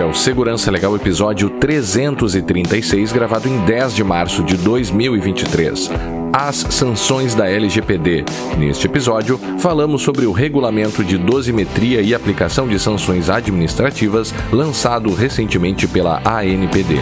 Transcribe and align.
É 0.00 0.04
o 0.04 0.14
Segurança 0.14 0.70
Legal 0.70 0.96
episódio 0.96 1.50
336, 1.50 3.12
gravado 3.12 3.46
em 3.46 3.58
10 3.66 3.94
de 3.94 4.02
março 4.02 4.42
de 4.42 4.56
2023. 4.56 5.90
As 6.32 6.56
sanções 6.56 7.34
da 7.34 7.46
LGPD. 7.46 8.24
Neste 8.56 8.86
episódio, 8.86 9.38
falamos 9.58 10.00
sobre 10.00 10.24
o 10.24 10.32
regulamento 10.32 11.04
de 11.04 11.18
dosimetria 11.18 12.00
e 12.00 12.14
aplicação 12.14 12.66
de 12.66 12.78
sanções 12.78 13.28
administrativas 13.28 14.32
lançado 14.50 15.12
recentemente 15.12 15.86
pela 15.86 16.22
ANPD. 16.24 16.96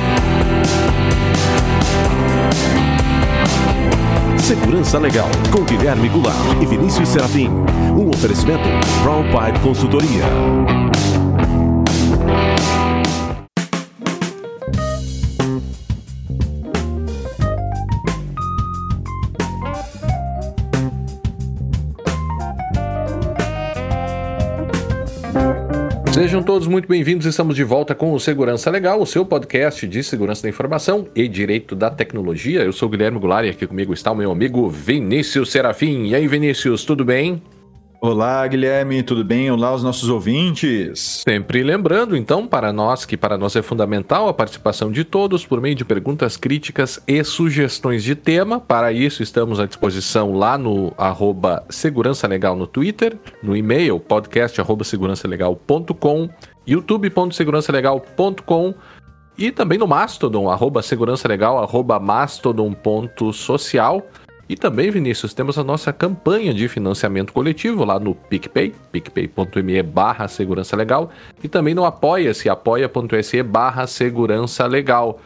Segurança 4.39 4.99
Legal, 4.99 5.29
com 5.53 5.62
Guilherme 5.62 6.09
Goulart 6.09 6.61
e 6.61 6.67
Vinícius 6.67 7.11
Serafim. 7.11 7.49
Um 7.96 8.09
oferecimento 8.09 8.69
Brown 9.05 9.23
Pipe 9.23 9.61
Consultoria. 9.61 10.25
Sejam 26.19 26.43
todos 26.43 26.67
muito 26.67 26.89
bem-vindos. 26.89 27.27
Estamos 27.27 27.55
de 27.55 27.63
volta 27.63 27.95
com 27.95 28.13
o 28.13 28.19
Segurança 28.19 28.69
Legal, 28.73 29.01
o 29.01 29.07
seu 29.07 29.25
podcast 29.25 29.87
de 29.87 30.03
segurança 30.03 30.43
da 30.43 30.49
informação 30.49 31.07
e 31.15 31.29
direito 31.29 31.77
da 31.77 31.91
tecnologia. 31.91 32.65
Eu 32.65 32.73
sou 32.73 32.89
o 32.89 32.91
Guilherme 32.91 33.21
Goulart 33.21 33.47
e 33.47 33.51
aqui 33.51 33.69
comigo 33.69 33.95
está 33.95 34.11
o 34.11 34.17
meu 34.17 34.33
amigo 34.33 34.69
Vinícius 34.69 35.53
Serafim. 35.53 36.09
E 36.09 36.17
aí, 36.17 36.27
Vinícius, 36.27 36.85
tudo 36.85 37.05
bem? 37.05 37.41
Olá, 38.01 38.47
Guilherme, 38.47 39.02
tudo 39.02 39.25
bem? 39.25 39.51
Olá, 39.51 39.75
os 39.75 39.83
nossos 39.83 40.09
ouvintes. 40.09 41.25
Sempre 41.27 41.65
lembrando, 41.65 42.16
então, 42.16 42.47
para 42.47 42.73
nós 42.73 43.05
que 43.05 43.16
para 43.16 43.37
nós 43.37 43.57
é 43.57 43.63
fundamental 43.63 44.29
a 44.29 44.35
participação 44.35 44.93
de 44.93 45.02
todos 45.02 45.45
por 45.45 45.60
meio 45.60 45.74
de 45.74 45.85
perguntas, 45.85 46.37
críticas 46.37 47.02
e 47.09 47.24
sugestões 47.24 48.04
de 48.04 48.15
tema. 48.15 48.60
Para 48.60 48.93
isso, 48.93 49.21
estamos 49.21 49.59
à 49.59 49.66
disposição 49.66 50.32
lá 50.32 50.57
no 50.57 50.95
arroba 50.96 51.65
Segurança 51.69 52.29
Legal 52.29 52.54
no 52.54 52.69
Twitter, 52.69 53.19
no 53.43 53.57
e-mail 53.57 53.99
podcast 53.99 54.60
arroba 54.60 54.85
segurançalegal.com, 54.85 56.30
youtube.segurançalegal.com 56.69 58.74
e 59.37 59.51
também 59.51 59.76
no 59.76 59.88
Mastodon, 59.88 60.49
arroba 60.49 60.82
segurança 60.82 61.26
legal, 61.26 61.59
arroba 61.59 61.99
mastodon.social. 61.99 64.06
E 64.49 64.56
também, 64.56 64.91
Vinícius, 64.91 65.34
temos 65.34 65.59
a 65.59 65.65
nossa 65.65 65.93
campanha 65.93 66.54
de 66.54 66.66
financiamento 66.69 67.32
coletivo 67.34 67.84
lá 67.84 68.00
no 68.00 68.15
PicPay, 68.15 68.75
picpay.me 68.91 69.82
barra 69.82 70.27
segurança 70.27 70.75
legal, 70.75 71.10
e 71.43 71.49
também 71.49 71.75
no 71.75 71.84
apoia-se, 71.84 72.49
apoia.se 72.49 73.43
barra 73.43 73.87
segurança 73.87 74.66
legal. 74.66 75.21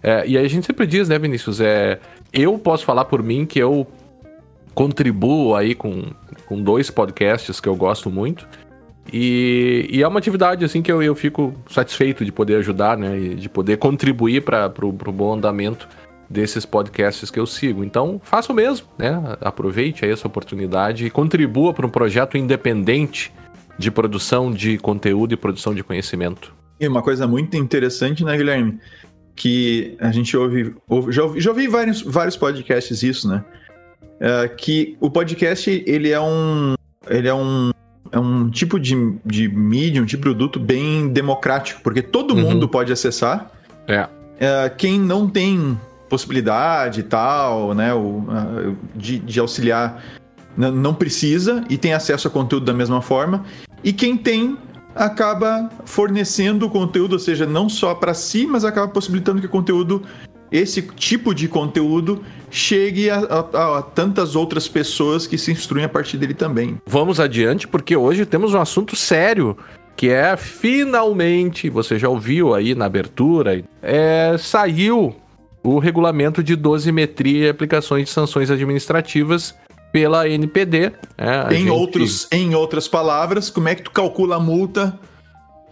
É, 0.00 0.24
e 0.28 0.38
aí 0.38 0.46
a 0.46 0.48
gente 0.48 0.64
sempre 0.64 0.86
diz, 0.86 1.08
né, 1.08 1.18
Vinícius, 1.18 1.60
é, 1.60 1.98
eu 2.32 2.56
posso 2.56 2.84
falar 2.84 3.04
por 3.06 3.20
mim 3.20 3.44
que 3.44 3.58
eu 3.58 3.84
contribuo 4.74 5.56
aí 5.56 5.74
com, 5.74 6.04
com 6.46 6.62
dois 6.62 6.88
podcasts 6.88 7.58
que 7.58 7.68
eu 7.68 7.74
gosto 7.74 8.08
muito, 8.08 8.46
e, 9.12 9.88
e, 9.90 10.02
é 10.02 10.06
uma 10.06 10.18
atividade 10.18 10.64
assim 10.64 10.82
que 10.82 10.92
eu, 10.92 11.02
eu 11.02 11.14
fico 11.14 11.54
satisfeito 11.70 12.24
de 12.26 12.30
poder 12.30 12.56
ajudar, 12.56 12.96
né? 12.96 13.18
E 13.18 13.34
de 13.36 13.48
poder 13.48 13.78
contribuir 13.78 14.42
para 14.42 14.70
o 14.82 14.92
bom 14.92 15.32
andamento 15.32 15.88
desses 16.28 16.66
podcasts 16.66 17.30
que 17.30 17.40
eu 17.40 17.46
sigo. 17.46 17.82
Então, 17.82 18.20
faça 18.22 18.52
o 18.52 18.54
mesmo, 18.54 18.86
né? 18.98 19.36
Aproveite 19.40 20.04
aí 20.04 20.10
essa 20.10 20.26
oportunidade 20.26 21.06
e 21.06 21.10
contribua 21.10 21.72
para 21.72 21.86
um 21.86 21.90
projeto 21.90 22.36
independente 22.36 23.32
de 23.78 23.90
produção 23.90 24.52
de 24.52 24.76
conteúdo 24.78 25.32
e 25.32 25.36
produção 25.36 25.74
de 25.74 25.82
conhecimento. 25.82 26.54
E 26.80 26.86
uma 26.86 27.02
coisa 27.02 27.26
muito 27.26 27.56
interessante, 27.56 28.24
né, 28.24 28.36
Guilherme? 28.36 28.78
Que 29.34 29.96
a 30.00 30.10
gente 30.10 30.36
ouve, 30.36 30.74
ouve 30.88 31.12
já, 31.12 31.22
ouvi, 31.22 31.40
já 31.40 31.50
ouvi 31.50 31.68
vários, 31.68 32.02
vários 32.02 32.36
podcasts 32.36 33.02
isso, 33.02 33.28
né? 33.28 33.44
É, 34.20 34.48
que 34.48 34.96
o 35.00 35.10
podcast, 35.10 35.82
ele 35.86 36.10
é 36.10 36.20
um... 36.20 36.74
Ele 37.08 37.28
é 37.28 37.34
um 37.34 37.70
é 38.10 38.18
um 38.18 38.48
tipo 38.48 38.80
de, 38.80 38.94
de 39.24 39.48
mídia, 39.48 40.02
um 40.02 40.06
tipo 40.06 40.22
de 40.22 40.30
produto 40.30 40.58
bem 40.58 41.08
democrático, 41.08 41.82
porque 41.82 42.00
todo 42.00 42.34
uhum. 42.34 42.40
mundo 42.40 42.66
pode 42.66 42.90
acessar. 42.90 43.50
É. 43.86 44.08
é. 44.40 44.68
Quem 44.70 44.98
não 44.98 45.28
tem 45.28 45.78
possibilidade 46.08 47.00
e 47.00 47.02
tal, 47.02 47.74
né, 47.74 47.92
o, 47.94 48.24
de, 48.94 49.18
de 49.18 49.40
auxiliar, 49.40 50.02
não 50.56 50.92
precisa 50.92 51.64
e 51.70 51.78
tem 51.78 51.92
acesso 51.94 52.26
a 52.26 52.30
conteúdo 52.30 52.66
da 52.66 52.72
mesma 52.72 53.00
forma. 53.00 53.44
E 53.84 53.92
quem 53.92 54.16
tem 54.16 54.58
acaba 54.94 55.70
fornecendo 55.84 56.66
o 56.66 56.70
conteúdo, 56.70 57.12
ou 57.12 57.18
seja, 57.18 57.46
não 57.46 57.68
só 57.68 57.94
para 57.94 58.12
si, 58.12 58.46
mas 58.46 58.64
acaba 58.64 58.88
possibilitando 58.88 59.40
que 59.40 59.46
o 59.46 59.50
conteúdo, 59.50 60.02
esse 60.50 60.82
tipo 60.82 61.32
de 61.32 61.46
conteúdo, 61.46 62.24
chegue 62.50 63.08
a, 63.08 63.18
a, 63.18 63.78
a, 63.78 63.82
tantas 63.82 64.34
outras 64.34 64.66
pessoas 64.66 65.26
que 65.26 65.38
se 65.38 65.52
instruem 65.52 65.84
a 65.84 65.88
partir 65.88 66.16
dele 66.16 66.34
também. 66.34 66.78
Vamos 66.84 67.20
adiante, 67.20 67.68
porque 67.68 67.96
hoje 67.96 68.26
temos 68.26 68.54
um 68.54 68.60
assunto 68.60 68.96
sério. 68.96 69.56
Que 69.94 70.10
é 70.10 70.36
finalmente, 70.36 71.68
você 71.68 71.98
já 71.98 72.08
ouviu 72.08 72.54
aí 72.54 72.72
na 72.72 72.84
abertura, 72.84 73.64
é, 73.82 74.36
saiu 74.38 75.16
o 75.62 75.78
regulamento 75.78 76.42
de 76.42 76.56
dosimetria 76.56 77.46
e 77.46 77.48
aplicações 77.48 78.04
de 78.04 78.10
sanções 78.10 78.50
administrativas 78.50 79.54
pela 79.92 80.28
NPD. 80.28 80.92
É, 81.16 81.54
em, 81.54 81.58
gente... 81.58 81.70
outros, 81.70 82.28
em 82.30 82.54
outras 82.54 82.86
palavras, 82.86 83.50
como 83.50 83.68
é 83.68 83.74
que 83.74 83.82
tu 83.82 83.90
calcula 83.90 84.36
a 84.36 84.40
multa 84.40 84.98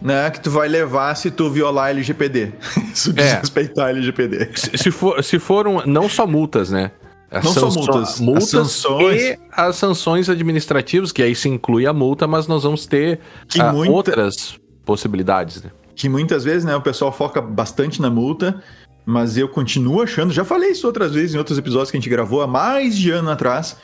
né, 0.01 0.29
que 0.29 0.39
tu 0.39 0.51
vai 0.51 0.67
levar 0.67 1.15
se 1.15 1.31
tu 1.31 1.49
violar 1.49 1.85
a 1.85 1.89
LGPD? 1.91 2.53
se 2.93 3.13
desrespeitar 3.13 3.85
é. 3.85 3.87
a 3.87 3.91
LGPD. 3.91 4.49
Se, 4.55 4.77
se, 4.77 4.91
for, 4.91 5.23
se 5.23 5.39
foram 5.39 5.83
não 5.85 6.09
só 6.09 6.27
multas, 6.27 6.69
né? 6.69 6.91
As 7.29 7.43
não 7.43 7.53
só 7.53 7.69
multas, 7.69 8.19
multas 8.21 8.45
as 8.45 8.49
sanções. 8.49 9.21
e 9.21 9.39
as 9.51 9.75
sanções 9.75 10.29
administrativas, 10.29 11.11
que 11.11 11.21
aí 11.21 11.35
se 11.35 11.49
inclui 11.49 11.85
a 11.85 11.91
multa, 11.91 12.25
mas 12.25 12.47
nós 12.47 12.63
vamos 12.63 12.85
ter 12.85 13.19
uh, 13.59 13.73
muita... 13.73 13.91
outras 13.91 14.57
possibilidades. 14.85 15.61
Né? 15.61 15.69
Que 15.93 16.07
muitas 16.07 16.45
vezes 16.45 16.63
né, 16.63 16.73
o 16.73 16.81
pessoal 16.81 17.11
foca 17.11 17.41
bastante 17.41 18.01
na 18.01 18.09
multa 18.09 18.63
mas 19.07 19.37
eu 19.37 19.47
continuo 19.47 20.01
achando, 20.01 20.33
já 20.33 20.43
falei 20.43 20.71
isso 20.71 20.85
outras 20.85 21.13
vezes 21.13 21.33
em 21.33 21.37
outros 21.37 21.57
episódios 21.57 21.89
que 21.89 21.95
a 21.95 21.99
gente 21.99 22.09
gravou 22.09 22.41
há 22.41 22.47
mais 22.47 22.97
de 22.97 23.09
ano 23.09 23.29
atrás. 23.31 23.77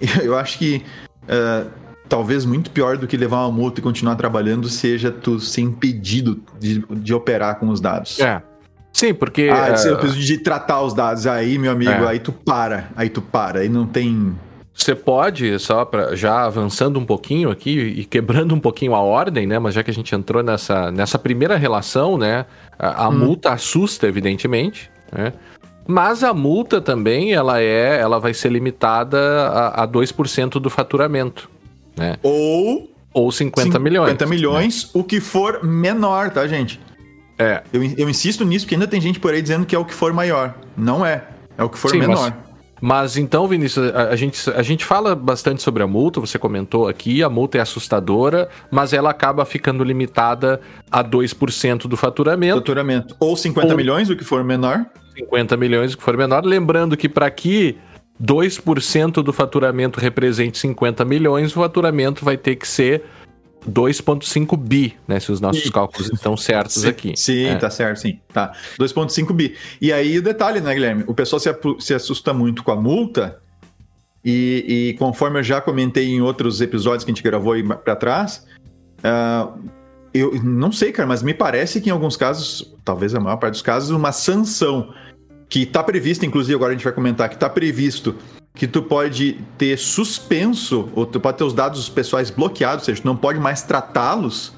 Eu 0.22 0.38
acho 0.38 0.58
que 0.58 0.84
uh, 1.24 1.68
talvez 2.08 2.44
muito 2.44 2.70
pior 2.70 2.96
do 2.96 3.08
que 3.08 3.16
levar 3.16 3.38
uma 3.38 3.50
multa 3.50 3.80
e 3.80 3.82
continuar 3.82 4.14
trabalhando 4.14 4.68
seja 4.68 5.10
tu 5.10 5.40
ser 5.40 5.62
impedido 5.62 6.40
de, 6.60 6.84
de 6.88 7.12
operar 7.12 7.58
com 7.58 7.68
os 7.68 7.80
dados. 7.80 8.20
É. 8.20 8.40
Sim, 8.92 9.12
porque. 9.12 9.50
Ah, 9.52 9.74
uh... 9.74 10.08
de 10.08 10.38
tratar 10.38 10.82
os 10.82 10.94
dados 10.94 11.26
aí, 11.26 11.58
meu 11.58 11.72
amigo, 11.72 11.90
é. 11.90 12.08
aí 12.08 12.20
tu 12.20 12.30
para, 12.30 12.90
aí 12.94 13.08
tu 13.08 13.20
para, 13.20 13.60
aí 13.60 13.68
não 13.68 13.86
tem. 13.86 14.36
Você 14.80 14.94
pode, 14.94 15.58
só 15.58 15.84
para 15.84 16.16
já 16.16 16.44
avançando 16.44 16.98
um 16.98 17.04
pouquinho 17.04 17.50
aqui 17.50 17.78
e 17.78 18.04
quebrando 18.04 18.54
um 18.54 18.60
pouquinho 18.60 18.94
a 18.94 19.00
ordem, 19.00 19.46
né? 19.46 19.58
Mas 19.58 19.74
já 19.74 19.82
que 19.82 19.90
a 19.90 19.94
gente 19.94 20.14
entrou 20.14 20.42
nessa, 20.42 20.90
nessa 20.90 21.18
primeira 21.18 21.56
relação, 21.56 22.16
né? 22.16 22.46
A, 22.78 23.04
a 23.04 23.08
hum. 23.10 23.18
multa 23.18 23.52
assusta, 23.52 24.06
evidentemente, 24.06 24.90
né? 25.12 25.34
Mas 25.86 26.24
a 26.24 26.32
multa 26.32 26.80
também, 26.80 27.34
ela 27.34 27.60
é, 27.60 28.00
ela 28.00 28.18
vai 28.18 28.32
ser 28.32 28.50
limitada 28.50 29.18
a, 29.48 29.82
a 29.82 29.88
2% 29.88 30.52
do 30.52 30.70
faturamento, 30.70 31.50
né? 31.96 32.16
Ou 32.22 32.88
ou 33.12 33.30
50 33.30 33.78
milhões. 33.78 34.10
50 34.12 34.26
milhões, 34.26 34.84
né? 34.84 34.90
o 34.94 35.04
que 35.04 35.20
for 35.20 35.64
menor, 35.64 36.30
tá, 36.30 36.46
gente? 36.46 36.80
É. 37.38 37.62
Eu, 37.72 37.82
eu 37.82 38.08
insisto 38.08 38.44
nisso, 38.44 38.64
porque 38.64 38.76
ainda 38.76 38.86
tem 38.86 39.00
gente 39.00 39.18
por 39.18 39.34
aí 39.34 39.42
dizendo 39.42 39.66
que 39.66 39.74
é 39.74 39.78
o 39.78 39.84
que 39.84 39.92
for 39.92 40.12
maior. 40.12 40.54
Não 40.76 41.04
é. 41.04 41.24
É 41.58 41.64
o 41.64 41.68
que 41.68 41.78
for 41.78 41.90
Sim, 41.90 41.98
menor. 41.98 42.30
Mas... 42.30 42.49
Mas 42.80 43.16
então, 43.16 43.46
Vinícius, 43.46 43.92
a, 43.94 44.08
a, 44.08 44.16
gente, 44.16 44.50
a 44.50 44.62
gente 44.62 44.84
fala 44.84 45.14
bastante 45.14 45.62
sobre 45.62 45.82
a 45.82 45.86
multa, 45.86 46.20
você 46.20 46.38
comentou 46.38 46.88
aqui, 46.88 47.22
a 47.22 47.28
multa 47.28 47.58
é 47.58 47.60
assustadora, 47.60 48.48
mas 48.70 48.92
ela 48.92 49.10
acaba 49.10 49.44
ficando 49.44 49.84
limitada 49.84 50.60
a 50.90 51.04
2% 51.04 51.86
do 51.86 51.96
faturamento. 51.96 52.56
Faturamento. 52.56 53.16
Ou 53.20 53.36
50 53.36 53.68
ou 53.68 53.76
milhões, 53.76 54.08
o 54.08 54.16
que 54.16 54.24
for 54.24 54.42
menor. 54.42 54.86
50 55.16 55.56
milhões, 55.56 55.92
o 55.92 55.98
que 55.98 56.02
for 56.02 56.16
menor. 56.16 56.44
Lembrando 56.44 56.96
que 56.96 57.08
para 57.08 57.30
que 57.30 57.76
2% 58.22 59.22
do 59.22 59.32
faturamento 59.32 59.98
represente 59.98 60.58
50 60.58 61.04
milhões, 61.04 61.52
o 61.52 61.60
faturamento 61.60 62.24
vai 62.24 62.36
ter 62.36 62.56
que 62.56 62.66
ser 62.68 63.04
2.5 63.68 64.56
bi, 64.56 64.96
né? 65.06 65.20
Se 65.20 65.30
os 65.30 65.40
nossos 65.40 65.62
sim. 65.62 65.70
cálculos 65.70 66.10
estão 66.12 66.36
certos 66.36 66.82
sim, 66.82 66.88
aqui. 66.88 67.12
Sim, 67.16 67.44
é. 67.46 67.56
tá 67.56 67.70
certo, 67.70 67.98
sim. 67.98 68.18
Tá. 68.32 68.52
2.5 68.78 69.32
bi. 69.32 69.56
E 69.80 69.92
aí 69.92 70.18
o 70.18 70.22
detalhe, 70.22 70.60
né, 70.60 70.72
Guilherme? 70.72 71.04
O 71.06 71.14
pessoal 71.14 71.40
se, 71.40 71.50
se 71.78 71.94
assusta 71.94 72.32
muito 72.32 72.62
com 72.62 72.72
a 72.72 72.76
multa. 72.76 73.40
E, 74.24 74.92
e, 74.92 74.98
conforme 74.98 75.38
eu 75.38 75.42
já 75.42 75.60
comentei 75.60 76.08
em 76.08 76.20
outros 76.20 76.60
episódios 76.60 77.04
que 77.04 77.10
a 77.10 77.14
gente 77.14 77.22
gravou 77.22 77.54
aí 77.54 77.62
pra 77.62 77.96
trás, 77.96 78.46
uh, 78.98 79.58
eu 80.12 80.42
não 80.42 80.70
sei, 80.70 80.92
cara, 80.92 81.08
mas 81.08 81.22
me 81.22 81.32
parece 81.32 81.80
que 81.80 81.88
em 81.88 81.92
alguns 81.92 82.18
casos, 82.18 82.74
talvez 82.84 83.14
a 83.14 83.20
maior 83.20 83.38
parte 83.38 83.52
dos 83.52 83.62
casos, 83.62 83.90
uma 83.90 84.12
sanção 84.12 84.92
que 85.48 85.62
está 85.62 85.82
prevista, 85.82 86.26
inclusive 86.26 86.54
agora 86.54 86.72
a 86.72 86.76
gente 86.76 86.84
vai 86.84 86.92
comentar, 86.92 87.28
que 87.30 87.34
está 87.34 87.48
previsto 87.48 88.14
que 88.60 88.68
tu 88.68 88.82
pode 88.82 89.38
ter 89.56 89.78
suspenso, 89.78 90.90
ou 90.94 91.06
tu 91.06 91.18
pode 91.18 91.38
ter 91.38 91.44
os 91.44 91.54
dados 91.54 91.88
pessoais 91.88 92.30
bloqueados, 92.30 92.82
ou 92.82 92.84
seja, 92.84 93.00
tu 93.00 93.06
não 93.06 93.16
pode 93.16 93.40
mais 93.40 93.62
tratá-los, 93.62 94.52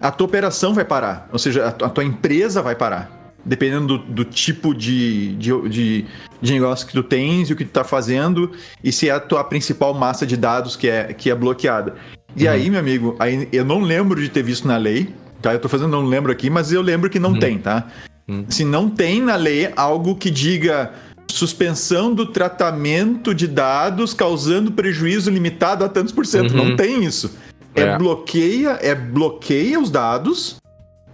a 0.00 0.12
tua 0.12 0.28
operação 0.28 0.72
vai 0.72 0.84
parar. 0.84 1.28
Ou 1.32 1.38
seja, 1.40 1.66
a, 1.66 1.72
tua- 1.72 2.04
empresa 2.04 2.62
vai 2.62 2.76
parar. 2.76 3.34
Dependendo 3.44 3.98
do, 3.98 4.04
do 4.04 4.24
tipo 4.24 4.72
de, 4.72 5.34
de, 5.34 5.68
de, 5.68 6.04
de 6.40 6.52
negócio 6.52 6.86
que 6.86 6.92
tu 6.92 7.02
tens 7.02 7.50
e 7.50 7.52
o 7.54 7.56
que 7.56 7.64
tu 7.64 7.72
tá 7.72 7.82
fazendo, 7.82 8.52
e 8.84 8.92
se 8.92 9.08
é 9.08 9.12
a 9.12 9.18
tua 9.18 9.42
principal 9.42 9.92
massa 9.94 10.24
de 10.24 10.36
dados 10.36 10.76
que 10.76 10.88
é, 10.88 11.12
que 11.12 11.28
é 11.28 11.34
bloqueada. 11.34 11.96
E 12.36 12.46
aí, 12.46 12.70
meu 12.70 12.78
amigo, 12.78 13.16
aí 13.18 13.48
eu 13.50 13.64
não 13.64 13.80
lembro 13.80 14.22
de 14.22 14.28
ter 14.28 14.44
visto 14.44 14.68
na 14.68 14.76
lei, 14.76 15.12
tá? 15.42 15.52
Eu 15.52 15.58
tô 15.58 15.68
fazendo, 15.68 15.90
não 15.90 16.04
lembro 16.06 16.30
aqui, 16.30 16.48
mas 16.48 16.70
eu 16.70 16.82
lembro 16.82 17.10
que 17.10 17.18
não 17.18 17.36
tem, 17.36 17.58
tá? 17.58 17.88
Se 18.48 18.64
não 18.64 18.88
tem 18.88 19.20
na 19.20 19.34
lei 19.34 19.72
algo 19.74 20.14
que 20.14 20.30
diga 20.30 20.92
suspensão 21.34 22.14
do 22.14 22.26
tratamento 22.26 23.34
de 23.34 23.46
dados 23.48 24.14
causando 24.14 24.70
prejuízo 24.72 25.30
limitado 25.30 25.84
a 25.84 25.88
tantos 25.88 26.12
por 26.12 26.24
cento. 26.24 26.52
Uhum. 26.54 26.68
Não 26.70 26.76
tem 26.76 27.04
isso. 27.04 27.36
É, 27.74 27.82
É. 27.82 27.98
bloqueia, 27.98 28.78
é 28.80 28.94
bloqueia 28.94 29.80
os 29.80 29.90
dados 29.90 30.56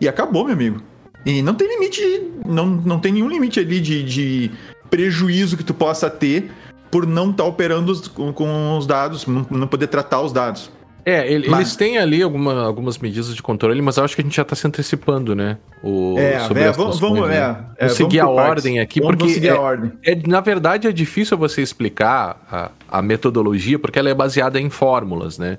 e 0.00 0.06
acabou, 0.06 0.44
meu 0.44 0.52
amigo. 0.52 0.82
E 1.24 1.40
não 1.42 1.54
tem 1.54 1.68
limite, 1.68 2.22
não, 2.46 2.66
não 2.66 2.98
tem 2.98 3.12
nenhum 3.12 3.28
limite 3.28 3.60
ali 3.60 3.80
de, 3.80 4.02
de 4.02 4.50
prejuízo 4.90 5.56
que 5.56 5.64
tu 5.64 5.72
possa 5.74 6.08
ter 6.10 6.50
por 6.90 7.06
não 7.06 7.30
estar 7.30 7.44
operando 7.44 7.92
os- 7.92 8.08
com, 8.08 8.32
com 8.32 8.76
os 8.76 8.86
dados, 8.86 9.26
não, 9.26 9.46
não 9.50 9.66
poder 9.66 9.86
tratar 9.86 10.20
os 10.22 10.32
dados. 10.32 10.70
É, 11.04 11.30
ele- 11.32 11.48
Mas- 11.48 11.60
eles 11.60 11.76
têm 11.76 11.98
ali 11.98 12.22
alguma- 12.22 12.62
algumas 12.64 12.98
medidas 12.98 13.34
de 13.34 13.42
controle, 13.42 13.80
mas 13.80 13.96
eu 13.96 14.04
acho 14.04 14.14
que 14.14 14.20
a 14.20 14.24
gente 14.24 14.36
já 14.36 14.44
tá 14.44 14.54
se 14.54 14.66
antecipando, 14.66 15.34
né? 15.34 15.56
O, 15.82 16.16
É, 16.18 16.40
sobre 16.40 16.62
é, 16.62 16.72
vamos, 16.72 16.96
sanções, 16.96 17.00
vamos, 17.20 17.28
né? 17.28 17.36
é, 17.36 17.40
é, 17.40 17.54
vamos 17.86 17.92
seguir 17.94 18.20
a 18.20 18.26
partes. 18.26 18.50
ordem 18.50 18.80
aqui, 18.80 19.00
Vamos- 19.00 19.12
porque 19.12 19.22
vamos 19.24 19.34
seguir 19.34 19.48
é, 19.48 19.50
a 19.56 19.60
ordem. 19.60 19.92
é- 20.04 20.20
na 20.26 20.40
verdade 20.40 20.86
é 20.88 20.92
difícil 20.92 21.38
você 21.38 21.62
explicar 21.62 22.40
a, 22.50 22.70
a 22.98 23.00
metodologia, 23.02 23.78
porque 23.78 23.98
ela 23.98 24.10
é 24.10 24.14
baseada 24.14 24.60
em 24.60 24.68
fórmulas, 24.68 25.38
né? 25.38 25.58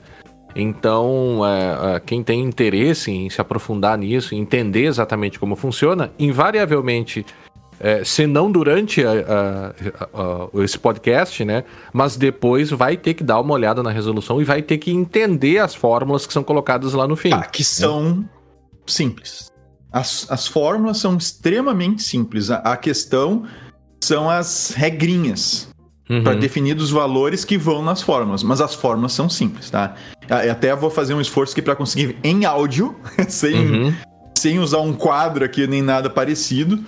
Então, 0.56 1.42
é, 1.46 1.96
é, 1.96 2.00
quem 2.02 2.22
tem 2.22 2.42
interesse 2.42 3.10
em 3.10 3.30
se 3.30 3.40
aprofundar 3.40 3.98
nisso, 3.98 4.36
entender 4.36 4.84
exatamente 4.86 5.40
como 5.40 5.56
funciona, 5.56 6.12
invariavelmente, 6.20 7.26
é, 7.84 8.04
se 8.04 8.28
não 8.28 8.52
durante 8.52 9.04
a- 9.04 9.12
a- 9.12 9.74
a- 10.22 10.64
esse 10.64 10.78
podcast, 10.78 11.44
né? 11.44 11.64
Mas 11.92 12.16
depois 12.16 12.70
vai 12.70 12.96
ter 12.96 13.16
que 13.16 13.24
dar 13.24 13.40
uma 13.42 13.54
olhada 13.56 13.82
na 13.82 13.90
resolução 13.92 14.40
e 14.40 14.46
vai 14.46 14.62
ter 14.62 14.78
que 14.78 14.92
entender 14.92 15.58
as 15.58 15.74
fórmulas 15.74 16.28
que 16.28 16.32
são 16.34 16.44
colocadas 16.44 16.94
lá 16.94 17.08
no 17.08 17.16
fim. 17.16 17.34
Ah, 17.34 17.42
que 17.44 17.64
são 17.64 18.24
simples. 18.86 19.50
As, 19.92 20.26
as 20.32 20.48
fórmulas 20.48 21.00
são 21.00 21.18
extremamente 21.18 22.02
simples. 22.04 22.50
A, 22.52 22.58
a 22.58 22.78
questão 22.78 23.44
são 24.04 24.30
as 24.30 24.74
regrinhas 24.76 25.70
Uhum. 26.10 26.24
para 26.24 26.34
definir 26.34 26.76
os 26.76 26.92
valores 26.92 27.46
que 27.46 27.58
vão 27.58 27.82
nas 27.82 28.02
fórmulas. 28.02 28.44
Mas 28.44 28.60
as 28.60 28.76
fórmulas 28.76 29.14
são 29.14 29.30
simples, 29.30 29.70
tá? 29.70 29.96
Eu 30.44 30.52
Até 30.52 30.76
vou 30.76 30.90
fazer 30.90 31.14
um 31.14 31.22
esforço 31.22 31.54
aqui 31.54 31.62
para 31.62 31.74
conseguir 31.76 32.18
em 32.22 32.44
áudio, 32.44 32.94
sem, 33.30 33.56
Uhum. 33.56 33.94
sem 34.38 34.60
usar 34.60 34.80
um 34.82 34.92
quadro 34.92 35.46
aqui 35.46 35.66
nem 35.68 35.82
nada 35.82 36.10
parecido. 36.10 36.84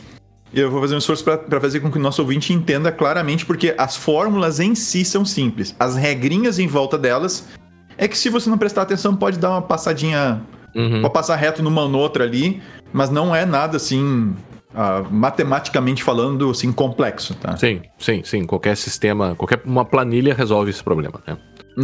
Eu 0.54 0.70
vou 0.70 0.80
fazer 0.82 0.96
um 0.96 1.00
esforço 1.00 1.24
para 1.24 1.60
fazer 1.60 1.80
com 1.80 1.92
que 1.92 1.98
o 1.98 2.02
nosso 2.02 2.22
ouvinte 2.22 2.54
entenda 2.54 2.92
claramente, 2.92 3.46
porque 3.46 3.74
as 3.78 3.98
fórmulas 3.98 4.60
em 4.60 4.76
si 4.76 5.04
são 5.04 5.26
simples. 5.26 5.76
As 5.80 5.96
regrinhas 5.96 6.60
em 6.60 6.68
volta 6.68 6.98
delas 6.98 7.48
é 7.98 8.08
que 8.08 8.18
se 8.18 8.30
você 8.30 8.50
não 8.50 8.58
prestar 8.58 8.84
atenção, 8.84 9.16
pode 9.16 9.40
dar 9.40 9.50
uma 9.50 9.62
passadinha 9.62 10.42
Uhum. 10.76 11.02
Pode 11.02 11.14
passar 11.14 11.36
reto 11.36 11.62
numa 11.62 11.84
ou 11.84 11.90
noutra 11.90 12.24
ali, 12.24 12.62
mas 12.92 13.10
não 13.10 13.36
é 13.36 13.46
nada 13.46 13.78
assim, 13.78 14.36
ah, 14.74 15.04
matematicamente 15.10 16.04
falando, 16.04 16.50
assim, 16.50 16.72
complexo, 16.72 17.36
tá? 17.36 17.56
Sim, 17.58 17.82
sim, 17.98 18.22
sim. 18.24 18.46
Qualquer 18.46 18.76
sistema, 18.76 19.36
qualquer 19.36 19.62
uma 19.66 19.86
planilha 19.86 20.34
resolve 20.34 20.72
esse 20.72 20.84
problema, 20.84 21.22
né? 21.28 21.38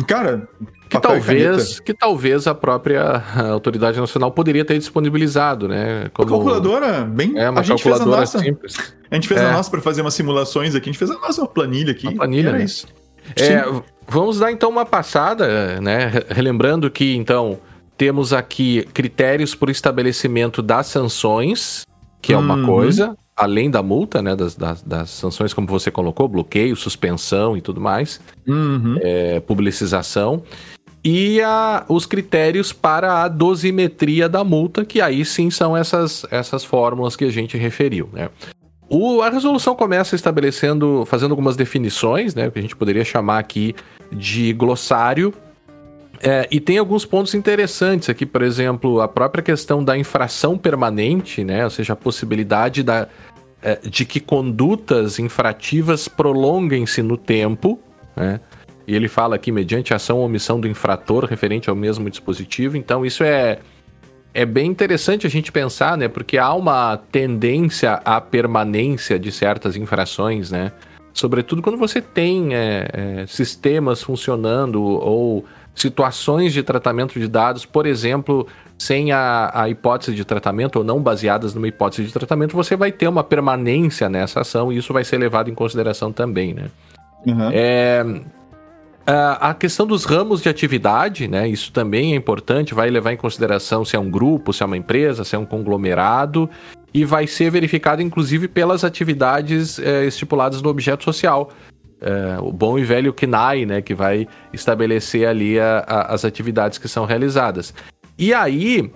Cara, 0.07 0.47
Que 0.89 1.00
talvez, 1.00 1.80
que 1.80 1.94
talvez 1.94 2.47
a 2.47 2.53
própria 2.56 3.24
autoridade 3.51 4.00
nacional 4.00 4.31
poderia 4.31 4.63
ter 4.65 4.77
disponibilizado, 4.77 5.68
né? 5.68 6.01
Uma 6.03 6.09
Como 6.09 6.30
calculadora 6.30 7.01
bem. 7.03 7.38
é 7.38 7.50
uma 7.50 7.62
a 7.62 7.63
gente 7.63 7.81
fez 7.83 7.95
a 7.95 7.97
calculadora 8.00 8.21
nossa. 8.21 8.39
simples. 8.39 8.94
A 9.09 9.15
gente 9.15 9.27
fez 9.27 9.39
É. 9.41 9.45
a 9.45 9.51
nossa 9.53 9.69
para 9.71 9.81
fazer 9.81 10.01
umas 10.01 10.13
simulações 10.13 10.75
aqui. 10.75 10.89
A 10.89 10.91
gente 10.91 11.00
fez 11.00 11.12
a 11.12 11.15
nossa 11.15 11.45
planilha 11.47 11.91
aqui. 11.91 12.07
Uma 12.07 12.15
planilha, 12.18 12.51
né? 12.51 12.63
isso. 12.63 12.88
É, 13.36 13.63
vamos 14.07 14.39
dar 14.39 14.51
então 14.51 14.69
uma 14.69 14.86
passada, 14.86 15.80
né? 15.81 16.07
Re- 16.07 16.25
Relembrando 16.30 16.89
que 16.89 17.15
então 17.15 17.59
temos 17.97 18.31
aqui 18.33 18.88
critérios 18.94 19.53
para 19.53 19.68
o 19.69 19.71
estabelecimento 19.71 20.62
das 20.62 20.88
sanções, 20.88 21.83
que 22.21 22.33
é 22.33 22.38
uma 22.38 22.56
Uhum. 22.56 22.65
coisa, 22.65 23.15
além 23.39 23.71
da 23.71 23.81
multa, 23.81 24.21
né? 24.21 24.36
Das, 24.36 24.56
das, 24.56 24.81
das 24.81 25.09
sanções, 25.09 25.53
como 25.53 25.68
você 25.68 25.89
colocou, 25.89 26.27
bloqueio, 26.27 26.75
suspensão 26.75 27.56
e 27.57 27.62
tudo 27.62 27.80
mais. 27.81 28.19
Uhum. 28.47 28.97
é, 29.01 29.39
publicização. 29.39 30.44
E 31.03 31.39
a- 31.41 31.86
os 31.88 32.06
critérios 32.06 32.74
para 32.74 33.24
a 33.24 33.27
dosimetria 33.30 34.27
da 34.27 34.44
multa, 34.44 34.83
que 34.83 35.00
aí 35.00 35.24
sim 35.24 35.50
são 35.50 35.75
essas, 35.77 36.25
essas 36.30 36.65
fórmulas 36.65 37.15
que 37.15 37.24
a 37.24 37.31
gente 37.31 37.57
referiu, 37.57 38.09
né? 38.12 38.30
O- 38.89 39.21
a 39.21 39.30
resolução 39.30 39.75
começa 39.75 40.15
estabelecendo, 40.15 41.06
fazendo 41.06 41.31
algumas 41.31 41.56
definições, 41.56 42.36
né? 42.36 42.50
Que 42.51 42.59
a 42.59 42.62
gente 42.62 42.75
poderia 42.75 43.06
chamar 43.06 43.39
aqui 43.39 43.74
de 44.12 44.51
glossário. 44.51 45.33
É, 46.21 46.45
e 46.51 46.59
tem 46.59 46.77
alguns 46.77 47.06
pontos 47.06 47.33
interessantes 47.33 48.09
aqui, 48.09 48.25
por 48.25 48.41
exemplo, 48.41 49.00
a 49.00 49.07
própria 49.07 49.41
questão 49.41 49.81
da 49.81 49.97
infração 49.97 50.57
permanente, 50.57 51.45
né? 51.45 51.63
Ou 51.63 51.69
seja, 51.69 51.94
a 51.94 51.95
possibilidade 51.95 52.83
da, 52.83 53.07
de 53.90 54.06
que 54.06 54.20
condutas 54.20 55.20
infrativas 55.20 56.08
prolonguem-se 56.08 57.02
no 57.02 57.18
tempo, 57.18 57.80
né? 58.16 58.40
E 58.90 58.96
ele 58.96 59.08
fala 59.08 59.36
aqui, 59.36 59.52
mediante 59.52 59.94
ação 59.94 60.18
ou 60.18 60.26
omissão 60.26 60.60
do 60.60 60.68
infrator 60.68 61.26
referente 61.26 61.70
ao 61.70 61.76
mesmo 61.76 62.10
dispositivo. 62.10 62.76
Então, 62.76 63.06
isso 63.06 63.24
é, 63.24 63.60
é 64.34 64.46
bem 64.46 64.66
interessante 64.68 65.28
a 65.28 65.30
gente 65.30 65.52
pensar, 65.52 65.96
né? 65.96 66.08
Porque 66.08 66.40
há 66.40 66.52
uma 66.56 66.98
tendência 67.12 68.02
à 68.04 68.20
permanência 68.20 69.20
de 69.20 69.32
certas 69.32 69.76
infrações, 69.76 70.50
né? 70.50 70.72
Sobretudo 71.14 71.62
quando 71.62 71.78
você 71.78 72.02
tem 72.02 72.56
é, 72.56 72.88
é, 72.92 73.26
sistemas 73.28 74.02
funcionando 74.02 74.82
ou 74.82 75.46
situações 75.81 76.54
de 76.54 76.62
tratamento 76.62 77.20
de 77.20 77.28
dados, 77.28 77.66
por 77.66 77.86
exemplo, 77.86 78.46
sem 78.78 79.12
a, 79.12 79.50
a 79.54 79.70
hipótese 79.70 80.16
de 80.16 80.26
tratamento 80.26 80.78
ou 80.78 80.84
não 80.84 81.02
baseadas 81.02 81.54
numa 81.54 81.68
hipótese 81.68 82.04
de 82.04 82.14
tratamento, 82.14 82.56
você 82.56 82.76
vai 82.76 82.92
ter 82.92 83.08
uma 83.08 83.24
permanência 83.24 84.10
nessa 84.10 84.42
ação 84.42 84.72
e 84.72 84.78
isso 84.78 84.92
vai 84.94 85.04
ser 85.04 85.18
levado 85.18 85.50
em 85.50 85.56
consideração 85.56 86.12
também, 86.12 86.54
né? 86.54 86.70
Uhum. 87.26 87.50
É, 87.52 88.06
a 89.06 89.54
questão 89.54 89.88
dos 89.88 90.06
ramos 90.06 90.42
de 90.42 90.50
atividade, 90.50 91.28
né? 91.28 91.48
Isso 91.48 91.72
também 91.72 92.14
é 92.14 92.16
importante, 92.16 92.74
vai 92.74 92.90
levar 92.90 93.12
em 93.12 93.18
consideração 93.18 93.84
se 93.84 93.96
é 93.96 94.00
um 94.00 94.10
grupo, 94.10 94.54
se 94.54 94.62
é 94.62 94.66
uma 94.66 94.78
empresa, 94.78 95.24
se 95.24 95.36
é 95.36 95.39
um 95.39 95.46
conglomerado, 95.46 96.50
e 96.94 97.03
vai 97.06 97.25
ser 97.25 97.50
verificado, 97.50 98.01
inclusive, 98.01 98.48
pelas 98.48 98.84
atividades 98.84 99.80
é, 99.80 100.06
estipuladas 100.06 100.62
no 100.62 100.70
objeto 100.70 101.03
social. 101.03 101.51
É, 102.01 102.38
o 102.39 102.51
bom 102.51 102.79
e 102.79 102.84
velho 102.84 103.13
KNAI, 103.13 103.65
né? 103.65 103.82
Que 103.82 103.94
vai 103.94 104.27
estabelecer 104.53 105.27
ali 105.27 105.60
a- 105.60 105.84
a- 105.88 106.13
as 106.13 106.24
atividades 106.24 106.77
que 106.77 106.88
são 106.88 107.06
realizadas. 107.06 107.74
E 108.18 108.34
aí, 108.34 108.91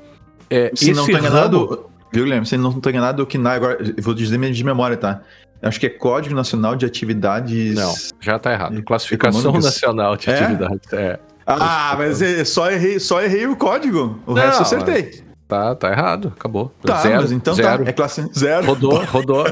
é, 0.49 0.71
Se 0.73 0.93
não 0.93 1.05
ramo- 1.05 1.17
enganado, 1.17 1.89
viu, 2.11 2.23
Guilherme? 2.23 2.45
Se 2.45 2.55
não 2.57 2.71
tô 2.79 2.89
enganado, 2.89 3.23
o 3.23 3.25
KNAI 3.27 3.55
agora, 3.57 3.77
eu 3.97 4.01
vou 4.03 4.13
dizer 4.13 4.37
de 4.51 4.63
memória, 4.63 4.95
tá? 4.97 5.21
Acho 5.61 5.79
que 5.79 5.85
é 5.85 5.89
Código 5.89 6.35
Nacional 6.35 6.75
de 6.75 6.85
Atividades. 6.85 7.75
Não, 7.75 7.93
já 8.19 8.37
tá 8.37 8.51
errado. 8.51 8.81
Classificação 8.83 9.39
Econômicas? 9.39 9.65
Nacional 9.65 10.17
de 10.17 10.29
É? 10.29 10.33
Atividades. 10.39 10.93
É. 10.93 11.19
Ah, 11.47 11.95
mas 11.97 12.21
é- 12.21 12.43
só 12.45 12.69
errei, 12.71 12.99
só 12.99 13.21
errei 13.21 13.45
o 13.47 13.55
código. 13.55 14.19
O 14.25 14.33
Não, 14.33 14.41
resto 14.41 14.59
eu 14.59 14.61
acertei. 14.63 15.23
Tá, 15.47 15.75
tá 15.75 15.91
errado. 15.91 16.33
Acabou. 16.37 16.71
Tá, 16.83 16.97
zero, 17.01 17.21
mas 17.21 17.31
então 17.31 17.53
zero. 17.53 17.83
tá. 17.83 17.89
É 17.89 17.93
classe 17.93 18.25
zero. 18.37 18.65
Rodou, 18.65 19.03
rodou. 19.11 19.43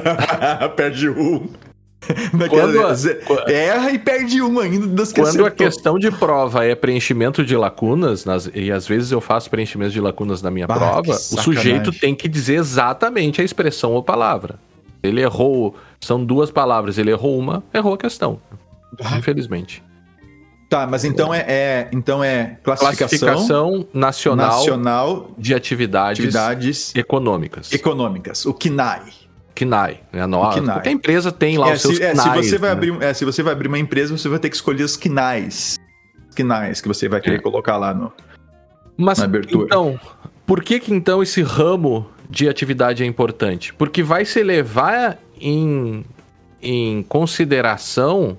perde 0.75 1.09
um. 1.09 1.47
Quando 2.49 2.79
a- 2.85 3.51
Erra 3.51 3.91
e 3.91 3.99
perde 3.99 4.41
um 4.41 4.59
ainda 4.59 4.87
das 4.87 5.11
Quando 5.13 5.25
a 5.27 5.29
acertou. 5.29 5.51
questão 5.51 5.99
de 5.99 6.09
prova 6.11 6.65
é 6.65 6.73
preenchimento 6.75 7.45
de 7.45 7.55
lacunas, 7.55 8.25
nas- 8.25 8.49
e 8.53 8.71
às 8.71 8.87
vezes 8.87 9.11
eu 9.11 9.21
faço 9.21 9.49
preenchimento 9.49 9.91
de 9.91 10.01
lacunas 10.01 10.41
na 10.41 10.49
minha 10.49 10.65
Bah, 10.67 10.75
prova, 10.77 11.11
o 11.11 11.13
sujeito 11.15 11.91
tem 11.91 12.15
que 12.15 12.27
dizer 12.27 12.55
exatamente 12.55 13.39
a 13.41 13.43
expressão 13.43 13.91
ou 13.91 14.01
palavra. 14.03 14.59
Ele 15.03 15.21
errou, 15.21 15.75
são 15.99 16.23
duas 16.23 16.51
palavras, 16.51 16.97
ele 16.97 17.11
errou 17.11 17.37
uma, 17.37 17.63
errou 17.73 17.93
a 17.93 17.97
questão. 17.97 18.39
Ah. 19.03 19.17
Infelizmente. 19.17 19.83
Tá, 20.69 20.87
mas 20.87 21.03
então 21.03 21.33
é, 21.33 21.39
é- 21.47 21.89
então 21.91 22.23
é 22.23 22.57
classificação, 22.63 23.07
Classificação 23.19 23.87
nacional, 23.93 24.47
nacional 24.57 25.31
de 25.37 25.53
atividades, 25.53 26.19
atividades 26.19 26.95
econômicas. 26.95 27.71
econômicas, 27.73 28.45
o 28.45 28.53
KNAI. 28.53 29.01
KNAI. 29.55 29.99
Né? 30.11 30.25
O 30.25 30.49
KNAI. 30.49 30.81
A 30.87 30.91
empresa 30.91 31.31
tem 31.31 31.57
lá 31.57 31.69
É, 31.69 31.73
os 31.73 31.81
seus 31.81 31.97
se, 31.97 32.03
é, 32.03 32.15
se 32.15 32.29
você 32.29 32.57
vai 32.57 32.69
né? 32.69 32.75
abrir, 32.75 33.03
é, 33.03 33.13
se 33.13 33.25
você 33.25 33.43
vai 33.43 33.53
abrir 33.53 33.67
uma 33.67 33.79
empresa, 33.79 34.17
você 34.17 34.29
vai 34.29 34.39
ter 34.39 34.49
que 34.49 34.55
escolher 34.55 34.83
os 34.83 34.97
KNAIs. 34.97 35.77
Os 36.29 36.35
KNAIs 36.35 36.81
que 36.81 36.87
você 36.87 37.07
vai 37.07 37.21
querer 37.21 37.37
É. 37.37 37.39
colocar 37.39 37.77
lá 37.77 37.93
no. 37.93 38.11
Mas 38.97 39.19
na 39.19 39.25
abertura. 39.25 39.65
então, 39.65 39.99
por 40.45 40.63
que 40.63 40.79
que 40.79 40.93
então 40.93 41.21
esse 41.23 41.41
ramo 41.41 42.07
de 42.29 42.47
atividade 42.47 43.03
é 43.03 43.05
importante? 43.05 43.73
Porque 43.73 44.03
vai 44.03 44.25
se 44.25 44.43
levar 44.43 45.17
em, 45.39 46.05
em 46.61 47.03
consideração 47.03 48.37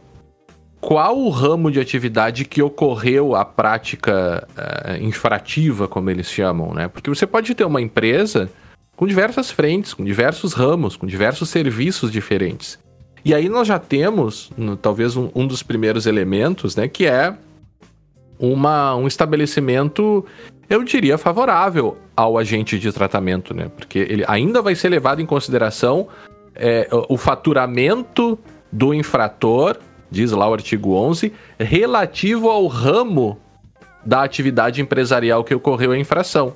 qual 0.80 1.16
o 1.16 1.30
ramo 1.30 1.70
de 1.70 1.78
atividade 1.78 2.44
que 2.44 2.60
ocorreu 2.60 3.36
a 3.36 3.44
prática 3.44 4.46
uh, 4.50 5.02
infrativa, 5.02 5.86
como 5.86 6.10
eles 6.10 6.28
chamam, 6.28 6.74
né? 6.74 6.88
Porque 6.88 7.08
você 7.08 7.26
pode 7.26 7.54
ter 7.54 7.64
uma 7.64 7.80
empresa 7.80 8.50
com 9.02 9.06
diversas 9.08 9.50
frentes, 9.50 9.94
com 9.94 10.04
diversos 10.04 10.52
ramos, 10.52 10.94
com 10.94 11.08
diversos 11.08 11.48
serviços 11.48 12.08
diferentes. 12.12 12.78
E 13.24 13.34
aí 13.34 13.48
nós 13.48 13.66
já 13.66 13.76
temos, 13.76 14.52
no, 14.56 14.76
talvez, 14.76 15.16
um, 15.16 15.28
um, 15.34 15.44
dos 15.44 15.60
primeiros 15.60 16.06
elementos, 16.06 16.76
né? 16.76 16.86
Que 16.86 17.06
é 17.06 17.34
uma, 18.38 18.94
um 18.94 19.08
estabelecimento, 19.08 20.24
eu 20.70 20.84
diria, 20.84 21.18
favorável 21.18 21.98
ao 22.14 22.38
agente 22.38 22.78
de 22.78 22.92
tratamento, 22.92 23.52
né? 23.52 23.68
Porque 23.76 23.98
ele 23.98 24.24
ainda 24.28 24.62
vai 24.62 24.76
ser 24.76 24.88
levado 24.88 25.20
em 25.20 25.26
consideração 25.26 26.06
é, 26.54 26.86
o 27.08 27.16
faturamento 27.16 28.38
do 28.70 28.94
infrator 28.94 29.78
diz 30.12 30.30
lá 30.30 30.48
o 30.48 30.52
artigo 30.52 30.94
11, 30.94 31.32
relativo 31.58 32.48
ao 32.48 32.68
ramo 32.68 33.36
da 34.06 34.22
atividade 34.22 34.80
empresarial 34.80 35.42
que 35.42 35.52
ocorreu 35.52 35.90
a 35.90 35.98
infração. 35.98 36.54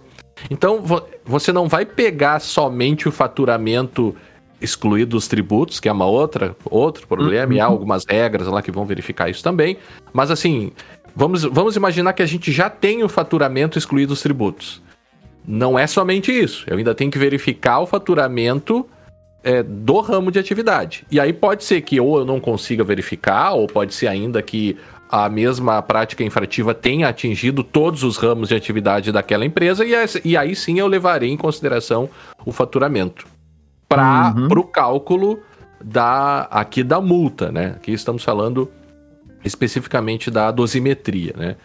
Então, 0.50 0.82
você 1.24 1.52
não 1.52 1.68
vai 1.68 1.84
pegar 1.84 2.40
somente 2.40 3.08
o 3.08 3.12
faturamento 3.12 4.14
excluído 4.60 5.16
os 5.16 5.28
tributos, 5.28 5.80
que 5.80 5.88
é 5.88 5.92
uma 5.92 6.06
outra, 6.06 6.56
outro 6.64 7.06
problema, 7.06 7.52
uhum. 7.52 7.56
e 7.58 7.60
há 7.60 7.66
uhum. 7.66 7.72
algumas 7.72 8.04
regras 8.08 8.46
lá 8.46 8.62
que 8.62 8.70
vão 8.70 8.84
verificar 8.84 9.28
isso 9.28 9.42
também. 9.42 9.76
Mas 10.12 10.30
assim, 10.30 10.72
vamos, 11.14 11.42
vamos 11.42 11.76
imaginar 11.76 12.12
que 12.12 12.22
a 12.22 12.26
gente 12.26 12.50
já 12.52 12.70
tem 12.70 13.02
o 13.02 13.08
faturamento 13.08 13.78
excluído 13.78 14.12
os 14.12 14.22
tributos. 14.22 14.82
Não 15.46 15.78
é 15.78 15.86
somente 15.86 16.32
isso. 16.32 16.64
Eu 16.66 16.76
ainda 16.76 16.94
tenho 16.94 17.10
que 17.10 17.18
verificar 17.18 17.80
o 17.80 17.86
faturamento 17.86 18.86
é, 19.44 19.62
do 19.62 20.00
ramo 20.00 20.32
de 20.32 20.38
atividade. 20.38 21.06
E 21.10 21.20
aí 21.20 21.32
pode 21.32 21.62
ser 21.62 21.82
que 21.82 22.00
ou 22.00 22.18
eu 22.18 22.24
não 22.24 22.40
consiga 22.40 22.82
verificar, 22.82 23.52
ou 23.52 23.66
pode 23.66 23.94
ser 23.94 24.08
ainda 24.08 24.42
que 24.42 24.76
a 25.10 25.28
mesma 25.28 25.80
prática 25.82 26.24
infrativa 26.24 26.74
tenha 26.74 27.08
atingido 27.08 27.62
todos 27.62 28.02
os 28.02 28.16
ramos 28.16 28.48
de 28.48 28.54
atividade 28.54 29.12
daquela 29.12 29.44
empresa, 29.44 29.84
e, 29.84 29.92
e 30.24 30.36
aí 30.36 30.54
sim 30.56 30.78
eu 30.78 30.86
levarei 30.86 31.30
em 31.30 31.36
consideração 31.36 32.08
o 32.44 32.52
faturamento 32.52 33.26
para 33.88 34.34
uhum. 34.36 34.48
o 34.48 34.64
cálculo 34.64 35.40
da 35.82 36.42
aqui 36.50 36.82
da 36.82 37.00
multa, 37.00 37.52
né? 37.52 37.74
Aqui 37.76 37.92
estamos 37.92 38.24
falando 38.24 38.70
especificamente 39.44 40.30
da 40.30 40.50
dosimetria, 40.50 41.34
né? 41.36 41.56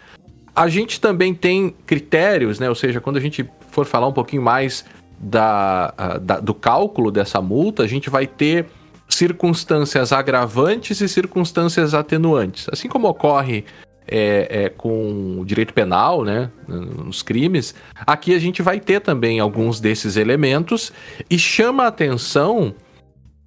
A 0.55 0.67
gente 0.67 0.99
também 0.99 1.33
tem 1.33 1.73
critérios, 1.85 2.59
né? 2.59 2.69
Ou 2.69 2.75
seja, 2.75 2.99
quando 3.01 3.17
a 3.17 3.21
gente 3.21 3.49
for 3.69 3.85
falar 3.85 4.07
um 4.07 4.13
pouquinho 4.13 4.41
mais 4.41 4.85
da, 5.17 6.19
da, 6.21 6.39
do 6.39 6.53
cálculo 6.53 7.09
dessa 7.09 7.41
multa, 7.41 7.83
a 7.83 7.87
gente 7.87 8.09
vai 8.09 8.27
ter 8.27 8.67
circunstâncias 9.11 10.11
agravantes 10.11 11.01
e 11.01 11.07
circunstâncias 11.07 11.93
atenuantes. 11.93 12.67
Assim 12.71 12.87
como 12.87 13.07
ocorre 13.07 13.65
é, 14.07 14.47
é, 14.49 14.69
com 14.69 15.39
o 15.39 15.45
direito 15.45 15.73
penal, 15.73 16.23
né, 16.23 16.49
nos 16.67 17.21
crimes, 17.21 17.75
aqui 18.05 18.33
a 18.33 18.39
gente 18.39 18.61
vai 18.61 18.79
ter 18.79 18.99
também 19.01 19.39
alguns 19.39 19.79
desses 19.79 20.17
elementos 20.17 20.91
e 21.29 21.37
chama 21.37 21.83
a 21.83 21.87
atenção, 21.87 22.73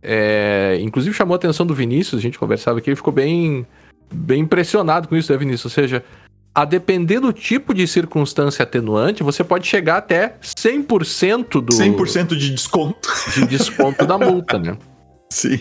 é, 0.02 0.78
inclusive 0.80 1.14
chamou 1.14 1.35
a 1.35 1.37
atenção 1.37 1.66
do 1.66 1.75
Vinícius, 1.75 2.21
a 2.21 2.23
gente 2.23 2.38
conversava 2.38 2.78
aqui, 2.78 2.90
ele 2.90 2.97
ficou 2.97 3.12
bem, 3.12 3.66
bem 4.12 4.42
impressionado 4.42 5.09
com 5.09 5.16
isso, 5.16 5.33
né, 5.33 5.38
Vinícius? 5.38 5.64
Ou 5.64 5.71
seja, 5.71 6.04
a 6.54 6.64
depender 6.64 7.18
do 7.18 7.33
tipo 7.33 7.75
de 7.75 7.87
circunstância 7.87 8.62
atenuante, 8.62 9.25
você 9.25 9.42
pode 9.42 9.66
chegar 9.66 9.97
até 9.97 10.37
100% 10.40 11.61
do 11.61 11.73
100% 11.73 12.37
de 12.37 12.50
desconto. 12.52 13.09
De 13.35 13.47
desconto 13.47 14.06
da 14.06 14.16
multa, 14.16 14.59
né? 14.59 14.78
Sim. 15.34 15.60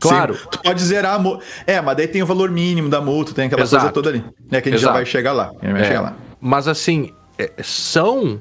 Claro. 0.00 0.34
Sim. 0.34 0.46
Tu 0.50 0.62
pode 0.62 0.82
zerar 0.82 1.14
a 1.14 1.18
multa. 1.18 1.44
É, 1.66 1.80
mas 1.80 1.96
daí 1.96 2.08
tem 2.08 2.22
o 2.22 2.26
valor 2.26 2.50
mínimo 2.50 2.88
da 2.88 3.00
multa, 3.00 3.32
tem 3.32 3.46
aquela 3.46 3.62
Exato. 3.62 3.82
coisa 3.82 3.94
toda 3.94 4.10
ali. 4.10 4.24
Né, 4.50 4.60
que 4.60 4.68
a 4.68 4.72
gente 4.72 4.80
Exato. 4.80 4.80
já 4.80 4.92
vai 4.92 5.06
chegar 5.06 5.32
lá. 5.32 5.52
Vai 5.62 5.80
é. 5.80 5.84
chegar 5.84 6.00
lá. 6.00 6.16
Mas 6.40 6.66
assim, 6.66 7.12
é, 7.38 7.50
são 7.62 8.40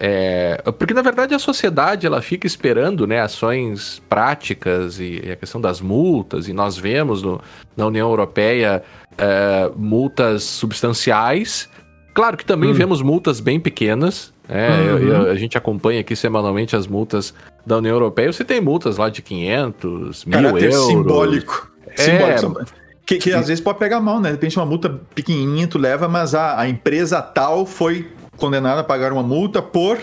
é, 0.00 0.62
porque 0.78 0.94
na 0.94 1.02
verdade 1.02 1.34
a 1.34 1.38
sociedade 1.38 2.06
ela 2.06 2.22
fica 2.22 2.46
esperando 2.46 3.06
né, 3.06 3.20
ações 3.20 4.00
práticas 4.08 5.00
e, 5.00 5.20
e 5.24 5.32
a 5.32 5.36
questão 5.36 5.60
das 5.60 5.80
multas, 5.80 6.46
e 6.48 6.52
nós 6.52 6.76
vemos 6.78 7.22
no, 7.22 7.40
na 7.76 7.86
União 7.86 8.08
Europeia 8.08 8.82
é, 9.16 9.70
multas 9.76 10.44
substanciais. 10.44 11.68
Claro 12.14 12.36
que 12.36 12.44
também 12.44 12.70
hum. 12.70 12.74
vemos 12.74 13.02
multas 13.02 13.40
bem 13.40 13.58
pequenas. 13.58 14.32
É, 14.48 14.70
uhum. 14.70 14.84
eu, 14.84 15.08
eu, 15.08 15.30
a 15.30 15.34
gente 15.34 15.58
acompanha 15.58 16.00
aqui 16.00 16.16
semanalmente 16.16 16.74
as 16.74 16.86
multas 16.86 17.34
da 17.66 17.76
União 17.76 17.94
Europeia. 17.94 18.32
Você 18.32 18.44
tem 18.44 18.60
multas 18.60 18.96
lá 18.96 19.10
de 19.10 19.20
500, 19.20 20.24
mil 20.24 20.42
Caráter 20.42 20.72
euros. 20.72 20.86
simbólico. 20.86 21.70
É, 21.86 22.02
simbólico. 22.02 22.64
Que, 23.04 23.18
que 23.18 23.32
às 23.32 23.48
vezes 23.48 23.62
pode 23.62 23.78
pegar 23.78 24.00
mal, 24.00 24.20
né? 24.20 24.28
De 24.28 24.34
repente 24.34 24.58
uma 24.58 24.66
multa 24.66 24.90
pequenininha 25.14 25.66
tu 25.66 25.78
leva, 25.78 26.08
mas 26.08 26.34
a, 26.34 26.60
a 26.60 26.68
empresa 26.68 27.20
tal 27.22 27.64
foi 27.66 28.10
condenado 28.36 28.78
a 28.78 28.84
pagar 28.84 29.12
uma 29.12 29.22
multa 29.22 29.60
por. 29.60 29.98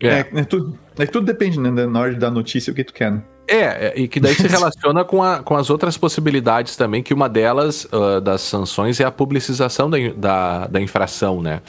É. 0.00 0.08
É, 0.08 0.28
é, 0.34 0.44
tudo, 0.44 0.78
é 0.96 1.06
tudo 1.06 1.26
depende, 1.26 1.58
né? 1.58 1.70
Na 1.70 2.00
hora 2.00 2.12
de 2.12 2.18
dar 2.18 2.30
notícia 2.30 2.72
o 2.72 2.74
que 2.74 2.84
tu 2.84 2.92
quer, 2.92 3.12
né? 3.12 3.22
É, 3.48 3.94
e 3.96 4.06
que 4.06 4.20
daí 4.20 4.34
se 4.34 4.46
relaciona 4.46 5.04
com, 5.04 5.22
a, 5.22 5.42
com 5.42 5.56
as 5.56 5.70
outras 5.70 5.96
possibilidades 5.96 6.76
também, 6.76 7.02
que 7.02 7.14
uma 7.14 7.28
delas, 7.28 7.84
uh, 7.86 8.20
das 8.20 8.42
sanções, 8.42 9.00
é 9.00 9.04
a 9.04 9.10
publicização 9.10 9.88
da, 9.88 9.96
da, 10.14 10.66
da 10.66 10.80
infração, 10.80 11.40
né? 11.40 11.62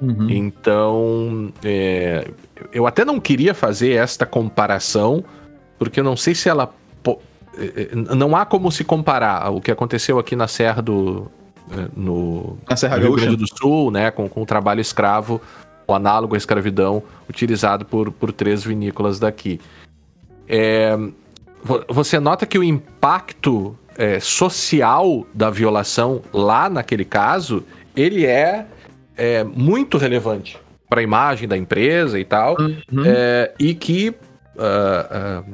Uhum. 0.00 0.30
Então, 0.30 1.52
é, 1.62 2.26
eu 2.72 2.86
até 2.86 3.04
não 3.04 3.20
queria 3.20 3.54
fazer 3.54 3.92
esta 3.92 4.24
comparação, 4.24 5.24
porque 5.78 6.00
eu 6.00 6.04
não 6.04 6.16
sei 6.16 6.34
se 6.34 6.48
ela. 6.48 6.72
É, 7.58 7.90
é, 7.92 7.94
não 7.94 8.36
há 8.36 8.46
como 8.46 8.70
se 8.70 8.84
comparar 8.84 9.50
o 9.50 9.60
que 9.60 9.70
aconteceu 9.70 10.18
aqui 10.18 10.36
na 10.36 10.46
Serra 10.46 10.80
do, 10.80 11.30
é, 11.70 11.88
no, 11.96 12.56
Serra 12.76 12.96
no 12.96 13.02
Rio 13.02 13.16
Grande 13.16 13.36
do 13.36 13.46
Sul, 13.46 13.90
né, 13.90 14.10
com, 14.10 14.28
com 14.28 14.42
o 14.42 14.46
trabalho 14.46 14.80
escravo, 14.80 15.40
o 15.86 15.94
análogo 15.94 16.34
à 16.34 16.38
escravidão, 16.38 17.02
utilizado 17.28 17.84
por, 17.84 18.10
por 18.12 18.32
três 18.32 18.64
vinícolas 18.64 19.18
daqui. 19.18 19.60
É, 20.48 20.96
você 21.88 22.18
nota 22.18 22.46
que 22.46 22.58
o 22.58 22.64
impacto 22.64 23.76
é, 23.96 24.18
social 24.18 25.26
da 25.34 25.50
violação 25.50 26.22
lá 26.32 26.70
naquele 26.70 27.04
caso, 27.04 27.62
ele 27.94 28.24
é, 28.24 28.66
é 29.20 29.44
muito 29.44 29.98
relevante 29.98 30.58
para 30.88 31.00
a 31.00 31.02
imagem 31.02 31.46
da 31.46 31.56
empresa 31.56 32.18
e 32.18 32.24
tal, 32.24 32.56
uhum. 32.58 33.04
é, 33.04 33.52
e 33.60 33.74
que 33.74 34.08
uh, 34.56 35.40
uh, 35.40 35.44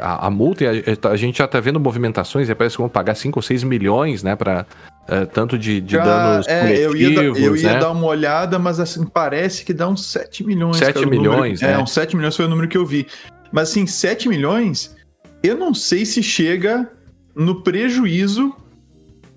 a, 0.00 0.26
a, 0.26 0.30
multa, 0.30 0.64
a, 0.64 1.08
a, 1.08 1.16
gente 1.16 1.38
já 1.38 1.44
está 1.44 1.60
vendo 1.60 1.78
movimentações, 1.78 2.50
parece 2.54 2.76
que 2.76 2.80
vão 2.80 2.88
pagar 2.88 3.14
5 3.16 3.38
ou 3.38 3.42
6 3.42 3.64
milhões, 3.64 4.22
né, 4.22 4.34
para 4.34 4.64
é, 5.08 5.24
tanto 5.24 5.56
de, 5.56 5.80
de 5.80 5.96
danos 5.96 6.48
é, 6.48 6.78
eu 6.78 6.96
ia, 6.96 7.22
eu 7.22 7.56
ia 7.56 7.74
né? 7.74 7.78
dar 7.78 7.90
uma 7.90 8.06
olhada, 8.06 8.58
mas 8.58 8.80
assim, 8.80 9.06
parece 9.06 9.64
que 9.64 9.72
dá 9.72 9.88
uns 9.88 10.06
7 10.06 10.42
milhões. 10.42 10.78
7 10.78 11.06
milhões, 11.06 11.60
número, 11.60 11.76
né? 11.76 11.80
É, 11.80 11.82
uns 11.82 11.92
7 11.92 12.16
milhões 12.16 12.34
foi 12.34 12.44
o 12.44 12.48
número 12.48 12.66
que 12.66 12.76
eu 12.76 12.84
vi. 12.84 13.06
Mas 13.52 13.70
assim, 13.70 13.86
7 13.86 14.28
milhões, 14.28 14.96
eu 15.44 15.56
não 15.56 15.72
sei 15.72 16.04
se 16.04 16.24
chega 16.24 16.90
no 17.36 17.62
prejuízo 17.62 18.52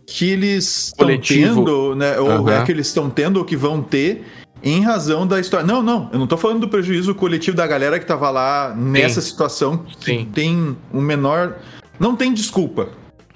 que 0.09 0.31
eles 0.31 0.87
estão 0.87 1.07
tendo, 1.19 1.95
né? 1.95 2.19
Ou 2.19 2.41
uhum. 2.41 2.49
é 2.49 2.63
que 2.63 2.71
eles 2.71 2.87
estão 2.87 3.09
tendo 3.09 3.37
ou 3.37 3.45
que 3.45 3.55
vão 3.55 3.81
ter 3.81 4.25
em 4.63 4.83
razão 4.83 5.25
da 5.25 5.39
história. 5.39 5.65
Não, 5.65 5.83
não, 5.83 6.09
eu 6.11 6.17
não 6.17 6.25
tô 6.25 6.35
falando 6.35 6.61
do 6.61 6.67
prejuízo 6.67 7.13
coletivo 7.13 7.55
da 7.55 7.67
galera 7.67 7.99
que 7.99 8.05
tava 8.05 8.29
lá 8.29 8.73
nessa 8.75 9.21
Sim. 9.21 9.29
situação 9.29 9.77
que 9.77 10.05
Sim. 10.05 10.29
tem 10.33 10.75
um 10.91 11.01
menor. 11.01 11.57
Não 11.99 12.15
tem 12.15 12.33
desculpa. 12.33 12.89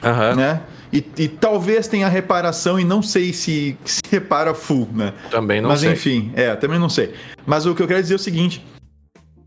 Uhum. 0.04 0.36
Né? 0.36 0.62
E, 0.92 1.06
e, 1.18 1.28
talvez 1.28 1.88
tenha 1.88 2.08
reparação 2.08 2.80
e 2.80 2.84
não 2.84 3.02
sei 3.02 3.34
se, 3.34 3.78
se 3.86 4.02
repara 4.12 4.54
full, 4.54 4.88
né? 4.94 5.14
Também 5.32 5.62
não 5.62 5.70
Mas, 5.70 5.80
sei. 5.80 5.90
Mas 5.90 6.00
enfim, 6.00 6.32
é, 6.36 6.56
também 6.56 6.78
não 6.78 6.90
sei. 6.90 7.14
Mas 7.46 7.66
o 7.66 7.74
que 7.74 7.82
eu 7.82 7.88
quero 7.88 8.02
dizer 8.02 8.14
é 8.14 8.18
o 8.18 8.20
seguinte: 8.20 8.64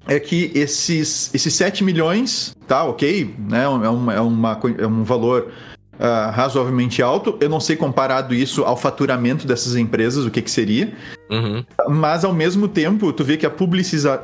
é 0.08 0.18
que 0.18 0.50
esses, 0.54 1.30
esses 1.34 1.54
7 1.54 1.84
milhões, 1.84 2.56
tá, 2.66 2.84
ok, 2.84 3.34
né? 3.38 3.64
É, 3.64 3.68
uma, 3.68 4.14
é, 4.14 4.20
uma, 4.20 4.60
é 4.78 4.86
um 4.86 5.04
valor 5.04 5.52
uh, 5.98 6.30
razoavelmente 6.30 7.02
alto. 7.02 7.36
Eu 7.40 7.48
não 7.48 7.60
sei 7.60 7.76
comparado 7.76 8.34
isso 8.34 8.64
ao 8.64 8.76
faturamento 8.76 9.46
dessas 9.46 9.76
empresas, 9.76 10.24
o 10.24 10.30
que, 10.30 10.42
que 10.42 10.50
seria. 10.50 10.92
Uhum. 11.30 11.64
Mas 11.88 12.24
ao 12.24 12.32
mesmo 12.32 12.68
tempo, 12.68 13.12
tu 13.12 13.24
vê 13.24 13.36
que 13.36 13.46
a 13.46 13.50
publiciza, 13.50 14.18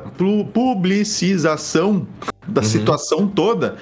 publicização 0.53 2.07
da 2.47 2.61
uhum. 2.61 2.67
situação 2.67 3.27
toda 3.27 3.77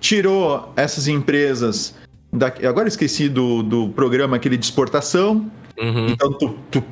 tirou 0.00 0.72
essas 0.76 1.08
empresas 1.08 1.94
da, 2.32 2.48
agora 2.68 2.88
esqueci 2.88 3.28
do, 3.28 3.62
do 3.62 3.88
programa 3.90 4.36
aquele 4.36 4.56
de 4.56 4.64
exportação. 4.64 5.50
Uhum. 5.78 6.08
Então 6.08 6.32
tu, 6.32 6.56
tu, 6.70 6.80
tu, 6.80 6.84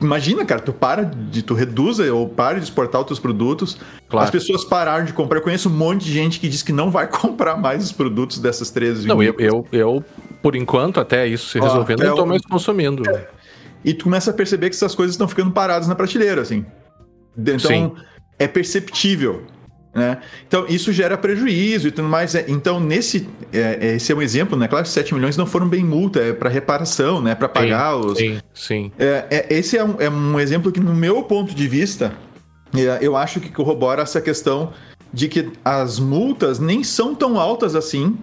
imagina, 0.00 0.44
cara, 0.44 0.60
tu 0.60 0.72
para 0.72 1.04
de 1.04 1.42
tu 1.42 1.54
reduz 1.54 1.98
ou 1.98 2.28
para 2.28 2.58
de 2.58 2.64
exportar 2.64 3.00
os 3.00 3.06
teus 3.06 3.18
produtos. 3.18 3.78
Claro. 4.08 4.24
As 4.24 4.30
pessoas 4.30 4.64
pararam 4.64 5.04
de 5.04 5.12
comprar. 5.12 5.38
Eu 5.38 5.42
conheço 5.42 5.68
um 5.68 5.72
monte 5.72 6.04
de 6.04 6.12
gente 6.12 6.40
que 6.40 6.48
diz 6.48 6.62
que 6.62 6.72
não 6.72 6.90
vai 6.90 7.06
comprar 7.10 7.56
mais 7.56 7.84
os 7.84 7.92
produtos 7.92 8.38
dessas 8.38 8.70
três 8.70 9.04
Não, 9.04 9.22
eu, 9.22 9.34
eu, 9.38 9.66
eu, 9.72 10.04
por 10.42 10.56
enquanto, 10.56 11.00
até 11.00 11.26
isso 11.26 11.48
se 11.48 11.60
resolvendo, 11.60 12.00
não 12.00 12.10
estou 12.10 12.26
mais 12.26 12.42
consumindo. 12.42 13.08
É. 13.08 13.28
E 13.84 13.92
tu 13.92 14.04
começa 14.04 14.30
a 14.30 14.34
perceber 14.34 14.70
que 14.70 14.76
essas 14.76 14.94
coisas 14.94 15.14
estão 15.14 15.28
ficando 15.28 15.50
paradas 15.50 15.86
na 15.86 15.94
prateleira, 15.94 16.40
assim. 16.40 16.64
Então, 17.36 17.58
Sim. 17.58 17.92
é 18.38 18.48
perceptível 18.48 19.42
Né? 19.94 20.18
Então, 20.46 20.66
isso 20.68 20.92
gera 20.92 21.16
prejuízo 21.16 21.86
e 21.86 21.90
tudo 21.92 22.08
mais. 22.08 22.34
É, 22.34 22.44
então, 22.48 22.80
nesse. 22.80 23.28
É, 23.52 23.94
esse 23.94 24.10
é 24.10 24.14
um 24.14 24.20
exemplo, 24.20 24.58
né? 24.58 24.66
Claro 24.66 24.84
que 24.84 24.90
7 24.90 25.14
milhões 25.14 25.36
não 25.36 25.46
foram 25.46 25.68
bem 25.68 25.84
multa, 25.84 26.18
é 26.18 26.32
para 26.32 26.50
reparação, 26.50 27.20
né? 27.20 27.34
Para 27.34 27.48
pagar 27.48 27.94
sim, 27.94 28.00
os. 28.00 28.18
Sim, 28.18 28.40
sim. 28.52 28.92
É, 28.98 29.26
é, 29.30 29.54
esse 29.54 29.78
é 29.78 29.84
um, 29.84 29.94
é 30.00 30.10
um 30.10 30.40
exemplo 30.40 30.72
que, 30.72 30.80
no 30.80 30.94
meu 30.94 31.22
ponto 31.22 31.54
de 31.54 31.68
vista, 31.68 32.12
é, 32.74 32.98
eu 33.00 33.16
acho 33.16 33.38
que 33.38 33.50
corrobora 33.50 34.02
essa 34.02 34.20
questão 34.20 34.72
de 35.12 35.28
que 35.28 35.52
as 35.64 36.00
multas 36.00 36.58
nem 36.58 36.82
são 36.82 37.14
tão 37.14 37.38
altas 37.38 37.76
assim, 37.76 38.18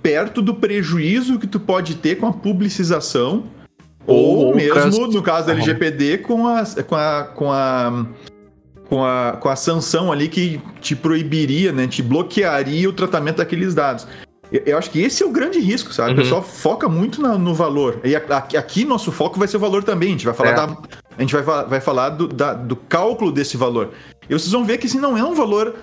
perto 0.00 0.40
do 0.40 0.54
prejuízo 0.54 1.36
que 1.36 1.48
tu 1.48 1.58
pode 1.58 1.96
ter 1.96 2.16
com 2.16 2.28
a 2.28 2.32
publicização, 2.32 3.44
ou, 4.06 4.46
ou 4.46 4.54
mesmo, 4.54 5.08
no 5.08 5.22
caso 5.22 5.48
da 5.48 5.52
LGPD, 5.52 6.18
com 6.18 6.46
a, 6.46 6.64
com 6.86 6.94
a, 6.94 7.24
com 7.24 7.52
a 7.52 8.06
com 8.90 9.04
a, 9.04 9.36
com 9.40 9.48
a 9.48 9.54
sanção 9.54 10.10
ali 10.10 10.28
que 10.28 10.60
te 10.80 10.96
proibiria, 10.96 11.70
né? 11.70 11.86
Te 11.86 12.02
bloquearia 12.02 12.88
o 12.88 12.92
tratamento 12.92 13.36
daqueles 13.36 13.72
dados. 13.72 14.04
Eu, 14.50 14.62
eu 14.66 14.78
acho 14.78 14.90
que 14.90 15.00
esse 15.00 15.22
é 15.22 15.26
o 15.26 15.30
grande 15.30 15.60
risco, 15.60 15.92
sabe? 15.94 16.10
Uhum. 16.10 16.16
O 16.16 16.22
pessoal 16.22 16.42
foca 16.42 16.88
muito 16.88 17.22
na, 17.22 17.38
no 17.38 17.54
valor. 17.54 18.00
E 18.02 18.16
aqui, 18.16 18.56
aqui, 18.56 18.84
nosso 18.84 19.12
foco 19.12 19.38
vai 19.38 19.46
ser 19.46 19.58
o 19.58 19.60
valor 19.60 19.84
também. 19.84 20.08
A 20.08 20.12
gente 20.12 20.24
vai 20.24 20.34
falar, 20.34 20.50
é. 20.50 20.54
da, 20.54 20.76
a 21.16 21.20
gente 21.20 21.36
vai, 21.36 21.64
vai 21.64 21.80
falar 21.80 22.10
do, 22.10 22.26
da, 22.26 22.52
do 22.52 22.74
cálculo 22.74 23.30
desse 23.30 23.56
valor. 23.56 23.90
E 24.28 24.32
vocês 24.32 24.50
vão 24.50 24.64
ver 24.64 24.78
que 24.78 24.88
assim, 24.88 24.98
não 24.98 25.16
é 25.16 25.22
um 25.22 25.34
valor. 25.34 25.76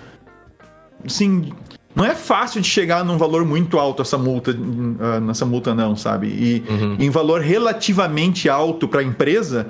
Assim, 1.02 1.50
não 1.96 2.04
é 2.04 2.14
fácil 2.14 2.60
de 2.60 2.68
chegar 2.68 3.02
num 3.02 3.16
valor 3.16 3.42
muito 3.42 3.78
alto 3.78 4.02
essa 4.02 4.18
multa, 4.18 4.50
uh, 4.50 5.20
nessa 5.20 5.46
multa 5.46 5.74
não, 5.74 5.96
sabe? 5.96 6.26
E 6.26 6.62
uhum. 6.68 6.96
em 6.98 7.08
valor 7.08 7.40
relativamente 7.40 8.50
alto 8.50 8.86
para 8.86 9.00
a 9.00 9.02
empresa, 9.02 9.68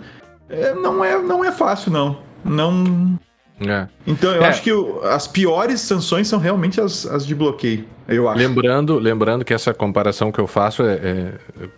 é, 0.48 0.74
não, 0.74 1.04
é, 1.04 1.22
não 1.22 1.44
é 1.44 1.52
fácil, 1.52 1.92
não. 1.92 2.18
Não 2.44 3.16
é. 3.60 3.88
Então 4.06 4.32
eu 4.32 4.42
é. 4.42 4.46
acho 4.46 4.62
que 4.62 4.72
o, 4.72 5.00
as 5.02 5.26
piores 5.26 5.80
sanções 5.80 6.28
são 6.28 6.38
realmente 6.38 6.80
as, 6.80 7.06
as 7.06 7.26
de 7.26 7.34
bloqueio. 7.34 7.84
Eu 8.06 8.28
acho. 8.28 8.38
Lembrando, 8.38 8.98
lembrando 8.98 9.44
que 9.44 9.52
essa 9.52 9.74
comparação 9.74 10.32
que 10.32 10.38
eu 10.38 10.46
faço 10.46 10.82
é, 10.82 10.94
é 10.94 11.34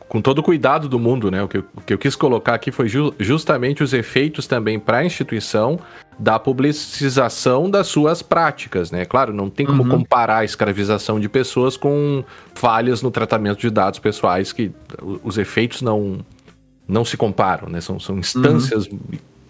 com 0.09 0.21
todo 0.21 0.39
o 0.39 0.43
cuidado 0.43 0.89
do 0.89 0.99
mundo, 0.99 1.31
né? 1.31 1.43
O 1.43 1.49
que, 1.49 1.59
eu, 1.59 1.65
o 1.75 1.81
que 1.81 1.93
eu 1.93 1.99
quis 1.99 2.15
colocar 2.15 2.55
aqui 2.55 2.71
foi 2.71 2.89
ju 2.89 3.13
justamente 3.19 3.83
os 3.83 3.93
efeitos 3.93 4.47
também 4.47 4.79
para 4.79 4.99
a 4.99 5.05
instituição 5.05 5.81
da 6.19 6.39
publicização 6.39 7.69
das 7.69 7.87
suas 7.89 8.23
práticas, 8.23 8.91
né? 8.91 9.05
Claro, 9.05 9.33
não 9.33 9.49
tem 9.49 9.67
como 9.67 9.83
uhum. 9.83 9.89
comparar 9.89 10.39
a 10.39 10.45
escravização 10.45 11.19
de 11.19 11.29
pessoas 11.29 11.77
com 11.77 12.23
falhas 12.55 13.03
no 13.03 13.11
tratamento 13.11 13.59
de 13.59 13.71
dados 13.71 13.99
pessoais 13.99 14.53
que 14.53 14.71
os 15.25 15.39
efeitos 15.39 15.83
não 15.83 16.19
não 16.87 17.05
se 17.05 17.17
comparam, 17.17 17.69
né? 17.69 17.81
São, 17.81 17.99
são 17.99 18.19
instâncias 18.19 18.87
uhum 18.87 18.99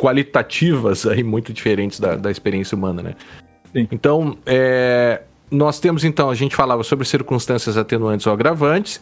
qualitativas 0.01 1.05
aí 1.05 1.23
muito 1.23 1.53
diferentes 1.53 2.01
da, 2.01 2.17
da 2.17 2.31
experiência 2.31 2.75
humana, 2.75 3.03
né? 3.03 3.15
Sim. 3.71 3.87
Então, 3.93 4.39
é, 4.47 5.21
nós 5.51 5.79
temos 5.79 6.05
então, 6.05 6.31
a 6.31 6.35
gente 6.35 6.57
falava 6.57 6.83
sobre 6.83 7.07
circunstâncias 7.07 7.77
atenuantes 7.77 8.27
ou 8.27 8.33
agravantes, 8.33 8.99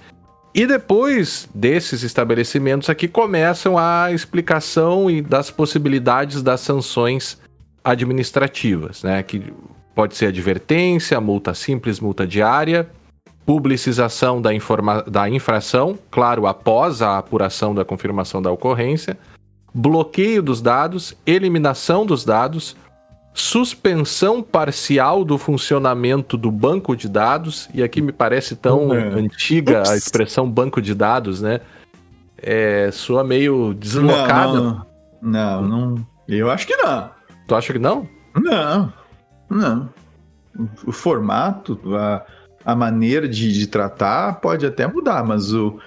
e 0.52 0.66
depois 0.66 1.48
desses 1.54 2.02
estabelecimentos 2.02 2.90
aqui 2.90 3.06
começam 3.06 3.78
a 3.78 4.10
explicação 4.10 5.08
e 5.08 5.22
das 5.22 5.52
possibilidades 5.52 6.42
das 6.42 6.60
sanções 6.62 7.38
administrativas, 7.84 9.04
né? 9.04 9.22
Que 9.22 9.52
pode 9.94 10.16
ser 10.16 10.26
advertência, 10.26 11.20
multa 11.20 11.54
simples, 11.54 12.00
multa 12.00 12.26
diária, 12.26 12.88
publicização 13.46 14.42
da, 14.42 14.50
da 15.06 15.30
infração, 15.30 15.96
claro, 16.10 16.46
após 16.46 17.02
a 17.02 17.18
apuração 17.18 17.72
da 17.72 17.84
confirmação 17.84 18.42
da 18.42 18.50
ocorrência, 18.50 19.16
bloqueio 19.74 20.42
dos 20.42 20.60
dados, 20.60 21.16
eliminação 21.26 22.04
dos 22.04 22.24
dados, 22.24 22.76
suspensão 23.32 24.42
parcial 24.42 25.24
do 25.24 25.38
funcionamento 25.38 26.36
do 26.36 26.50
banco 26.50 26.96
de 26.96 27.08
dados, 27.08 27.68
e 27.72 27.82
aqui 27.82 28.02
me 28.02 28.12
parece 28.12 28.56
tão 28.56 28.92
é. 28.92 29.08
antiga 29.14 29.80
Ups. 29.80 29.90
a 29.90 29.96
expressão 29.96 30.50
banco 30.50 30.82
de 30.82 30.94
dados, 30.94 31.40
né? 31.40 31.60
É, 32.36 32.90
soa 32.92 33.22
meio 33.22 33.74
deslocada. 33.74 34.60
Não, 34.60 34.86
não, 35.22 35.62
não, 35.62 35.90
não, 35.96 36.06
Eu 36.28 36.50
acho 36.50 36.66
que 36.66 36.76
não. 36.76 37.10
Tu 37.46 37.54
acha 37.54 37.72
que 37.72 37.78
não? 37.78 38.08
Não, 38.34 38.92
não. 39.48 39.88
O 40.84 40.92
formato, 40.92 41.80
a, 41.94 42.24
a 42.64 42.74
maneira 42.74 43.28
de, 43.28 43.52
de 43.52 43.66
tratar 43.66 44.40
pode 44.40 44.66
até 44.66 44.86
mudar, 44.86 45.24
mas 45.24 45.52
o 45.52 45.78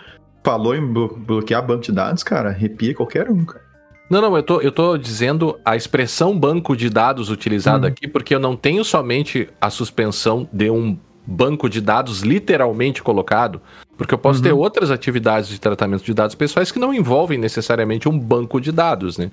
falou 0.44 0.76
em 0.76 0.86
bloquear 0.86 1.66
banco 1.66 1.84
de 1.84 1.92
dados, 1.92 2.24
cara, 2.24 2.50
arrepia 2.50 2.96
qualquer 2.96 3.30
um, 3.30 3.46
cara. 3.46 3.71
Não, 4.12 4.20
não, 4.20 4.36
eu 4.36 4.44
tô, 4.44 4.60
eu 4.60 4.74
tô 4.74 4.98
dizendo 4.98 5.58
a 5.64 5.78
expressão 5.78 6.38
banco 6.38 6.76
de 6.76 6.90
dados 6.90 7.30
utilizada 7.30 7.88
hum. 7.88 7.90
aqui, 7.90 8.10
porque 8.10 8.36
eu 8.36 8.40
não 8.42 8.58
tenho 8.58 8.84
somente 8.84 9.48
a 9.62 9.70
suspensão 9.70 10.50
de 10.52 10.70
um 10.70 11.00
banco 11.26 11.70
de 11.70 11.80
dados 11.80 12.20
literalmente 12.20 13.02
colocado, 13.02 13.62
porque 13.98 14.14
eu 14.14 14.18
posso 14.18 14.40
uhum. 14.40 14.44
ter 14.44 14.52
outras 14.52 14.92
atividades 14.92 15.48
de 15.48 15.62
tratamento 15.62 16.04
de 16.04 16.14
dados 16.14 16.36
pessoais 16.36 16.74
que 16.74 16.78
não 16.78 16.94
envolvem 16.94 17.38
necessariamente 17.38 18.10
um 18.10 18.20
banco 18.20 18.60
de 18.60 18.74
dados, 18.74 19.18
né? 19.18 19.32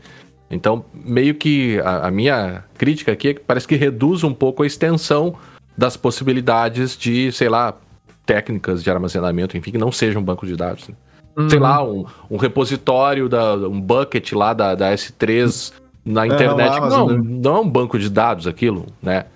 Então, 0.49 0.85
meio 0.95 1.35
que 1.35 1.81
a, 1.81 2.07
a 2.07 2.11
minha 2.13 2.63
crítica 2.77 3.11
aqui 3.11 3.29
é 3.29 3.35
que 3.35 3.41
parece 3.41 3.67
que 3.67 3.75
reduz 3.75 4.23
um 4.23 4.33
pouco 4.33 4.63
a 4.63 4.67
extensão 4.67 5.35
das 5.77 5.97
possibilidades 5.97 6.97
de, 6.97 7.33
sei 7.33 7.49
lá, 7.49 7.75
técnicas 8.25 8.85
de 8.85 8.91
armazenamento, 8.93 9.57
enfim, 9.57 9.73
que 9.73 9.79
não 9.79 9.91
sejam 9.91 10.23
banco 10.23 10.47
de 10.47 10.55
dados. 10.55 10.87
Né? 10.87 10.95
Uhum. 11.39 11.49
sei 11.49 11.59
lá, 11.59 11.83
um, 11.83 12.05
um 12.31 12.37
repositório, 12.37 13.29
da, 13.29 13.55
um 13.55 13.81
bucket 13.81 14.33
lá 14.33 14.53
da, 14.53 14.75
da 14.75 14.93
S3 14.93 15.73
na 16.05 16.25
é, 16.25 16.27
internet. 16.27 16.77
É, 16.77 16.81
não, 16.81 17.09
não, 17.09 17.19
não 17.19 17.57
é 17.57 17.61
um 17.61 17.69
banco 17.69 17.99
de 17.99 18.11
dados 18.11 18.47
aquilo, 18.47 18.87
né? 19.03 19.27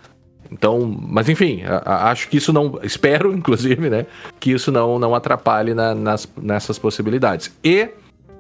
Então, 0.51 0.99
mas 1.01 1.31
enfim, 1.31 1.63
acho 1.85 2.29
que 2.29 2.37
isso 2.37 2.53
não. 2.53 2.79
Espero, 2.85 3.33
inclusive, 3.33 3.89
né? 3.89 4.07
Que 4.39 4.53
isso 4.53 4.71
não, 4.71 4.99
não 4.99 5.15
atrapalhe 5.15 5.73
na, 5.73 5.95
nas, 5.95 6.29
nessas 6.37 6.79
possibilidades. 6.79 7.51
E 7.65 7.89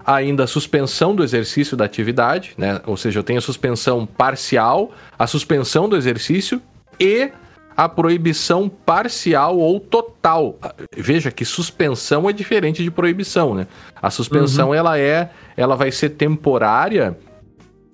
ainda 0.04 0.44
a 0.44 0.46
suspensão 0.46 1.14
do 1.14 1.22
exercício 1.22 1.76
da 1.76 1.84
atividade, 1.84 2.52
né? 2.58 2.80
Ou 2.86 2.96
seja, 2.96 3.20
eu 3.20 3.22
tenho 3.22 3.38
a 3.38 3.42
suspensão 3.42 4.04
parcial, 4.04 4.90
a 5.18 5.26
suspensão 5.26 5.88
do 5.88 5.96
exercício 5.96 6.60
e 7.00 7.30
a 7.76 7.88
proibição 7.88 8.68
parcial 8.68 9.58
ou 9.58 9.80
total. 9.80 10.58
Veja 10.96 11.30
que 11.30 11.44
suspensão 11.44 12.28
é 12.28 12.32
diferente 12.32 12.82
de 12.82 12.90
proibição, 12.90 13.54
né? 13.54 13.66
A 14.00 14.10
suspensão 14.10 14.68
uhum. 14.68 14.74
ela 14.74 14.98
é, 14.98 15.30
ela 15.56 15.76
vai 15.76 15.90
ser 15.90 16.10
temporária 16.10 17.16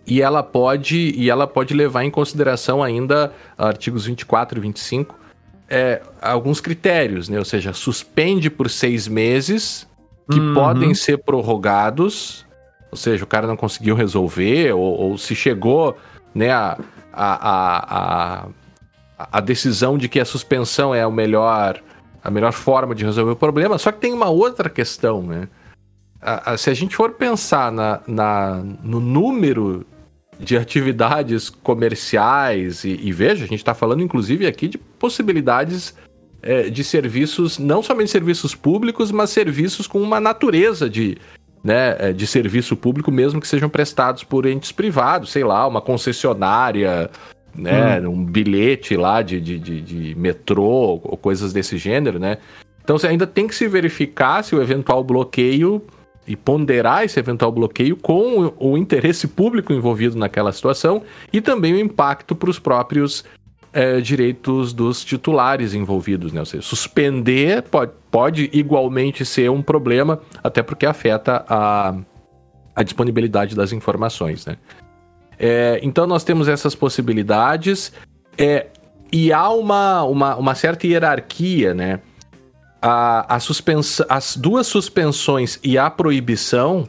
e 0.07 0.23
ela 0.23 0.43
pode 0.43 1.13
e 1.17 1.31
ela 1.31 1.47
pode 1.47 1.75
levar 1.75 2.05
em 2.05 2.11
consideração 2.11 2.83
ainda 2.83 3.33
artigos 3.57 4.07
24 4.07 4.59
e 4.59 4.63
25 4.63 5.19
é, 5.69 6.01
alguns 6.21 6.61
critérios, 6.61 7.29
né? 7.29 7.39
Ou 7.39 7.45
seja, 7.45 7.73
suspende 7.73 8.49
por 8.49 8.71
seis 8.71 9.07
meses 9.07 9.87
que 10.31 10.41
uhum. 10.41 10.55
podem 10.55 10.95
ser 10.95 11.19
prorrogados, 11.19 12.47
ou 12.91 12.97
seja, 12.97 13.25
o 13.25 13.27
cara 13.27 13.47
não 13.47 13.57
conseguiu 13.57 13.95
resolver 13.95 14.73
ou, 14.73 14.81
ou 14.81 15.19
se 15.19 15.35
chegou, 15.35 15.97
né, 16.35 16.51
a, 16.51 16.79
a, 17.13 17.49
a, 17.51 18.45
a 18.45 18.47
a 19.19 19.41
decisão 19.41 19.99
de 19.99 20.09
que 20.09 20.21
a 20.21 20.25
suspensão 20.25 20.95
é 20.95 21.05
o 21.07 21.11
melhor, 21.11 21.83
a 22.23 22.31
melhor 22.31 22.53
forma 22.53 22.95
de 22.95 23.05
resolver 23.05 23.33
o 23.33 23.37
problema. 23.37 23.77
Só 23.77 23.91
que 23.91 24.01
tem 24.01 24.13
uma 24.13 24.29
outra 24.29 24.71
questão, 24.71 25.23
né? 25.23 25.49
A, 26.23 26.53
a, 26.53 26.57
se 26.57 26.71
a 26.71 26.75
gente 26.75 26.95
for 26.95 27.13
pensar 27.13 27.73
na, 27.73 28.01
na, 28.07 28.63
no 28.83 29.01
número 29.01 29.85
de 30.39 30.57
atividades 30.57 31.51
comerciais, 31.51 32.85
e, 32.85 32.91
e 32.91 33.13
veja, 33.13 33.45
a 33.45 33.49
gente 33.49 33.59
está 33.59 33.75
falando 33.75 34.03
inclusive 34.03 34.47
aqui 34.47 34.69
de 34.69 34.79
possibilidades 34.79 35.95
é, 36.41 36.71
de 36.71 36.85
serviços, 36.85 37.59
não 37.59 37.83
somente 37.83 38.11
serviços 38.11 38.55
públicos, 38.55 39.11
mas 39.11 39.31
serviços 39.31 39.89
com 39.89 40.01
uma 40.01 40.21
natureza 40.21 40.89
de, 40.89 41.19
né, 41.63 41.97
é, 41.99 42.13
de 42.13 42.27
serviço 42.27 42.77
público, 42.77 43.11
mesmo 43.11 43.41
que 43.41 43.49
sejam 43.49 43.69
prestados 43.69 44.23
por 44.23 44.47
entes 44.47 44.71
privados, 44.71 45.31
sei 45.31 45.43
lá, 45.43 45.67
uma 45.67 45.81
concessionária, 45.81 47.11
né? 47.59 48.01
Hum. 48.01 48.11
Um 48.11 48.25
bilhete 48.25 48.97
lá 48.97 49.21
de, 49.23 49.41
de, 49.41 49.59
de, 49.59 49.81
de 49.81 50.15
metrô 50.15 51.01
ou 51.03 51.17
coisas 51.17 51.53
desse 51.53 51.77
gênero, 51.77 52.19
né? 52.19 52.39
Então 52.83 52.97
você 52.97 53.07
ainda 53.07 53.27
tem 53.27 53.47
que 53.47 53.55
se 53.55 53.69
verificar 53.69 54.43
se 54.43 54.55
o 54.55 54.63
eventual 54.63 55.05
bloqueio 55.05 55.83
e 56.27 56.37
ponderar 56.37 57.05
esse 57.05 57.19
eventual 57.19 57.51
bloqueio 57.51 57.97
com 57.97 58.47
o, 58.59 58.73
o 58.73 58.79
interesse 58.79 59.27
público 59.27 59.73
envolvido 59.73 60.17
naquela 60.17 60.53
situação 60.53 61.03
e 61.33 61.41
também 61.41 61.75
o 61.75 61.79
impacto 61.79 62.35
para 62.35 62.51
os 62.51 62.59
próprios 62.59 63.25
é, 63.73 64.01
direitos 64.01 64.73
dos 64.73 65.05
titulares 65.05 65.75
envolvidos, 65.75 66.33
né? 66.33 66.41
Ou 66.41 66.47
seja, 66.47 66.63
suspender 66.63 67.63
pode, 67.63 67.93
pode 68.11 68.51
igualmente 68.53 69.25
ser 69.25 69.51
um 69.51 69.63
problema, 69.63 70.21
até 70.43 70.63
porque 70.63 70.87
afeta 70.87 71.45
a, 71.49 71.95
a 72.75 72.83
disponibilidade 72.83 73.55
das 73.55 73.73
informações, 73.73 74.47
né? 74.47 74.57
É, 75.39 75.79
então 75.83 76.07
nós 76.07 76.25
temos 76.25 76.49
essas 76.49 76.75
possibilidades 76.75 77.93
é, 78.37 78.67
e 79.13 79.33
há 79.33 79.49
uma, 79.51 80.03
uma, 80.03 80.37
uma, 80.37 80.55
certa 80.55 80.87
hierarquia, 80.87 81.73
né? 81.73 82.01
A, 82.83 83.37
a 83.37 83.39
as 84.09 84.37
duas 84.37 84.67
suspensões 84.67 85.59
e 85.65 85.79
a 85.79 85.89
proibição, 85.91 86.87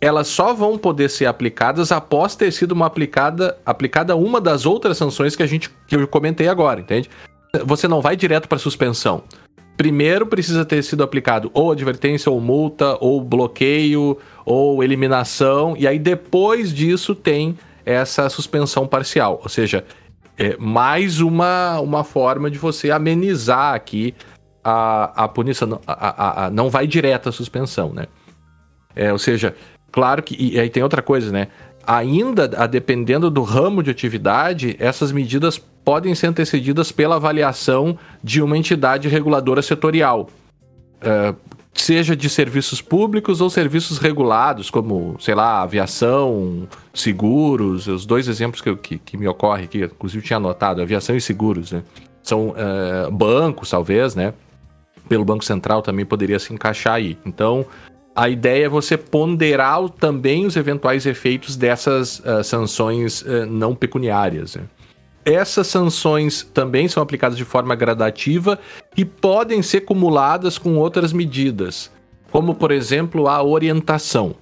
elas 0.00 0.28
só 0.28 0.52
vão 0.52 0.76
poder 0.76 1.08
ser 1.08 1.26
aplicadas 1.26 1.92
após 1.92 2.34
ter 2.34 2.52
sido 2.52 2.72
uma 2.72 2.86
aplicada, 2.86 3.56
aplicada 3.64 4.16
uma 4.16 4.40
das 4.40 4.66
outras 4.66 4.98
sanções 4.98 5.36
que 5.36 5.42
a 5.42 5.46
gente 5.46 5.70
que 5.86 5.96
eu 5.96 6.08
comentei 6.08 6.48
agora, 6.48 6.80
entende? 6.80 7.08
Você 7.64 7.88
não 7.88 8.00
vai 8.00 8.16
direto 8.16 8.48
para 8.48 8.58
suspensão. 8.58 9.22
Primeiro 9.76 10.26
precisa 10.26 10.62
ter 10.62 10.82
sido 10.82 11.02
aplicado 11.02 11.50
ou 11.54 11.72
advertência, 11.72 12.30
ou 12.30 12.38
multa, 12.38 12.98
ou 13.00 13.22
bloqueio, 13.22 14.18
ou 14.44 14.84
eliminação, 14.84 15.74
e 15.74 15.86
aí 15.86 15.98
depois 15.98 16.72
disso 16.72 17.14
tem 17.14 17.56
essa 17.90 18.28
suspensão 18.28 18.86
parcial. 18.86 19.40
Ou 19.42 19.48
seja, 19.48 19.84
é 20.38 20.56
mais 20.58 21.20
uma, 21.20 21.80
uma 21.80 22.04
forma 22.04 22.50
de 22.50 22.58
você 22.58 22.90
amenizar 22.90 23.74
aqui 23.74 24.14
a, 24.64 25.24
a 25.24 25.28
punição. 25.28 25.80
A, 25.86 25.92
a, 25.92 26.46
a 26.46 26.50
não 26.50 26.70
vai 26.70 26.86
direto 26.86 27.28
à 27.28 27.32
suspensão, 27.32 27.92
né? 27.92 28.06
É, 28.94 29.12
ou 29.12 29.18
seja, 29.18 29.54
claro 29.92 30.22
que. 30.22 30.36
E 30.38 30.58
aí 30.58 30.70
tem 30.70 30.82
outra 30.82 31.02
coisa, 31.02 31.30
né? 31.30 31.48
Ainda, 31.86 32.50
a 32.56 32.66
dependendo 32.66 33.30
do 33.30 33.42
ramo 33.42 33.82
de 33.82 33.90
atividade, 33.90 34.76
essas 34.78 35.12
medidas 35.12 35.58
podem 35.58 36.14
ser 36.14 36.28
antecedidas 36.28 36.92
pela 36.92 37.16
avaliação 37.16 37.98
de 38.22 38.42
uma 38.42 38.56
entidade 38.56 39.08
reguladora 39.08 39.62
setorial. 39.62 40.28
Uh, 41.02 41.34
seja 41.80 42.14
de 42.14 42.28
serviços 42.28 42.82
públicos 42.82 43.40
ou 43.40 43.48
serviços 43.48 43.98
regulados, 43.98 44.68
como, 44.68 45.16
sei 45.18 45.34
lá, 45.34 45.62
aviação, 45.62 46.68
seguros, 46.92 47.86
os 47.86 48.04
dois 48.04 48.28
exemplos 48.28 48.60
que, 48.60 48.76
que, 48.76 48.98
que 48.98 49.16
me 49.16 49.26
ocorrem 49.26 49.64
aqui, 49.64 49.84
inclusive 49.84 50.24
tinha 50.24 50.36
anotado, 50.36 50.82
aviação 50.82 51.16
e 51.16 51.20
seguros, 51.20 51.72
né? 51.72 51.82
São 52.22 52.48
uh, 52.50 53.10
bancos, 53.10 53.70
talvez, 53.70 54.14
né? 54.14 54.34
Pelo 55.08 55.24
Banco 55.24 55.44
Central 55.44 55.80
também 55.80 56.04
poderia 56.04 56.38
se 56.38 56.52
encaixar 56.52 56.94
aí. 56.94 57.16
Então, 57.24 57.64
a 58.14 58.28
ideia 58.28 58.66
é 58.66 58.68
você 58.68 58.98
ponderar 58.98 59.88
também 59.88 60.44
os 60.44 60.56
eventuais 60.56 61.06
efeitos 61.06 61.56
dessas 61.56 62.20
uh, 62.20 62.44
sanções 62.44 63.22
uh, 63.22 63.46
não 63.48 63.74
pecuniárias. 63.74 64.56
Né? 64.56 64.62
Essas 65.30 65.68
sanções 65.68 66.42
também 66.42 66.88
são 66.88 67.00
aplicadas 67.00 67.38
de 67.38 67.44
forma 67.44 67.76
gradativa 67.76 68.58
e 68.96 69.04
podem 69.04 69.62
ser 69.62 69.82
cumuladas 69.82 70.58
com 70.58 70.76
outras 70.76 71.12
medidas, 71.12 71.88
como, 72.32 72.52
por 72.52 72.72
exemplo, 72.72 73.28
a 73.28 73.40
orientação. 73.40 74.34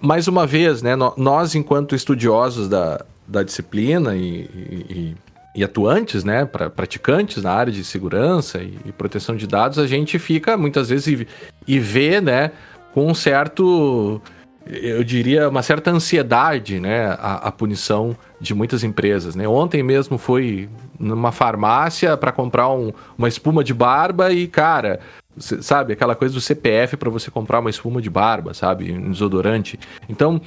Mais 0.00 0.26
uma 0.26 0.44
vez, 0.44 0.82
né, 0.82 0.96
nós, 1.16 1.54
enquanto 1.54 1.94
estudiosos 1.94 2.68
da, 2.68 3.04
da 3.26 3.44
disciplina 3.44 4.16
e, 4.16 4.48
e, 4.50 5.16
e 5.54 5.62
atuantes, 5.62 6.24
né, 6.24 6.44
pra, 6.44 6.68
praticantes 6.68 7.44
na 7.44 7.52
área 7.52 7.72
de 7.72 7.84
segurança 7.84 8.58
e, 8.58 8.76
e, 8.84 8.90
proteção 8.90 9.36
de 9.36 9.46
dados, 9.46 9.78
a 9.78 9.86
gente 9.86 10.18
fica 10.18 10.56
muitas 10.56 10.88
vezes 10.88 11.06
e, 11.06 11.28
e 11.68 11.78
vê, 11.78 12.20
né, 12.20 12.50
com 12.92 13.06
um 13.06 13.14
certo 13.14 14.20
eu 14.68 15.02
diria, 15.02 15.48
uma 15.48 15.62
certa 15.62 15.90
ansiedade, 15.90 16.78
né, 16.78 17.06
a, 17.18 17.48
a, 17.48 17.52
punição 17.52 18.16
de 18.40 18.54
muitas 18.54 18.84
empresas, 18.84 19.34
né? 19.34 19.48
Ontem 19.48 19.82
mesmo 19.82 20.18
fui 20.18 20.68
numa 20.98 21.32
farmácia 21.32 22.16
para 22.16 22.32
comprar 22.32 22.68
um, 22.68 22.92
uma 23.16 23.28
espuma 23.28 23.64
de 23.64 23.72
barba 23.72 24.32
e, 24.32 24.46
cara, 24.46 25.00
sabe, 25.38 25.92
aquela 25.92 26.14
coisa 26.14 26.34
do 26.34 26.40
CPF 26.40 26.96
para 26.96 27.10
você 27.10 27.30
comprar 27.30 27.60
uma 27.60 27.70
espuma 27.70 28.02
de 28.02 28.10
barba, 28.10 28.52
sabe, 28.52 28.92
um 28.92 29.10
desodorante. 29.10 29.78
Então, 30.08 30.40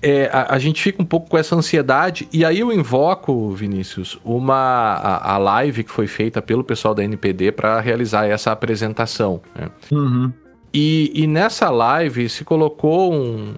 é, 0.00 0.30
a, 0.32 0.54
a, 0.54 0.58
gente 0.58 0.82
fica 0.82 1.02
um 1.02 1.04
pouco 1.04 1.28
com 1.28 1.36
essa 1.36 1.56
ansiedade 1.56 2.28
e 2.32 2.44
aí 2.44 2.60
eu 2.60 2.72
invoco, 2.72 3.50
Vinícius, 3.50 4.18
uma 4.24 4.54
a, 4.54 5.34
a 5.34 5.38
live 5.38 5.84
que 5.84 5.90
foi 5.90 6.06
feita 6.06 6.40
pelo 6.40 6.62
pessoal 6.62 6.94
da 6.94 7.04
NPD 7.04 7.52
para 7.52 7.80
realizar 7.80 8.26
essa 8.26 8.52
apresentação. 8.52 9.40
Né? 9.54 9.68
Uhum. 9.90 10.32
E, 10.72 11.12
e 11.14 11.26
nessa 11.26 11.70
live 11.70 12.28
se 12.28 12.44
colocou 12.44 13.12
um, 13.12 13.54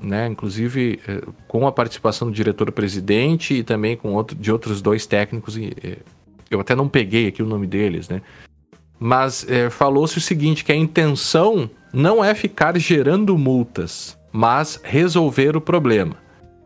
né, 0.00 0.26
inclusive 0.26 1.00
eh, 1.06 1.22
com 1.46 1.66
a 1.66 1.72
participação 1.72 2.28
do 2.28 2.34
diretor-presidente 2.34 3.54
e 3.54 3.62
também 3.62 3.96
com 3.96 4.14
outro, 4.14 4.36
de 4.36 4.50
outros 4.50 4.82
dois 4.82 5.06
técnicos, 5.06 5.56
eh, 5.56 5.98
eu 6.50 6.60
até 6.60 6.74
não 6.74 6.88
peguei 6.88 7.28
aqui 7.28 7.42
o 7.42 7.46
nome 7.46 7.66
deles, 7.66 8.08
né? 8.08 8.20
Mas 8.98 9.48
é, 9.48 9.68
falou-se 9.68 10.18
o 10.18 10.20
seguinte, 10.20 10.64
que 10.64 10.70
a 10.70 10.76
intenção 10.76 11.68
não 11.92 12.24
é 12.24 12.34
ficar 12.34 12.78
gerando 12.78 13.36
multas, 13.36 14.16
mas 14.30 14.80
resolver 14.84 15.56
o 15.56 15.60
problema. 15.60 16.14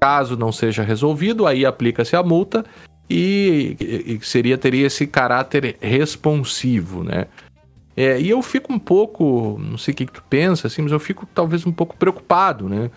Caso 0.01 0.37
não 0.37 0.53
seja 0.53 0.83
resolvido, 0.83 1.47
aí 1.47 1.65
aplica-se 1.65 2.15
a 2.15 2.23
multa 2.23 2.65
e, 3.09 3.77
e, 3.81 4.19
seria 4.23 4.59
teria 4.59 4.87
esse 4.87 5.07
caráter 5.07 5.77
responsivo, 5.81 7.03
né? 7.03 7.27
É, 7.97 8.21
e 8.21 8.29
eu 8.29 8.43
fico 8.43 8.73
um 8.73 8.79
pouco, 8.79 9.59
não 9.59 9.79
sei 9.79 9.95
o 9.95 9.97
que, 9.97 10.07
que 10.07 10.13
tu 10.13 10.23
pensa, 10.29 10.67
assim, 10.67 10.83
mas 10.83 10.93
eu 10.93 11.01
fico 11.01 11.27
talvez 11.35 11.67
um 11.67 11.73
pouco 11.73 11.97
preocupado, 11.97 12.69
né? 12.69 12.91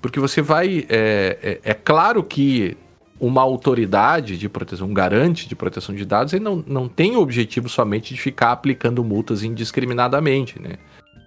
Porque 0.00 0.20
você 0.20 0.40
vai. 0.40 0.86
É, 0.88 1.38
é, 1.42 1.70
é, 1.70 1.74
claro 1.74 2.22
que 2.22 2.76
uma 3.20 3.42
autoridade 3.42 4.38
de 4.38 4.48
proteção, 4.48 4.86
um 4.86 4.94
garante 4.94 5.48
de 5.48 5.56
proteção 5.56 5.92
de 5.92 6.04
dados, 6.04 6.32
ele 6.32 6.44
não, 6.44 6.62
não 6.64 6.88
tem 6.88 7.16
o 7.16 7.20
objetivo 7.20 7.68
somente 7.68 8.14
de 8.14 8.20
ficar 8.20 8.52
aplicando 8.52 9.02
multas 9.02 9.42
indiscriminadamente, 9.42 10.62
né? 10.62 10.74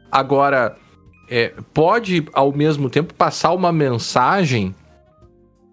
Agora, 0.10 0.78
é, 1.30 1.54
pode 1.74 2.26
ao 2.32 2.54
mesmo 2.54 2.89
tempo 2.89 3.13
passar 3.13 3.52
uma 3.52 3.74
mensagem 3.74 4.74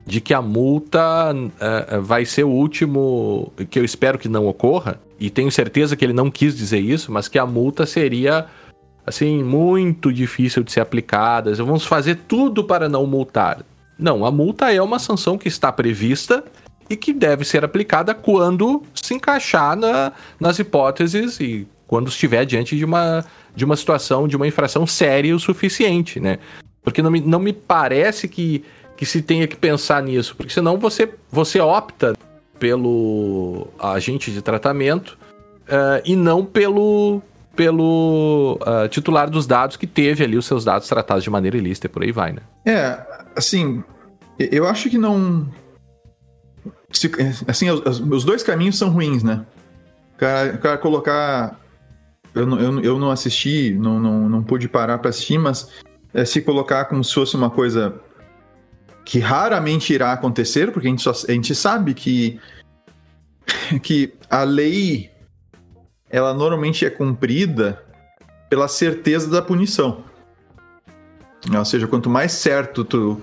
de 0.09 0.23
que 0.23 0.33
a 0.33 0.41
multa 0.41 1.35
uh, 1.35 2.01
vai 2.01 2.25
ser 2.25 2.45
o 2.45 2.49
último, 2.49 3.53
que 3.69 3.79
eu 3.79 3.85
espero 3.85 4.19
que 4.19 4.27
não 4.27 4.47
ocorra, 4.47 4.99
e 5.21 5.29
tenho 5.29 5.53
certeza 5.53 5.95
que 5.95 6.03
ele 6.03 6.15
não 6.15 6.31
quis 6.31 6.57
dizer 6.57 6.79
isso, 6.79 7.13
mas 7.13 7.29
que 7.29 7.39
a 7.39 7.45
multa 7.45 7.85
seria 7.85 8.47
assim 9.07 9.45
muito 9.45 10.11
difícil 10.11 10.63
de 10.63 10.73
ser 10.73 10.81
aplicada. 10.81 11.55
Vamos 11.57 11.85
fazer 11.85 12.21
tudo 12.27 12.65
para 12.65 12.89
não 12.89 13.07
multar. 13.07 13.63
Não, 13.99 14.25
a 14.25 14.31
multa 14.31 14.73
é 14.73 14.81
uma 14.81 14.99
sanção 14.99 15.37
que 15.37 15.47
está 15.49 15.71
prevista 15.71 16.43
e 16.89 16.97
que 16.97 17.13
deve 17.13 17.45
ser 17.45 17.63
aplicada 17.63 18.15
quando 18.15 18.83
se 18.95 19.13
encaixar 19.13 19.77
na, 19.77 20.13
nas 20.41 20.59
hipóteses 20.59 21.39
e 21.39 21.69
quando 21.87 22.09
estiver 22.09 22.47
diante 22.47 22.77
de 22.77 22.85
uma, 22.85 23.27
de 23.55 23.63
uma 23.63 23.77
situação, 23.77 24.27
de 24.27 24.37
uma 24.37 24.47
infração 24.47 24.87
séria 24.87 25.37
o 25.37 25.41
suficiente, 25.41 26.19
né? 26.19 26.39
Porque 26.83 27.03
não 27.03 27.11
me, 27.11 27.21
não 27.21 27.39
me 27.39 27.53
parece 27.53 28.27
que 28.27 28.65
que 28.99 29.07
se 29.07 29.23
tenha 29.23 29.47
que 29.47 29.57
pensar 29.57 30.03
nisso, 30.03 30.35
porque 30.37 30.53
senão 30.53 30.77
você, 30.77 31.09
você 31.31 31.61
opta 31.61 32.15
pelo 32.59 33.69
agente 33.79 34.33
de 34.33 34.43
tratamento 34.43 35.17
uh, 35.69 36.03
e 36.05 36.17
não 36.17 36.45
pelo, 36.45 37.23
pelo 37.55 38.59
uh, 38.61 38.89
titular 38.89 39.31
dos 39.31 39.47
dados 39.47 39.77
que 39.77 39.87
teve 39.87 40.25
ali 40.25 40.37
os 40.37 40.45
seus 40.45 40.65
dados 40.65 40.89
tratados 40.89 41.23
de 41.23 41.31
maneira 41.31 41.57
ilícita 41.57 41.87
e 41.87 41.89
por 41.89 42.03
aí 42.03 42.11
vai, 42.11 42.33
né? 42.33 42.43
É, 42.67 42.99
assim, 43.37 43.85
eu 44.37 44.67
acho 44.67 44.91
que 44.91 44.99
não. 44.99 45.49
Se, 46.91 47.09
assim, 47.47 47.71
os, 47.71 48.01
os, 48.01 48.25
dois 48.25 48.43
caminhos 48.43 48.77
são 48.77 48.91
ruins, 48.91 49.23
né? 49.23 49.47
O 50.17 50.19
cara, 50.19 50.55
o 50.55 50.59
cara 50.59 50.77
colocar. 50.77 51.57
Eu, 52.35 52.49
eu, 52.59 52.81
eu 52.81 52.99
não 52.99 53.13
assisti, 53.13 53.77
não, 53.79 54.01
não, 54.01 54.29
não 54.29 54.43
pude 54.43 54.69
parar 54.69 54.99
para 54.99 55.11
assistir, 55.11 55.39
mas 55.39 55.69
é, 56.13 56.25
se 56.25 56.43
colocar 56.43 56.87
como 56.87 57.05
se 57.05 57.15
fosse 57.15 57.37
uma 57.37 57.49
coisa 57.49 57.95
que 59.09 59.21
raramente 59.21 59.95
irá 59.95 60.13
acontecer, 60.13 60.71
porque 60.71 60.87
a 60.87 60.91
gente, 60.91 61.01
só, 61.01 61.13
a 61.13 61.33
gente 61.33 61.55
sabe 61.55 61.95
que, 61.95 62.39
que 63.83 64.13
a 64.29 64.43
lei 64.43 65.11
ela 66.11 66.35
normalmente 66.35 66.85
é 66.85 66.91
cumprida 66.91 67.83
pela 68.51 68.69
certeza 68.69 69.31
da 69.31 69.41
punição. 69.41 70.05
Ou 71.51 71.65
seja, 71.65 71.87
quanto 71.87 72.11
mais 72.11 72.33
certo 72.33 72.85
tu, 72.85 73.23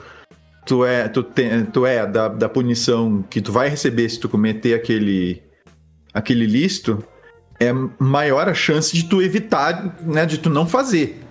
tu 0.65 0.83
é, 0.83 1.07
tu, 1.07 1.21
te, 1.21 1.43
tu 1.71 1.85
é 1.85 2.03
da, 2.07 2.29
da 2.29 2.49
punição 2.49 3.23
que 3.29 3.39
tu 3.39 3.51
vai 3.51 3.69
receber 3.69 4.09
se 4.09 4.19
tu 4.19 4.27
cometer 4.27 4.73
aquele, 4.73 5.43
aquele 6.11 6.47
listo, 6.47 7.03
é 7.59 7.71
maior 7.99 8.49
a 8.49 8.55
chance 8.55 8.91
de 8.91 9.07
tu 9.07 9.21
evitar, 9.21 9.95
né, 10.01 10.25
de 10.25 10.39
tu 10.39 10.49
não 10.49 10.65
fazer. 10.65 11.21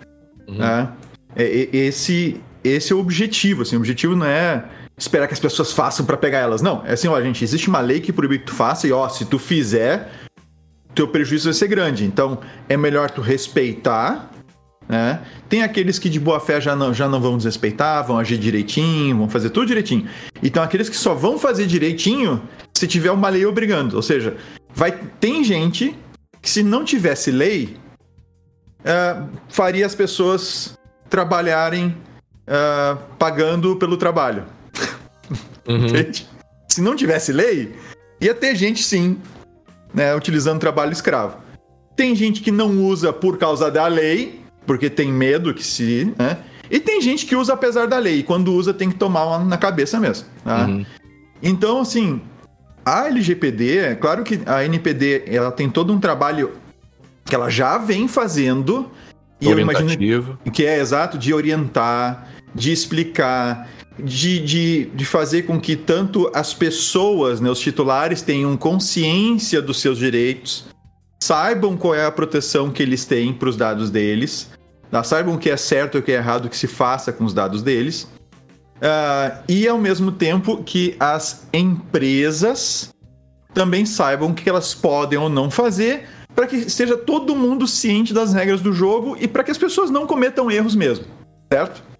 Uhum. 0.46 0.58
Né? 0.58 0.92
É, 1.34 1.44
esse, 1.76 2.40
esse 2.64 2.92
é 2.92 2.96
o 2.96 2.98
objetivo, 2.98 3.62
assim, 3.62 3.76
o 3.76 3.78
objetivo 3.78 4.16
não 4.16 4.26
é 4.26 4.64
esperar 4.96 5.26
que 5.26 5.34
as 5.34 5.40
pessoas 5.40 5.72
façam 5.72 6.06
para 6.06 6.16
pegar 6.16 6.38
elas, 6.38 6.62
não. 6.62 6.82
É 6.86 6.94
assim, 6.94 7.08
ó, 7.08 7.20
gente, 7.20 7.44
existe 7.44 7.68
uma 7.68 7.80
lei 7.80 8.00
que 8.00 8.12
proíbe 8.12 8.38
que 8.38 8.46
tu 8.46 8.54
faça 8.54 8.86
e 8.86 8.92
ó, 8.92 9.08
se 9.08 9.24
tu 9.26 9.38
fizer, 9.38 10.10
teu 10.94 11.08
prejuízo 11.08 11.44
vai 11.44 11.54
ser 11.54 11.68
grande. 11.68 12.04
Então, 12.04 12.38
é 12.68 12.76
melhor 12.76 13.10
tu 13.10 13.20
respeitar, 13.20 14.30
né? 14.88 15.20
Tem 15.48 15.62
aqueles 15.62 15.98
que 15.98 16.08
de 16.08 16.20
boa 16.20 16.40
fé 16.40 16.60
já 16.60 16.76
não, 16.76 16.94
já 16.94 17.08
não 17.08 17.20
vão 17.20 17.36
desrespeitar, 17.36 18.06
vão 18.06 18.18
agir 18.18 18.38
direitinho, 18.38 19.18
vão 19.18 19.28
fazer 19.28 19.50
tudo 19.50 19.66
direitinho. 19.66 20.08
Então, 20.42 20.62
aqueles 20.62 20.88
que 20.88 20.96
só 20.96 21.14
vão 21.14 21.38
fazer 21.38 21.66
direitinho 21.66 22.42
se 22.72 22.86
tiver 22.86 23.10
uma 23.10 23.28
lei 23.28 23.44
obrigando. 23.44 23.96
Ou 23.96 24.02
seja, 24.02 24.36
vai 24.74 24.92
tem 25.20 25.42
gente 25.42 25.96
que 26.40 26.48
se 26.48 26.62
não 26.62 26.84
tivesse 26.84 27.30
lei, 27.30 27.76
uh, 28.80 29.28
faria 29.48 29.86
as 29.86 29.94
pessoas 29.94 30.78
trabalharem 31.08 31.96
uh, 32.48 32.98
pagando 33.18 33.76
pelo 33.76 33.96
trabalho. 33.96 34.44
Uhum. 35.66 35.86
Se 36.68 36.82
não 36.82 36.94
tivesse 36.94 37.32
lei, 37.32 37.74
ia 38.20 38.34
ter 38.34 38.54
gente 38.54 38.82
sim, 38.82 39.18
né, 39.94 40.14
utilizando 40.14 40.60
trabalho 40.60 40.92
escravo. 40.92 41.38
Tem 41.96 42.14
gente 42.14 42.42
que 42.42 42.50
não 42.50 42.84
usa 42.84 43.14
por 43.14 43.38
causa 43.38 43.70
da 43.70 43.86
lei, 43.86 44.42
porque 44.66 44.90
tem 44.90 45.10
medo 45.10 45.54
que 45.54 45.64
se. 45.64 46.12
Né? 46.18 46.36
E 46.70 46.78
tem 46.78 47.00
gente 47.00 47.24
que 47.24 47.34
usa 47.34 47.54
apesar 47.54 47.86
da 47.86 47.98
lei, 47.98 48.18
e 48.18 48.22
quando 48.22 48.52
usa 48.52 48.74
tem 48.74 48.90
que 48.90 48.96
tomar 48.96 49.24
uma 49.24 49.38
na 49.38 49.56
cabeça 49.56 49.98
mesmo. 49.98 50.26
Tá? 50.44 50.66
Uhum. 50.66 50.84
Então, 51.42 51.80
assim, 51.80 52.20
a 52.84 53.06
LGPD, 53.06 53.78
é 53.78 53.94
claro 53.94 54.22
que 54.22 54.40
a 54.44 54.64
NPD 54.64 55.24
ela 55.26 55.50
tem 55.50 55.70
todo 55.70 55.92
um 55.92 55.98
trabalho 55.98 56.52
que 57.24 57.34
ela 57.34 57.48
já 57.48 57.78
vem 57.78 58.06
fazendo. 58.06 58.90
E 59.40 59.48
eu 59.48 59.58
imagino 59.58 60.38
que 60.52 60.66
é 60.66 60.78
exato 60.78 61.18
de 61.18 61.32
orientar, 61.32 62.28
de 62.54 62.72
explicar, 62.72 63.68
de, 63.98 64.40
de, 64.40 64.84
de 64.86 65.04
fazer 65.04 65.42
com 65.42 65.60
que 65.60 65.76
tanto 65.76 66.30
as 66.34 66.54
pessoas, 66.54 67.40
né, 67.40 67.50
os 67.50 67.60
titulares, 67.60 68.22
tenham 68.22 68.56
consciência 68.56 69.60
dos 69.60 69.80
seus 69.80 69.98
direitos, 69.98 70.66
saibam 71.22 71.76
qual 71.76 71.94
é 71.94 72.04
a 72.04 72.12
proteção 72.12 72.70
que 72.70 72.82
eles 72.82 73.04
têm 73.04 73.32
para 73.32 73.48
os 73.48 73.56
dados 73.56 73.90
deles, 73.90 74.50
tá? 74.90 75.02
saibam 75.02 75.34
o 75.34 75.38
que 75.38 75.50
é 75.50 75.56
certo 75.56 75.96
e 75.96 76.00
o 76.00 76.02
que 76.02 76.12
é 76.12 76.16
errado 76.16 76.48
que 76.48 76.56
se 76.56 76.66
faça 76.66 77.12
com 77.12 77.24
os 77.24 77.32
dados 77.32 77.62
deles, 77.62 78.02
uh, 78.76 79.42
e 79.48 79.66
ao 79.66 79.78
mesmo 79.78 80.12
tempo 80.12 80.62
que 80.62 80.96
as 81.00 81.46
empresas 81.52 82.90
também 83.54 83.86
saibam 83.86 84.30
o 84.30 84.34
que 84.34 84.48
elas 84.48 84.74
podem 84.74 85.18
ou 85.18 85.28
não 85.28 85.50
fazer 85.50 86.06
para 86.34 86.46
que 86.46 86.56
esteja 86.56 86.96
todo 86.96 87.36
mundo 87.36 87.66
ciente 87.66 88.12
das 88.12 88.34
regras 88.34 88.60
do 88.60 88.72
jogo 88.72 89.16
e 89.20 89.28
para 89.28 89.44
que 89.44 89.50
as 89.50 89.58
pessoas 89.58 89.90
não 89.90 90.06
cometam 90.06 90.50
erros 90.50 90.74
mesmo, 90.74 91.06
certo? 91.50 91.93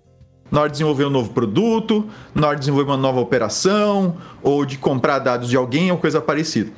Na 0.55 0.61
hora 0.61 0.69
de 0.69 0.75
desenvolver 0.75 1.05
um 1.05 1.11
novo 1.11 1.31
produto, 1.31 2.09
na 2.33 2.47
hora 2.47 2.55
de 2.55 2.61
desenvolver 2.61 2.89
uma 2.89 2.97
nova 2.97 3.19
operação, 3.19 4.17
ou 4.41 4.65
de 4.65 4.79
comprar 4.79 5.19
dados 5.19 5.49
de 5.49 5.57
alguém 5.57 5.91
ou 5.91 5.99
coisa 5.99 6.21
parecida. 6.21 6.71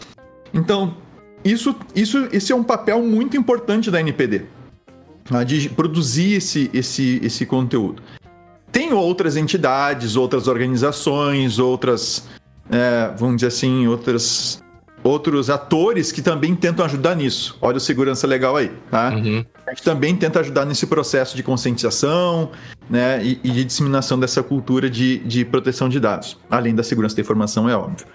Então, 0.55 0.97
isso, 1.45 1.77
isso, 1.95 2.27
esse 2.33 2.53
é 2.53 2.57
um 2.57 2.65
papel 2.65 3.03
muito 3.03 3.37
importante 3.37 3.91
da 3.91 4.01
NPD, 4.01 4.47
tá? 5.25 5.45
de 5.45 5.69
produzir 5.69 6.37
esse, 6.37 6.71
esse, 6.73 7.21
esse 7.23 7.45
conteúdo. 7.45 8.03
Tem 8.73 8.95
outras 8.95 9.37
entidades, 9.37 10.17
outras 10.17 10.49
organizações, 10.49 11.59
outras, 11.59 12.27
é, 12.71 13.13
vamos 13.19 13.37
dizer 13.37 13.49
assim, 13.49 13.87
outras 13.87 14.65
outros 15.07 15.49
atores 15.49 16.11
que 16.13 16.21
também 16.21 16.55
tentam 16.55 16.85
ajudar 16.85 17.15
nisso. 17.15 17.57
Olha 17.61 17.77
o 17.77 17.81
segurança 17.81 18.27
legal 18.27 18.57
aí, 18.57 18.71
tá? 18.91 19.11
Uhum. 19.11 19.45
A 19.67 19.71
gente 19.71 19.83
também 19.83 20.15
tenta 20.17 20.41
ajudar 20.41 20.65
nesse 20.65 20.87
processo 20.87 21.37
de 21.37 21.43
conscientização, 21.43 22.51
né, 22.89 23.25
e, 23.25 23.41
e 23.43 23.51
de 23.51 23.65
disseminação 23.65 24.19
dessa 24.19 24.43
cultura 24.43 24.89
de, 24.89 25.19
de 25.19 25.45
proteção 25.45 25.89
de 25.89 25.99
dados, 25.99 26.39
além 26.51 26.75
da 26.75 26.83
segurança 26.83 27.17
da 27.17 27.23
informação, 27.23 27.69
é 27.69 27.77
óbvio. 27.77 28.07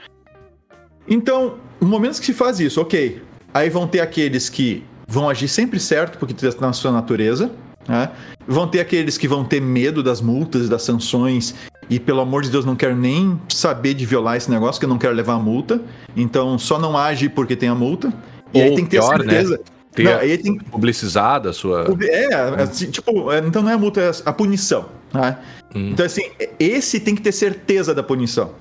Então, 1.08 1.56
no 1.80 1.88
momento 1.88 2.20
que 2.20 2.26
se 2.26 2.34
faz 2.34 2.60
isso, 2.60 2.80
ok, 2.80 3.22
aí 3.54 3.70
vão 3.70 3.88
ter 3.88 4.00
aqueles 4.00 4.50
que 4.50 4.84
vão 5.08 5.30
agir 5.30 5.48
sempre 5.48 5.80
certo, 5.80 6.18
porque 6.18 6.34
está 6.46 6.66
na 6.66 6.74
sua 6.74 6.92
natureza, 6.92 7.52
né? 7.88 8.12
Vão 8.48 8.68
ter 8.68 8.80
aqueles 8.80 9.18
que 9.18 9.28
vão 9.28 9.44
ter 9.44 9.60
medo 9.60 10.02
das 10.02 10.22
multas, 10.22 10.70
das 10.70 10.84
sanções 10.84 11.56
e 11.92 12.00
pelo 12.00 12.22
amor 12.22 12.42
de 12.42 12.50
Deus 12.50 12.64
não 12.64 12.74
quero 12.74 12.96
nem 12.96 13.38
saber 13.50 13.94
de 13.94 14.06
violar 14.06 14.38
esse 14.38 14.50
negócio, 14.50 14.80
que 14.80 14.86
eu 14.86 14.90
não 14.90 14.98
quero 14.98 15.14
levar 15.14 15.34
a 15.34 15.40
multa. 15.40 15.82
Então 16.16 16.58
só 16.58 16.80
não 16.80 16.98
age 16.98 17.28
porque 17.28 17.54
tem 17.54 17.68
a 17.68 17.76
multa. 17.76 18.14
E 18.54 18.60
Ou 18.60 18.64
aí 18.64 18.76
tem 18.76 18.86
que 18.86 18.92
ter 18.92 19.02
pior, 19.02 19.18
certeza. 19.18 19.58
Né? 19.58 19.64
Ter 19.94 20.04
não, 20.06 20.14
aí 20.14 20.38
tem 20.38 20.58
publicizada 20.58 21.50
a 21.50 21.54
sua. 21.54 21.86
É, 22.02 22.34
assim, 22.64 22.90
tipo, 22.90 23.30
é, 23.30 23.40
então 23.40 23.62
não 23.62 23.70
é 23.70 23.74
a 23.74 23.78
multa, 23.78 24.00
é 24.00 24.12
a 24.26 24.32
punição. 24.32 24.86
Tá? 25.12 25.42
Hum. 25.76 25.90
Então, 25.90 26.06
assim, 26.06 26.32
esse 26.58 26.98
tem 26.98 27.14
que 27.14 27.22
ter 27.22 27.34
certeza 27.34 27.94
da 27.94 28.02
punição. 28.02 28.54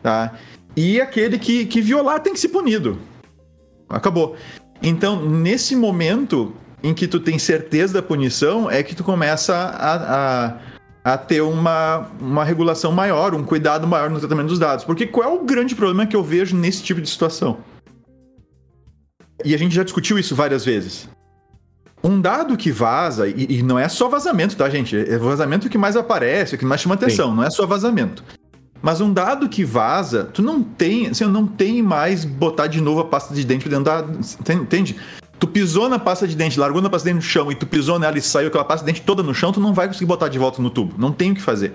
Tá? 0.00 0.32
E 0.76 1.00
aquele 1.00 1.40
que, 1.40 1.66
que 1.66 1.80
violar 1.80 2.20
tem 2.20 2.32
que 2.32 2.38
ser 2.38 2.50
punido. 2.50 3.00
Acabou. 3.88 4.36
Então, 4.80 5.28
nesse 5.28 5.74
momento 5.74 6.54
em 6.84 6.94
que 6.94 7.08
tu 7.08 7.18
tem 7.18 7.36
certeza 7.36 7.94
da 7.94 8.02
punição, 8.02 8.70
é 8.70 8.80
que 8.84 8.94
tu 8.94 9.02
começa 9.02 9.56
a, 9.56 10.46
a 10.46 10.58
a 11.08 11.16
ter 11.16 11.40
uma, 11.40 12.06
uma 12.20 12.44
regulação 12.44 12.92
maior, 12.92 13.34
um 13.34 13.42
cuidado 13.42 13.86
maior 13.86 14.10
no 14.10 14.18
tratamento 14.18 14.48
dos 14.48 14.58
dados. 14.58 14.84
Porque 14.84 15.06
qual 15.06 15.30
é 15.30 15.32
o 15.32 15.44
grande 15.44 15.74
problema 15.74 16.06
que 16.06 16.14
eu 16.14 16.22
vejo 16.22 16.54
nesse 16.54 16.82
tipo 16.82 17.00
de 17.00 17.08
situação? 17.08 17.58
E 19.44 19.54
a 19.54 19.58
gente 19.58 19.74
já 19.74 19.82
discutiu 19.82 20.18
isso 20.18 20.34
várias 20.34 20.64
vezes. 20.64 21.08
Um 22.04 22.20
dado 22.20 22.56
que 22.56 22.70
vaza, 22.70 23.26
e, 23.26 23.58
e 23.58 23.62
não 23.62 23.78
é 23.78 23.88
só 23.88 24.08
vazamento, 24.08 24.56
tá, 24.56 24.68
gente? 24.68 24.96
É 24.96 25.16
vazamento 25.18 25.68
que 25.68 25.78
mais 25.78 25.96
aparece, 25.96 26.54
o 26.54 26.58
que 26.58 26.64
mais 26.64 26.80
chama 26.80 26.94
atenção, 26.94 27.30
Sim. 27.30 27.36
não 27.36 27.44
é 27.44 27.50
só 27.50 27.66
vazamento. 27.66 28.22
Mas 28.80 29.00
um 29.00 29.12
dado 29.12 29.48
que 29.48 29.64
vaza, 29.64 30.24
tu 30.24 30.42
não 30.42 30.62
tem, 30.62 31.08
assim, 31.08 31.24
não 31.24 31.46
tem 31.46 31.82
mais 31.82 32.24
botar 32.24 32.66
de 32.66 32.80
novo 32.80 33.00
a 33.00 33.04
pasta 33.04 33.34
de 33.34 33.44
dente 33.44 33.68
dentro 33.68 33.84
da. 33.84 34.04
Entende? 34.54 34.96
Tu 35.38 35.46
pisou 35.46 35.88
na 35.88 35.98
pasta 35.98 36.26
de 36.26 36.36
dente, 36.36 36.58
largou 36.58 36.82
na 36.82 36.90
pasta 36.90 37.08
de 37.08 37.14
dente 37.14 37.24
no 37.24 37.30
chão 37.30 37.50
e 37.50 37.54
tu 37.54 37.66
pisou 37.66 37.98
nela 37.98 38.18
e 38.18 38.22
saiu 38.22 38.48
aquela 38.48 38.64
pasta 38.64 38.84
de 38.84 38.92
dente 38.92 39.04
toda 39.04 39.22
no 39.22 39.34
chão, 39.34 39.52
tu 39.52 39.60
não 39.60 39.72
vai 39.72 39.86
conseguir 39.86 40.06
botar 40.06 40.28
de 40.28 40.38
volta 40.38 40.60
no 40.60 40.70
tubo. 40.70 40.94
Não 40.98 41.12
tem 41.12 41.32
o 41.32 41.34
que 41.34 41.42
fazer. 41.42 41.72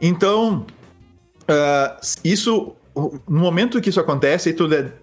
Então, 0.00 0.66
uh, 1.42 2.00
isso. 2.24 2.74
No 3.28 3.40
momento 3.40 3.80
que 3.80 3.88
isso 3.88 4.00
acontece, 4.00 4.54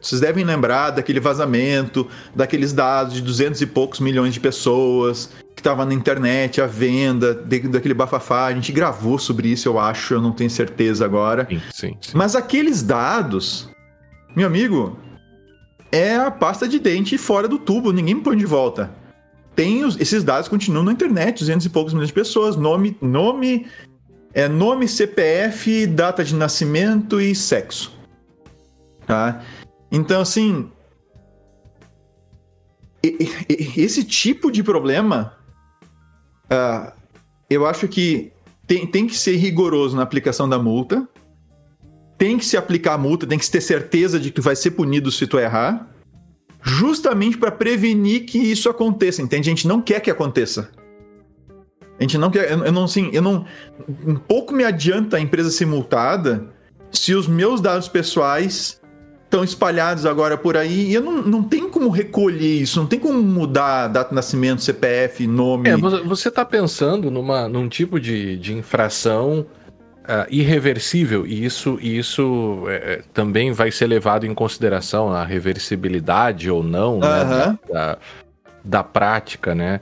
vocês 0.01 0.19
devem 0.19 0.43
lembrar 0.43 0.91
daquele 0.91 1.21
vazamento, 1.21 2.05
daqueles 2.35 2.73
dados 2.73 3.13
de 3.13 3.21
200 3.21 3.61
e 3.61 3.65
poucos 3.65 4.01
milhões 4.01 4.33
de 4.33 4.41
pessoas 4.41 5.29
que 5.55 5.61
estavam 5.61 5.85
na 5.85 5.93
internet, 5.93 6.61
à 6.61 6.67
venda, 6.67 7.33
daquele 7.33 7.93
bafafá. 7.93 8.47
A 8.47 8.53
gente 8.53 8.73
gravou 8.73 9.17
sobre 9.17 9.47
isso, 9.47 9.69
eu 9.69 9.79
acho, 9.79 10.15
eu 10.15 10.21
não 10.21 10.33
tenho 10.33 10.49
certeza 10.49 11.05
agora. 11.05 11.47
Sim, 11.49 11.61
sim, 11.73 11.97
sim. 12.01 12.11
Mas 12.13 12.35
aqueles 12.35 12.83
dados, 12.83 13.69
meu 14.35 14.45
amigo, 14.45 14.99
é 15.91 16.15
a 16.15 16.31
pasta 16.31 16.67
de 16.67 16.79
dente 16.79 17.17
fora 17.17 17.47
do 17.47 17.57
tubo, 17.57 17.91
ninguém 17.91 18.19
põe 18.19 18.37
de 18.37 18.45
volta. 18.45 18.91
Tem 19.55 19.83
os, 19.83 19.99
esses 19.99 20.23
dados 20.23 20.47
continuam 20.47 20.83
na 20.83 20.91
internet, 20.91 21.39
200 21.39 21.65
e 21.65 21.69
poucos 21.69 21.93
milhões 21.93 22.09
de 22.09 22.13
pessoas, 22.13 22.55
nome, 22.55 22.95
nome, 23.01 23.65
é 24.33 24.47
nome, 24.47 24.87
CPF, 24.87 25.87
data 25.87 26.23
de 26.23 26.35
nascimento 26.35 27.19
e 27.19 27.33
sexo. 27.33 27.91
Tá? 29.05 29.41
Então, 29.91 30.21
assim, 30.21 30.69
esse 33.75 34.03
tipo 34.03 34.51
de 34.51 34.61
problema, 34.61 35.33
uh, 36.51 36.91
eu 37.49 37.65
acho 37.65 37.87
que 37.87 38.31
tem, 38.67 38.85
tem 38.85 39.07
que 39.07 39.17
ser 39.17 39.37
rigoroso 39.37 39.95
na 39.95 40.03
aplicação 40.03 40.47
da 40.47 40.59
multa, 40.59 41.07
tem 42.17 42.37
que 42.37 42.45
se 42.45 42.57
aplicar 42.57 42.93
a 42.93 42.97
multa, 42.97 43.27
tem 43.27 43.37
que 43.37 43.49
ter 43.49 43.61
certeza 43.61 44.19
de 44.19 44.29
que 44.29 44.35
tu 44.35 44.41
vai 44.41 44.55
ser 44.55 44.71
punido 44.71 45.11
se 45.11 45.27
tu 45.27 45.37
errar, 45.37 45.89
justamente 46.61 47.37
para 47.37 47.51
prevenir 47.51 48.25
que 48.25 48.39
isso 48.39 48.69
aconteça, 48.69 49.21
entende? 49.21 49.49
A 49.49 49.51
gente 49.51 49.67
não 49.67 49.81
quer 49.81 49.99
que 49.99 50.09
aconteça. 50.09 50.69
A 51.99 52.03
gente 52.03 52.17
não 52.17 52.29
quer, 52.29 52.51
eu, 52.51 52.65
eu 52.65 52.71
não 52.71 52.83
assim, 52.83 53.09
eu 53.13 53.21
não 53.21 53.45
um 54.05 54.15
pouco 54.15 54.53
me 54.53 54.63
adianta 54.63 55.17
a 55.17 55.19
empresa 55.19 55.49
ser 55.49 55.65
multada 55.65 56.45
se 56.91 57.13
os 57.13 57.27
meus 57.27 57.59
dados 57.59 57.87
pessoais 57.87 58.79
estão 59.25 59.43
espalhados 59.43 60.05
agora 60.05 60.37
por 60.37 60.55
aí 60.55 60.89
e 60.89 60.93
eu 60.93 61.01
não, 61.01 61.21
não 61.21 61.43
tenho 61.43 61.69
como 61.69 61.89
recolher 61.89 62.61
isso, 62.61 62.79
não 62.79 62.87
tem 62.87 62.99
como 62.99 63.21
mudar 63.21 63.87
data 63.87 64.09
de 64.09 64.15
nascimento, 64.15 64.61
CPF, 64.61 65.27
nome. 65.27 65.69
É, 65.69 65.75
você 65.75 66.29
está 66.29 66.45
pensando 66.45 67.11
numa, 67.11 67.47
num 67.49 67.67
tipo 67.67 67.99
de, 67.99 68.37
de 68.37 68.53
infração 68.53 69.45
uh, 70.07 70.25
irreversível, 70.29 71.27
e 71.27 71.43
isso, 71.43 71.77
isso 71.81 72.63
é, 72.69 73.01
também 73.13 73.51
vai 73.51 73.69
ser 73.71 73.87
levado 73.87 74.25
em 74.25 74.33
consideração 74.33 75.11
a 75.11 75.23
reversibilidade 75.23 76.49
ou 76.49 76.63
não 76.63 76.99
né, 76.99 77.57
da, 77.71 77.97
da, 78.63 78.83
prática, 78.83 79.53
né? 79.53 79.81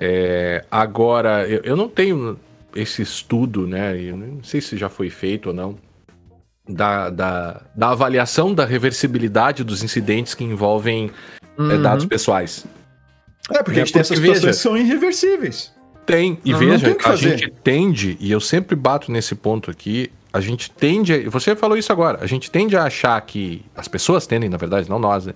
É, 0.00 0.64
agora, 0.70 1.46
eu, 1.46 1.60
eu 1.62 1.76
não 1.76 1.88
tenho 1.88 2.38
esse 2.74 3.02
estudo, 3.02 3.66
né? 3.66 4.00
Eu 4.00 4.16
não 4.16 4.42
sei 4.42 4.60
se 4.60 4.76
já 4.76 4.88
foi 4.88 5.10
feito 5.10 5.48
ou 5.48 5.54
não, 5.54 5.76
da, 6.68 7.10
da, 7.10 7.62
da 7.74 7.90
avaliação 7.90 8.54
da 8.54 8.64
reversibilidade 8.64 9.64
dos 9.64 9.82
incidentes 9.82 10.34
que 10.34 10.44
envolvem 10.44 11.10
uhum. 11.56 11.70
é, 11.70 11.78
dados 11.78 12.04
pessoais. 12.04 12.64
É, 13.50 13.62
porque 13.62 13.80
é, 13.80 13.82
a 13.82 13.84
gente 13.84 13.94
tem 13.94 14.00
essas 14.00 14.16
situações 14.18 14.40
veja, 14.42 14.56
que 14.56 14.62
são 14.62 14.76
irreversíveis. 14.76 15.72
Tem. 16.08 16.38
E 16.42 16.52
não, 16.52 16.58
veja, 16.58 16.88
não 16.88 17.12
a 17.12 17.16
gente 17.16 17.50
tende, 17.62 18.16
e 18.18 18.32
eu 18.32 18.40
sempre 18.40 18.74
bato 18.74 19.12
nesse 19.12 19.34
ponto 19.34 19.70
aqui, 19.70 20.10
a 20.32 20.40
gente 20.40 20.70
tende. 20.70 21.28
Você 21.28 21.54
falou 21.54 21.76
isso 21.76 21.92
agora. 21.92 22.18
A 22.22 22.26
gente 22.26 22.50
tende 22.50 22.76
a 22.76 22.84
achar 22.84 23.20
que. 23.20 23.62
As 23.76 23.86
pessoas 23.86 24.26
tendem, 24.26 24.48
na 24.48 24.56
verdade, 24.56 24.88
não 24.88 24.98
nós, 24.98 25.26
né? 25.26 25.34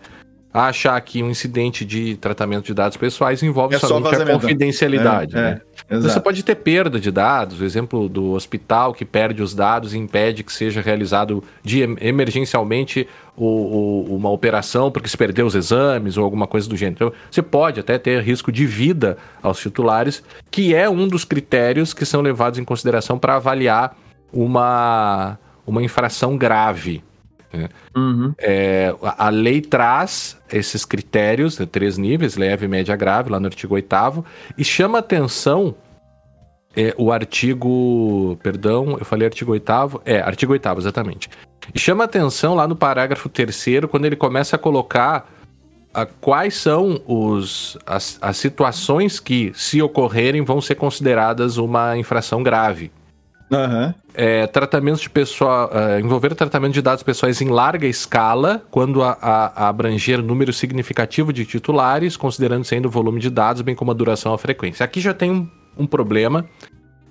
A 0.52 0.66
achar 0.66 1.00
que 1.00 1.22
um 1.22 1.30
incidente 1.30 1.84
de 1.84 2.16
tratamento 2.16 2.66
de 2.66 2.74
dados 2.74 2.96
pessoais 2.96 3.42
envolve 3.42 3.74
é 3.74 3.78
somente 3.78 4.20
a 4.20 4.26
confidencialidade. 4.26 5.36
É, 5.36 5.40
né? 5.40 5.60
é, 5.88 5.98
você 5.98 6.20
pode 6.20 6.42
ter 6.42 6.56
perda 6.56 7.00
de 7.00 7.10
dados, 7.10 7.60
o 7.60 7.64
exemplo 7.64 8.08
do 8.08 8.32
hospital 8.32 8.92
que 8.92 9.04
perde 9.04 9.42
os 9.42 9.54
dados 9.54 9.94
e 9.94 9.98
impede 9.98 10.44
que 10.44 10.52
seja 10.52 10.82
realizado 10.82 11.42
de, 11.62 11.80
emergencialmente 12.00 13.08
o, 13.36 13.46
o, 13.46 14.16
uma 14.16 14.30
operação 14.30 14.90
porque 14.90 15.08
se 15.08 15.16
perdeu 15.16 15.46
os 15.46 15.54
exames 15.54 16.18
ou 16.18 16.24
alguma 16.24 16.46
coisa 16.46 16.68
do 16.68 16.76
gênero. 16.76 16.96
Então, 16.96 17.12
você 17.30 17.40
pode 17.40 17.80
até 17.80 17.96
ter 17.96 18.22
risco 18.22 18.52
de 18.52 18.66
vida 18.66 19.16
aos 19.42 19.58
titulares, 19.58 20.22
que 20.50 20.74
é 20.74 20.88
um 20.88 21.08
dos 21.08 21.24
critérios 21.24 21.94
que 21.94 22.04
são 22.04 22.20
levados 22.20 22.58
em 22.58 22.64
consideração 22.64 23.18
para 23.18 23.36
avaliar 23.36 23.96
uma, 24.32 25.38
uma 25.66 25.82
infração 25.82 26.36
grave. 26.36 27.02
Né? 27.52 27.68
Uhum. 27.94 28.34
É, 28.38 28.94
a, 29.02 29.28
lei 29.28 29.60
traz 29.60 30.38
esses 30.50 30.84
critérios, 30.84 31.58
né, 31.58 31.66
três 31.70 31.98
níveis, 31.98 32.36
leve, 32.36 32.66
média, 32.66 32.96
grave, 32.96 33.30
lá 33.30 33.38
no 33.38 33.46
artigo 33.46 33.74
8 33.74 34.24
e 34.56 34.64
chama 34.64 34.98
atenção 34.98 35.74
é, 36.76 36.94
o 36.96 37.12
artigo. 37.12 38.38
Perdão, 38.42 38.96
eu 38.98 39.04
falei 39.04 39.26
artigo 39.26 39.52
8. 39.52 40.02
É, 40.04 40.20
artigo 40.20 40.52
8, 40.52 40.68
exatamente. 40.78 41.28
E 41.74 41.78
chama 41.78 42.04
atenção 42.04 42.54
lá 42.54 42.66
no 42.66 42.74
parágrafo 42.74 43.28
3 43.28 43.64
quando 43.90 44.06
ele 44.06 44.16
começa 44.16 44.56
a 44.56 44.58
colocar 44.58 45.28
a, 45.92 46.06
quais 46.06 46.54
são 46.56 47.00
os, 47.06 47.76
as, 47.86 48.18
as 48.20 48.36
situações 48.36 49.20
que, 49.20 49.52
se 49.54 49.82
ocorrerem, 49.82 50.42
vão 50.42 50.60
ser 50.60 50.74
consideradas 50.74 51.58
uma 51.58 51.96
infração 51.96 52.42
grave. 52.42 52.90
Uhum. 53.52 53.92
É, 54.14 54.46
tratamentos 54.46 55.02
de 55.02 55.10
pessoa, 55.10 55.70
uh, 55.70 56.00
envolver 56.00 56.34
tratamento 56.34 56.72
de 56.72 56.80
dados 56.80 57.02
pessoais 57.02 57.40
em 57.42 57.48
larga 57.48 57.86
escala, 57.86 58.62
quando 58.70 59.02
a, 59.02 59.16
a, 59.20 59.64
a 59.64 59.68
abranger 59.68 60.22
número 60.22 60.54
significativo 60.54 61.32
de 61.34 61.44
titulares, 61.44 62.16
considerando-se 62.16 62.74
ainda 62.74 62.88
o 62.88 62.90
volume 62.90 63.20
de 63.20 63.28
dados, 63.28 63.60
bem 63.60 63.74
como 63.74 63.90
a 63.90 63.94
duração 63.94 64.32
ou 64.32 64.36
a 64.36 64.38
frequência. 64.38 64.84
Aqui 64.84 65.02
já 65.02 65.12
tem 65.12 65.30
um, 65.30 65.50
um 65.76 65.86
problema, 65.86 66.46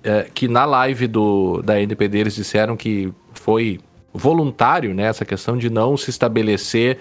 é, 0.02 0.26
que 0.34 0.48
na 0.48 0.64
live 0.64 1.06
do, 1.06 1.62
da 1.62 1.80
NPD 1.80 2.18
eles 2.18 2.34
disseram 2.34 2.76
que 2.76 3.12
foi 3.34 3.78
voluntário, 4.12 4.92
né, 4.92 5.04
essa 5.04 5.24
questão 5.24 5.56
de 5.56 5.70
não 5.70 5.96
se 5.96 6.10
estabelecer 6.10 6.98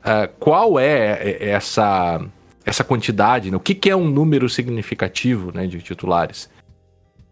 uh, 0.00 0.32
qual 0.38 0.78
é 0.78 1.36
essa, 1.40 2.24
essa 2.64 2.84
quantidade, 2.84 3.50
né, 3.50 3.56
o 3.56 3.60
que, 3.60 3.74
que 3.74 3.90
é 3.90 3.96
um 3.96 4.08
número 4.08 4.48
significativo 4.48 5.50
né, 5.52 5.66
de 5.66 5.82
titulares. 5.82 6.48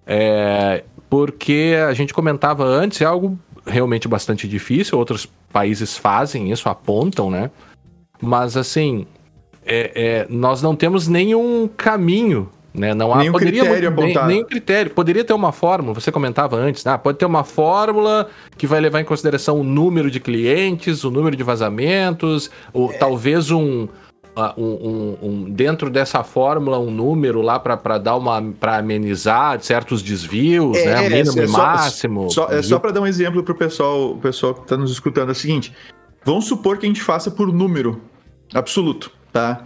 É, 0.05 0.83
porque 1.13 1.75
a 1.87 1.93
gente 1.93 2.15
comentava 2.15 2.65
antes, 2.65 3.03
é 3.03 3.05
algo 3.05 3.39
realmente 3.67 4.09
bastante 4.09 4.49
difícil, 4.49 4.97
outros 4.97 5.29
países 5.53 5.95
fazem 5.95 6.51
isso, 6.51 6.71
apontam, 6.71 7.31
né? 7.31 7.51
Mas 8.19 8.57
assim, 8.57 9.07
é, 9.63 9.93
é, 9.95 10.27
nós 10.31 10.63
não 10.63 10.75
temos 10.75 11.09
nenhum 11.09 11.69
caminho 11.69 12.49
né? 12.75 12.95
Não 12.95 13.13
há 13.13 13.19
nenhum 13.19 13.33
poderia, 13.33 13.61
critério 13.61 13.89
apontado. 13.91 14.27
Nem, 14.27 14.37
nenhum 14.37 14.49
critério. 14.49 14.91
Poderia 14.93 15.23
ter 15.23 15.35
uma 15.35 15.53
fórmula, 15.53 15.93
você 15.93 16.11
comentava 16.11 16.57
antes, 16.57 16.83
né? 16.83 16.97
pode 16.97 17.19
ter 17.19 17.27
uma 17.27 17.45
fórmula 17.45 18.31
que 18.57 18.67
vai 18.67 18.81
levar 18.81 19.03
em 19.03 19.05
consideração 19.05 19.61
o 19.61 19.63
número 19.63 20.11
de 20.11 20.19
clientes, 20.19 21.05
o 21.05 21.11
número 21.11 21.37
de 21.37 21.43
vazamentos, 21.43 22.51
ou 22.73 22.91
é. 22.91 22.97
talvez 22.97 23.51
um, 23.51 23.87
um, 24.57 24.63
um, 24.65 25.19
um, 25.23 25.51
dentro 25.51 25.91
dessa 25.91 26.25
fórmula 26.25 26.79
um 26.79 26.91
número 26.91 27.43
lá 27.43 27.59
para 27.59 27.99
dar 27.99 28.17
uma 28.17 28.43
para 28.59 28.79
amenizar 28.79 29.61
certos 29.61 30.03
desvios, 30.03 30.77
é, 30.79 30.87
né? 30.87 31.09
Mínimo 31.09 31.41
é, 31.41 31.45
e 31.45 31.49
máximo. 31.49 32.31
Só, 32.31 32.49
é 32.49 32.63
só 32.63 32.79
para 32.79 32.93
dar 32.93 33.01
um 33.01 33.07
exemplo 33.07 33.43
para 33.43 33.53
o 33.53 33.57
pessoal, 33.57 34.13
o 34.13 34.19
pessoal 34.19 34.55
que 34.55 34.63
está 34.63 34.77
nos 34.77 34.91
escutando 34.91 35.29
é 35.29 35.33
o 35.33 35.35
seguinte: 35.35 35.73
vamos 36.25 36.47
supor 36.47 36.79
que 36.79 36.87
a 36.87 36.89
gente 36.89 37.03
faça 37.03 37.31
por 37.31 37.53
número 37.53 38.01
absoluto, 38.55 39.11
tá? 39.33 39.65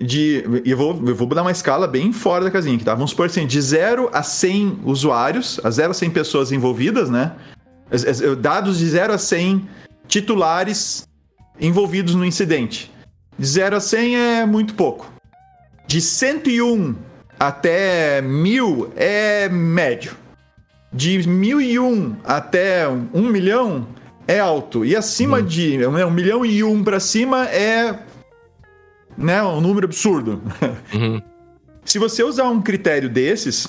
de. 0.00 0.44
Eu 0.64 0.76
vou, 0.76 1.02
eu 1.06 1.14
vou 1.14 1.26
dar 1.28 1.42
uma 1.42 1.50
escala 1.50 1.86
bem 1.86 2.12
fora 2.12 2.44
da 2.44 2.50
casinha 2.50 2.76
aqui, 2.76 2.84
tá? 2.84 2.94
Vamos 2.94 3.10
supor 3.10 3.26
assim, 3.26 3.46
de 3.46 3.60
0 3.60 4.10
a 4.12 4.22
100 4.22 4.80
usuários, 4.84 5.60
a 5.64 5.70
0 5.70 5.90
a 5.90 5.94
100 5.94 6.10
pessoas 6.10 6.52
envolvidas, 6.52 7.08
né? 7.10 7.32
Dados 8.40 8.78
de 8.78 8.86
0 8.86 9.12
a 9.12 9.18
100 9.18 9.68
titulares 10.08 11.06
envolvidos 11.60 12.14
no 12.14 12.24
incidente. 12.24 12.92
De 13.38 13.46
0 13.46 13.76
a 13.76 13.80
100 13.80 14.16
é 14.16 14.46
muito 14.46 14.74
pouco. 14.74 15.12
De 15.86 16.00
101 16.00 16.94
até 17.38 18.22
1000 18.22 18.92
é 18.96 19.48
médio. 19.48 20.16
De 20.92 21.28
1001 21.28 22.16
até 22.24 22.88
1 22.88 23.08
milhão 23.22 23.86
é 24.26 24.38
alto. 24.38 24.84
E 24.84 24.96
acima 24.96 25.38
hum. 25.38 25.44
de 25.44 25.86
1 25.86 25.90
né, 25.90 26.04
milhão 26.06 26.44
e 26.44 26.64
1 26.64 26.82
para 26.82 26.98
cima 26.98 27.46
é 27.46 27.98
né, 29.16 29.42
um 29.42 29.60
número 29.60 29.86
absurdo. 29.86 30.42
Uhum. 30.94 31.20
Se 31.84 32.00
você 32.00 32.22
usar 32.24 32.44
um 32.48 32.60
critério 32.60 33.08
desses, 33.08 33.68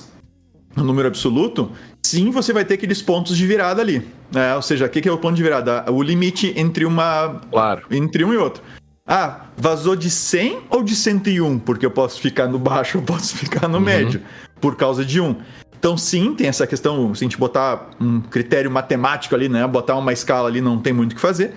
um 0.76 0.82
número 0.82 1.06
absoluto, 1.06 1.70
sim, 2.02 2.30
você 2.30 2.52
vai 2.52 2.64
ter 2.64 2.74
aqueles 2.74 3.00
pontos 3.00 3.36
de 3.36 3.46
virada 3.46 3.80
ali. 3.80 4.08
Né? 4.32 4.56
Ou 4.56 4.62
seja, 4.62 4.86
o 4.86 4.88
que 4.88 5.08
é 5.08 5.12
o 5.12 5.18
ponto 5.18 5.36
de 5.36 5.42
virada? 5.42 5.84
O 5.90 6.02
limite 6.02 6.52
entre 6.56 6.84
uma. 6.84 7.40
Claro. 7.50 7.86
Entre 7.90 8.24
um 8.24 8.32
e 8.32 8.36
outro. 8.36 8.62
Ah, 9.10 9.46
vazou 9.56 9.96
de 9.96 10.10
100 10.10 10.64
ou 10.68 10.82
de 10.82 10.94
101? 10.94 11.60
Porque 11.60 11.86
eu 11.86 11.90
posso 11.90 12.20
ficar 12.20 12.46
no 12.46 12.58
baixo, 12.58 12.98
eu 12.98 13.02
posso 13.02 13.34
ficar 13.34 13.66
no 13.66 13.78
uhum. 13.78 13.84
médio, 13.84 14.20
por 14.60 14.76
causa 14.76 15.02
de 15.02 15.18
um. 15.18 15.34
Então, 15.78 15.96
sim, 15.96 16.34
tem 16.34 16.46
essa 16.46 16.66
questão, 16.66 17.14
se 17.14 17.24
a 17.24 17.26
gente 17.26 17.38
botar 17.38 17.88
um 17.98 18.20
critério 18.20 18.70
matemático 18.70 19.34
ali, 19.34 19.48
né? 19.48 19.66
Botar 19.66 19.96
uma 19.96 20.12
escala 20.12 20.48
ali, 20.48 20.60
não 20.60 20.78
tem 20.78 20.92
muito 20.92 21.12
o 21.12 21.14
que 21.14 21.20
fazer. 21.20 21.54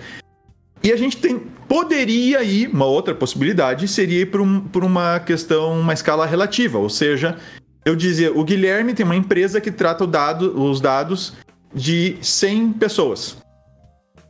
E 0.82 0.90
a 0.90 0.96
gente 0.96 1.18
tem, 1.18 1.38
poderia 1.68 2.42
ir, 2.42 2.68
uma 2.68 2.86
outra 2.86 3.14
possibilidade 3.14 3.86
seria 3.86 4.22
ir 4.22 4.26
por, 4.26 4.40
um, 4.40 4.60
por 4.60 4.82
uma 4.82 5.20
questão, 5.20 5.78
uma 5.78 5.92
escala 5.92 6.24
relativa, 6.24 6.78
ou 6.78 6.88
seja, 6.88 7.36
eu 7.84 7.94
dizia, 7.94 8.32
o 8.32 8.42
Guilherme 8.42 8.94
tem 8.94 9.04
uma 9.04 9.14
empresa 9.14 9.60
que 9.60 9.70
trata 9.70 10.06
dado, 10.06 10.60
os 10.60 10.80
dados 10.80 11.34
de 11.74 12.16
100 12.22 12.72
pessoas. 12.74 13.36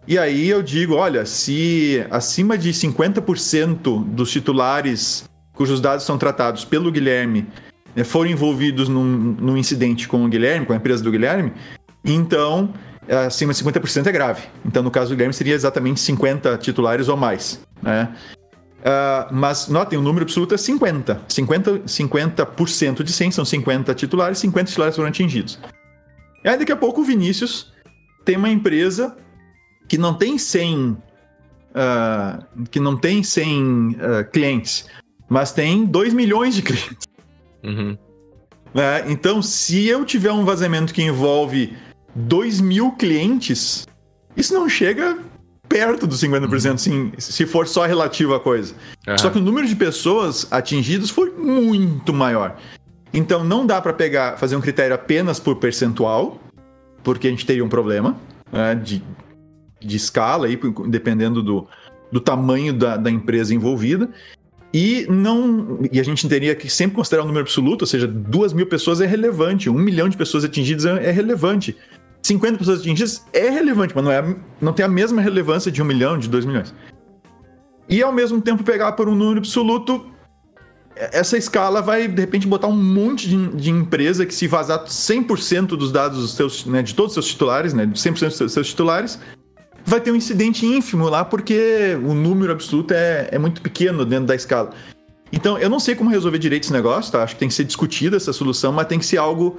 E 0.06 0.18
aí 0.18 0.48
eu 0.48 0.62
digo, 0.62 0.94
olha, 0.94 1.24
se 1.24 2.04
acima 2.10 2.58
de 2.58 2.70
50% 2.70 4.04
dos 4.04 4.30
titulares 4.30 5.24
cujos 5.54 5.80
dados 5.80 6.04
são 6.04 6.18
tratados 6.18 6.64
pelo 6.64 6.90
Guilherme 6.90 7.46
né, 7.94 8.04
forem 8.04 8.32
envolvidos 8.32 8.88
num, 8.88 9.04
num 9.04 9.56
incidente 9.56 10.08
com 10.08 10.24
o 10.24 10.28
Guilherme, 10.28 10.66
com 10.66 10.72
a 10.72 10.76
empresa 10.76 11.02
do 11.04 11.10
Guilherme, 11.10 11.52
então 12.04 12.72
acima 13.26 13.52
de 13.52 13.62
50% 13.62 14.06
é 14.06 14.12
grave. 14.12 14.42
Então, 14.64 14.82
no 14.82 14.90
caso 14.90 15.10
do 15.10 15.14
Guilherme, 15.14 15.34
seria 15.34 15.54
exatamente 15.54 16.00
50 16.00 16.56
titulares 16.58 17.08
ou 17.08 17.16
mais. 17.16 17.60
Né? 17.82 18.08
Uh, 18.80 19.32
mas 19.32 19.68
notem, 19.68 19.98
o 19.98 20.02
número 20.02 20.24
absoluto 20.24 20.54
é 20.54 20.58
50. 20.58 21.22
50%, 21.28 21.82
50 21.86 23.04
de 23.04 23.12
100 23.12 23.30
são 23.30 23.44
50 23.44 23.94
titulares, 23.94 24.38
50 24.38 24.68
titulares 24.68 24.96
foram 24.96 25.08
atingidos. 25.08 25.58
E 26.44 26.48
aí, 26.48 26.58
daqui 26.58 26.72
a 26.72 26.76
pouco, 26.76 27.00
o 27.00 27.04
Vinícius 27.04 27.72
tem 28.24 28.36
uma 28.36 28.48
empresa 28.48 29.16
que 29.92 29.98
não 29.98 30.14
tem 30.14 30.38
100, 30.38 30.92
uh, 30.92 30.98
ah, 31.74 32.38
que 32.70 32.80
não 32.80 32.96
tem 32.96 33.22
100 33.22 33.88
uh, 33.90 33.96
ah, 34.00 34.24
clientes, 34.24 34.86
mas 35.28 35.52
tem 35.52 35.84
2 35.84 36.14
milhões 36.14 36.54
de 36.54 36.62
clientes. 36.62 37.06
Uhum. 37.62 37.98
Uh, 38.74 39.10
então, 39.10 39.42
se 39.42 39.86
eu 39.86 40.02
tiver 40.06 40.32
um 40.32 40.46
vazamento 40.46 40.94
que 40.94 41.02
envolve 41.02 41.76
2 42.14 42.62
mil 42.62 42.92
clientes, 42.92 43.86
isso 44.34 44.54
não 44.54 44.66
chega 44.66 45.18
perto 45.68 46.06
dos 46.06 46.22
50%, 46.22 46.70
uhum. 46.70 46.78
sim, 46.78 47.12
se 47.18 47.44
for 47.44 47.68
só 47.68 47.84
relativo 47.84 48.32
à 48.32 48.40
coisa. 48.40 48.74
Uhum. 49.06 49.18
Só 49.18 49.28
que 49.28 49.36
o 49.36 49.42
número 49.42 49.68
de 49.68 49.76
pessoas 49.76 50.50
atingidas 50.50 51.10
foi 51.10 51.32
muito 51.32 52.14
maior. 52.14 52.56
Então 53.12 53.44
não 53.44 53.66
dá 53.66 53.78
para 53.78 53.92
pegar, 53.92 54.38
fazer 54.38 54.56
um 54.56 54.60
critério 54.62 54.94
apenas 54.94 55.38
por 55.38 55.56
percentual, 55.56 56.40
porque 57.04 57.26
a 57.26 57.30
gente 57.30 57.44
teria 57.44 57.62
um 57.62 57.68
problema 57.68 58.16
né, 58.50 58.74
de, 58.74 59.02
de 59.86 59.96
escala 59.96 60.46
aí, 60.46 60.58
dependendo 60.88 61.42
do, 61.42 61.66
do 62.10 62.20
tamanho 62.20 62.72
da, 62.72 62.96
da 62.96 63.10
empresa 63.10 63.54
envolvida. 63.54 64.08
E 64.74 65.06
não. 65.10 65.80
E 65.92 66.00
a 66.00 66.02
gente 66.02 66.26
teria 66.28 66.54
que 66.54 66.68
sempre 66.70 66.96
considerar 66.96 67.24
um 67.24 67.26
número 67.26 67.44
absoluto, 67.44 67.82
ou 67.82 67.86
seja, 67.86 68.06
duas 68.06 68.52
mil 68.52 68.66
pessoas 68.66 69.00
é 69.00 69.06
relevante, 69.06 69.68
um 69.68 69.74
milhão 69.74 70.08
de 70.08 70.16
pessoas 70.16 70.44
atingidas 70.44 70.86
é, 70.86 71.08
é 71.08 71.10
relevante. 71.10 71.76
50 72.22 72.58
pessoas 72.58 72.80
atingidas 72.80 73.24
é 73.32 73.50
relevante, 73.50 73.94
mas 73.94 74.04
não, 74.04 74.12
é, 74.12 74.36
não 74.60 74.72
tem 74.72 74.84
a 74.84 74.88
mesma 74.88 75.20
relevância 75.20 75.70
de 75.70 75.82
um 75.82 75.84
milhão, 75.84 76.16
de 76.16 76.28
dois 76.28 76.44
milhões. 76.44 76.72
E 77.88 78.02
ao 78.02 78.12
mesmo 78.12 78.40
tempo 78.40 78.62
pegar 78.62 78.92
por 78.92 79.08
um 79.08 79.14
número 79.14 79.38
absoluto, 79.38 80.06
essa 80.94 81.36
escala 81.36 81.82
vai 81.82 82.06
de 82.06 82.20
repente 82.20 82.46
botar 82.46 82.68
um 82.68 82.76
monte 82.76 83.28
de, 83.28 83.48
de 83.48 83.70
empresa 83.70 84.24
que 84.24 84.34
se 84.34 84.46
vazar 84.46 84.84
100% 84.84 85.68
dos 85.68 85.90
dados 85.90 86.20
dos 86.20 86.34
seus, 86.34 86.64
né, 86.64 86.82
de 86.82 86.94
todos 86.94 87.10
os 87.10 87.14
seus 87.14 87.26
titulares, 87.26 87.74
né, 87.74 87.86
de 87.86 87.98
100% 87.98 88.38
dos 88.38 88.52
seus 88.52 88.68
titulares, 88.68 89.18
vai 89.84 90.00
ter 90.00 90.10
um 90.10 90.16
incidente 90.16 90.64
ínfimo 90.66 91.08
lá 91.08 91.24
porque 91.24 91.96
o 92.04 92.14
número 92.14 92.52
absoluto 92.52 92.92
é, 92.92 93.28
é 93.32 93.38
muito 93.38 93.60
pequeno 93.60 94.04
dentro 94.04 94.26
da 94.26 94.34
escala. 94.34 94.70
Então, 95.32 95.58
eu 95.58 95.70
não 95.70 95.80
sei 95.80 95.94
como 95.94 96.10
resolver 96.10 96.38
direito 96.38 96.64
esse 96.64 96.72
negócio, 96.72 97.10
tá? 97.10 97.22
Acho 97.22 97.34
que 97.34 97.40
tem 97.40 97.48
que 97.48 97.54
ser 97.54 97.64
discutida 97.64 98.16
essa 98.16 98.32
solução, 98.32 98.70
mas 98.70 98.86
tem 98.86 98.98
que 98.98 99.06
ser 99.06 99.16
algo 99.16 99.58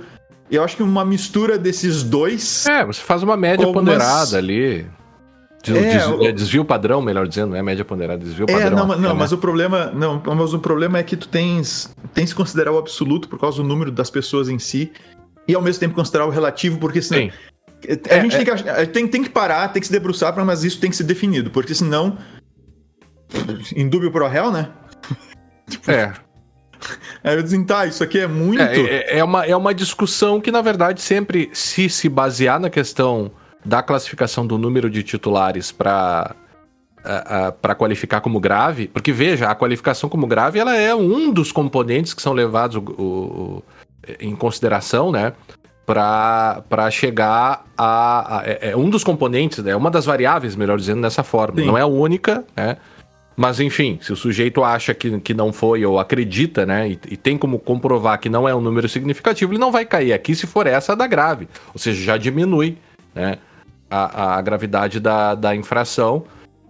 eu 0.51 0.63
acho 0.63 0.75
que 0.75 0.83
uma 0.83 1.03
mistura 1.03 1.57
desses 1.57 2.03
dois. 2.03 2.65
É, 2.67 2.85
você 2.85 3.01
faz 3.01 3.23
uma 3.23 3.35
média 3.35 3.65
algumas... 3.65 3.93
ponderada 3.93 4.37
ali. 4.37 4.85
Des, 5.63 5.75
é, 5.75 6.17
des, 6.17 6.33
desvio 6.33 6.65
padrão, 6.65 7.01
melhor 7.01 7.25
dizendo, 7.25 7.51
não 7.51 7.57
é 7.57 7.63
média 7.63 7.85
ponderada, 7.85 8.23
desvio 8.23 8.45
é, 8.49 8.53
padrão. 8.53 8.85
Não, 8.85 8.97
não 8.99 9.09
é, 9.11 9.13
mas 9.13 9.31
né? 9.31 9.37
o 9.37 9.39
problema, 9.39 9.85
não, 9.95 10.21
mas 10.35 10.53
o 10.53 10.59
problema 10.59 10.99
é 10.99 11.03
que 11.03 11.15
tu 11.15 11.27
tens, 11.27 11.95
tens 12.13 12.31
que 12.31 12.35
considerar 12.35 12.71
o 12.73 12.77
absoluto 12.77 13.29
por 13.29 13.39
causa 13.39 13.57
do 13.57 13.63
número 13.63 13.89
das 13.89 14.09
pessoas 14.09 14.49
em 14.49 14.59
si 14.59 14.91
e 15.47 15.55
ao 15.55 15.61
mesmo 15.61 15.79
tempo 15.79 15.95
considerar 15.95 16.25
o 16.25 16.29
relativo, 16.29 16.77
porque 16.77 17.01
senão 17.01 17.23
Sim. 17.23 17.31
A 17.87 18.15
é, 18.15 18.21
gente 18.21 18.37
tem 18.37 18.45
que, 18.45 18.85
tem, 18.87 19.07
tem 19.07 19.23
que 19.23 19.29
parar, 19.29 19.67
tem 19.69 19.79
que 19.79 19.87
se 19.87 19.91
debruçar, 19.91 20.33
mas 20.45 20.63
isso 20.63 20.79
tem 20.79 20.89
que 20.89 20.95
ser 20.95 21.03
definido, 21.03 21.49
porque 21.49 21.73
senão 21.73 22.17
em 23.75 23.87
dúvio 23.87 24.11
pro 24.11 24.27
réu, 24.27 24.51
né? 24.51 24.69
tipo, 25.69 25.89
é. 25.91 26.13
Aí 27.23 27.35
eu 27.35 27.43
disse, 27.43 27.63
tá, 27.63 27.85
isso 27.85 28.03
aqui 28.03 28.19
é 28.19 28.27
muito. 28.27 28.61
É, 28.61 28.75
é, 28.75 29.19
é, 29.19 29.23
uma, 29.23 29.45
é 29.45 29.55
uma 29.55 29.73
discussão 29.73 30.41
que, 30.41 30.51
na 30.51 30.61
verdade, 30.61 31.01
sempre 31.01 31.49
se 31.53 31.89
se 31.89 32.09
basear 32.09 32.59
na 32.59 32.69
questão 32.69 33.31
da 33.63 33.81
classificação 33.81 34.45
do 34.45 34.57
número 34.57 34.89
de 34.89 35.03
titulares 35.03 35.71
para 35.71 36.35
para 37.61 37.75
qualificar 37.75 38.21
como 38.21 38.39
grave, 38.39 38.87
porque 38.87 39.11
veja, 39.11 39.49
a 39.49 39.55
qualificação 39.55 40.09
como 40.09 40.25
grave 40.25 40.57
ela 40.57 40.73
é 40.73 40.95
um 40.95 41.33
dos 41.33 41.51
componentes 41.51 42.13
que 42.13 42.21
são 42.21 42.31
levados 42.31 42.77
o, 42.77 42.79
o, 42.79 43.63
em 44.21 44.33
consideração, 44.33 45.11
né? 45.11 45.33
Para 45.85 46.89
chegar 46.91 47.65
a, 47.77 48.37
a 48.39 48.43
é, 48.45 48.69
é, 48.71 48.77
um 48.77 48.89
dos 48.89 49.03
componentes, 49.03 49.59
é 49.59 49.63
né, 49.63 49.75
uma 49.75 49.91
das 49.91 50.05
variáveis, 50.05 50.55
melhor 50.55 50.77
dizendo, 50.77 51.01
dessa 51.01 51.23
forma. 51.23 51.59
Sim. 51.59 51.67
Não 51.67 51.77
é 51.77 51.81
a 51.81 51.85
única, 51.85 52.45
né? 52.55 52.77
Mas 53.35 53.59
enfim, 53.59 53.97
se 54.01 54.13
o 54.13 54.15
sujeito 54.15 54.63
acha 54.63 54.93
que, 54.93 55.19
que 55.19 55.33
não 55.33 55.51
foi 55.51 55.83
ou 55.85 55.99
acredita, 55.99 56.65
né, 56.65 56.89
e, 56.89 56.99
e, 57.09 57.17
tem 57.17 57.37
como 57.37 57.57
comprovar 57.57 58.19
que 58.19 58.29
não 58.29 58.47
é 58.47 58.53
um 58.53 58.61
número 58.61 58.87
significativo, 58.87 59.51
ele 59.51 59.59
não 59.59 59.71
vai 59.71 59.85
cair 59.85 60.13
aqui 60.13 60.35
se 60.35 60.45
for 60.45 60.67
essa 60.67 60.95
da 60.95 61.07
grave. 61.07 61.47
Ou 61.73 61.79
seja, 61.79 62.03
já 62.03 62.17
diminui 62.17 62.77
né, 63.13 63.39
a, 63.89 64.37
a 64.37 64.41
gravidade 64.41 64.99
da, 64.99 65.33
da 65.33 65.55
infração. 65.55 66.25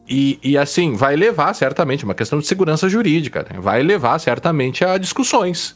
E, 0.08 0.40
e 0.44 0.58
assim, 0.58 0.96
vai 0.96 1.16
levar 1.16 1.54
certamente, 1.54 2.04
uma 2.04 2.14
questão 2.14 2.40
de 2.40 2.46
segurança 2.46 2.88
jurídica, 2.90 3.46
né, 3.50 3.60
vai 3.60 3.82
levar 3.84 4.18
certamente 4.20 4.86
a 4.86 4.98
discussões, 4.98 5.76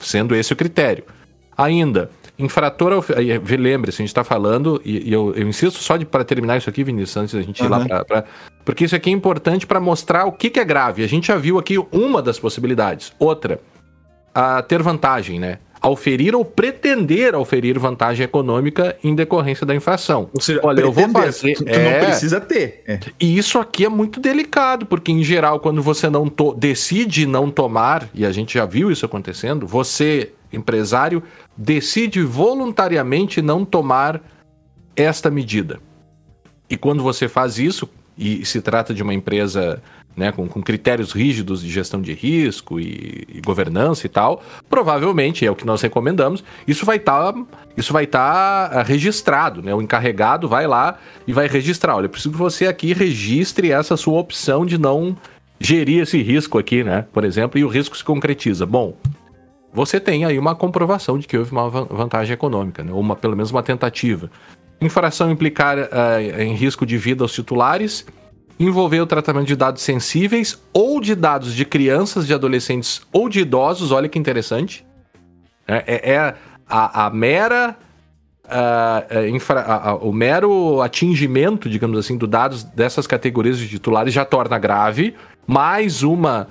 sendo 0.00 0.34
esse 0.34 0.52
o 0.52 0.56
critério. 0.56 1.04
Ainda, 1.56 2.10
infrator 2.42 2.92
ao. 2.92 3.04
Lembre-se, 3.58 4.00
a 4.00 4.02
gente 4.02 4.08
está 4.08 4.24
falando, 4.24 4.80
e, 4.84 5.08
e 5.08 5.12
eu, 5.12 5.34
eu, 5.34 5.48
insisto 5.48 5.78
só 5.78 5.98
para 6.04 6.24
terminar 6.24 6.56
isso 6.56 6.68
aqui, 6.68 6.82
Vinícius, 6.82 7.16
antes 7.16 7.34
da 7.34 7.42
gente 7.42 7.62
ir 7.62 7.68
lá 7.68 7.84
para. 8.04 8.24
Porque 8.64 8.84
isso 8.84 8.94
aqui 8.96 9.10
é 9.10 9.12
importante 9.12 9.66
para 9.66 9.80
mostrar 9.80 10.26
o 10.26 10.32
que, 10.32 10.50
que 10.50 10.60
é 10.60 10.64
grave. 10.64 11.02
A 11.02 11.08
gente 11.08 11.28
já 11.28 11.36
viu 11.36 11.58
aqui 11.58 11.76
uma 11.92 12.22
das 12.22 12.38
possibilidades. 12.38 13.12
Outra, 13.18 13.60
a 14.34 14.62
ter 14.62 14.82
vantagem, 14.82 15.38
né? 15.38 15.58
Auferir 15.80 16.34
ou 16.34 16.44
pretender 16.44 17.34
auferir 17.34 17.78
vantagem 17.78 18.24
econômica 18.24 18.96
em 19.02 19.14
decorrência 19.14 19.64
da 19.64 19.74
infração. 19.74 20.28
Ou 20.34 20.40
seja, 20.40 20.60
olha, 20.62 20.82
eu 20.82 20.92
vou 20.92 21.08
fazer. 21.08 21.54
Tu, 21.54 21.64
tu 21.64 21.70
é... 21.70 22.00
não 22.00 22.06
precisa 22.06 22.40
ter. 22.40 22.82
É. 22.86 23.00
E 23.18 23.38
isso 23.38 23.58
aqui 23.58 23.86
é 23.86 23.88
muito 23.88 24.20
delicado, 24.20 24.84
porque 24.84 25.10
em 25.10 25.24
geral, 25.24 25.58
quando 25.58 25.82
você 25.82 26.10
não 26.10 26.28
to... 26.28 26.54
decide 26.54 27.26
não 27.26 27.50
tomar, 27.50 28.08
e 28.12 28.26
a 28.26 28.32
gente 28.32 28.54
já 28.54 28.66
viu 28.66 28.90
isso 28.90 29.06
acontecendo, 29.06 29.66
você, 29.66 30.32
empresário, 30.52 31.22
decide 31.56 32.22
voluntariamente 32.22 33.40
não 33.40 33.64
tomar 33.64 34.20
esta 34.94 35.30
medida. 35.30 35.80
E 36.68 36.76
quando 36.76 37.02
você 37.02 37.26
faz 37.26 37.58
isso, 37.58 37.88
e 38.18 38.44
se 38.44 38.60
trata 38.60 38.92
de 38.92 39.02
uma 39.02 39.14
empresa 39.14 39.82
né, 40.16 40.32
com, 40.32 40.46
com, 40.48 40.60
critérios 40.60 41.12
rígidos 41.12 41.62
de 41.62 41.70
gestão 41.70 42.00
de 42.00 42.12
risco 42.12 42.78
e, 42.80 43.26
e, 43.32 43.40
governança 43.40 44.06
e 44.06 44.08
tal, 44.08 44.42
provavelmente 44.68 45.46
é 45.46 45.50
o 45.50 45.56
que 45.56 45.64
nós 45.64 45.80
recomendamos. 45.80 46.44
Isso 46.66 46.84
vai 46.84 46.96
estar, 46.96 47.32
tá, 47.32 47.44
isso 47.76 47.92
vai 47.92 48.04
estar 48.04 48.70
tá 48.70 48.82
registrado, 48.82 49.62
né? 49.62 49.74
O 49.74 49.80
encarregado 49.80 50.48
vai 50.48 50.66
lá 50.66 50.98
e 51.26 51.32
vai 51.32 51.46
registrar. 51.46 51.96
Olha, 51.96 52.08
preciso 52.08 52.32
que 52.32 52.38
você 52.38 52.66
aqui 52.66 52.92
registre 52.92 53.70
essa 53.70 53.96
sua 53.96 54.18
opção 54.18 54.66
de 54.66 54.78
não 54.78 55.16
gerir 55.58 56.02
esse 56.02 56.20
risco 56.22 56.58
aqui, 56.58 56.82
né? 56.82 57.06
Por 57.12 57.24
exemplo, 57.24 57.58
e 57.58 57.64
o 57.64 57.68
risco 57.68 57.96
se 57.96 58.04
concretiza. 58.04 58.66
Bom, 58.66 58.96
você 59.72 60.00
tem 60.00 60.24
aí 60.24 60.38
uma 60.38 60.54
comprovação 60.54 61.18
de 61.18 61.26
que 61.26 61.38
houve 61.38 61.52
uma 61.52 61.68
vantagem 61.68 62.34
econômica, 62.34 62.82
né? 62.82 62.92
ou 62.92 63.00
uma, 63.00 63.14
pelo 63.14 63.36
menos 63.36 63.50
uma 63.50 63.62
tentativa. 63.62 64.30
Infração 64.80 65.30
implicar 65.30 65.78
uh, 65.78 66.40
em 66.40 66.54
risco 66.54 66.84
de 66.84 66.96
vida 66.96 67.22
aos 67.22 67.32
titulares, 67.32 68.06
envolver 68.60 69.00
o 69.00 69.06
tratamento 69.06 69.46
de 69.46 69.56
dados 69.56 69.82
sensíveis 69.82 70.60
ou 70.72 71.00
de 71.00 71.14
dados 71.14 71.54
de 71.54 71.64
crianças, 71.64 72.26
de 72.26 72.34
adolescentes 72.34 73.00
ou 73.10 73.28
de 73.28 73.40
idosos, 73.40 73.90
olha 73.90 74.08
que 74.08 74.18
interessante. 74.18 74.84
É, 75.66 75.84
é, 75.86 76.12
é 76.12 76.34
a, 76.68 77.06
a, 77.06 77.10
mera. 77.10 77.74
Uh, 78.44 79.28
infra, 79.28 79.60
a, 79.60 79.90
a, 79.90 79.94
o 79.94 80.12
mero 80.12 80.82
atingimento, 80.82 81.70
digamos 81.70 81.96
assim, 81.96 82.18
do 82.18 82.26
dados 82.26 82.64
dessas 82.64 83.06
categorias 83.06 83.56
de 83.58 83.68
titulares 83.68 84.12
já 84.12 84.24
torna 84.24 84.58
grave. 84.58 85.14
Mais 85.46 86.02
uma. 86.02 86.48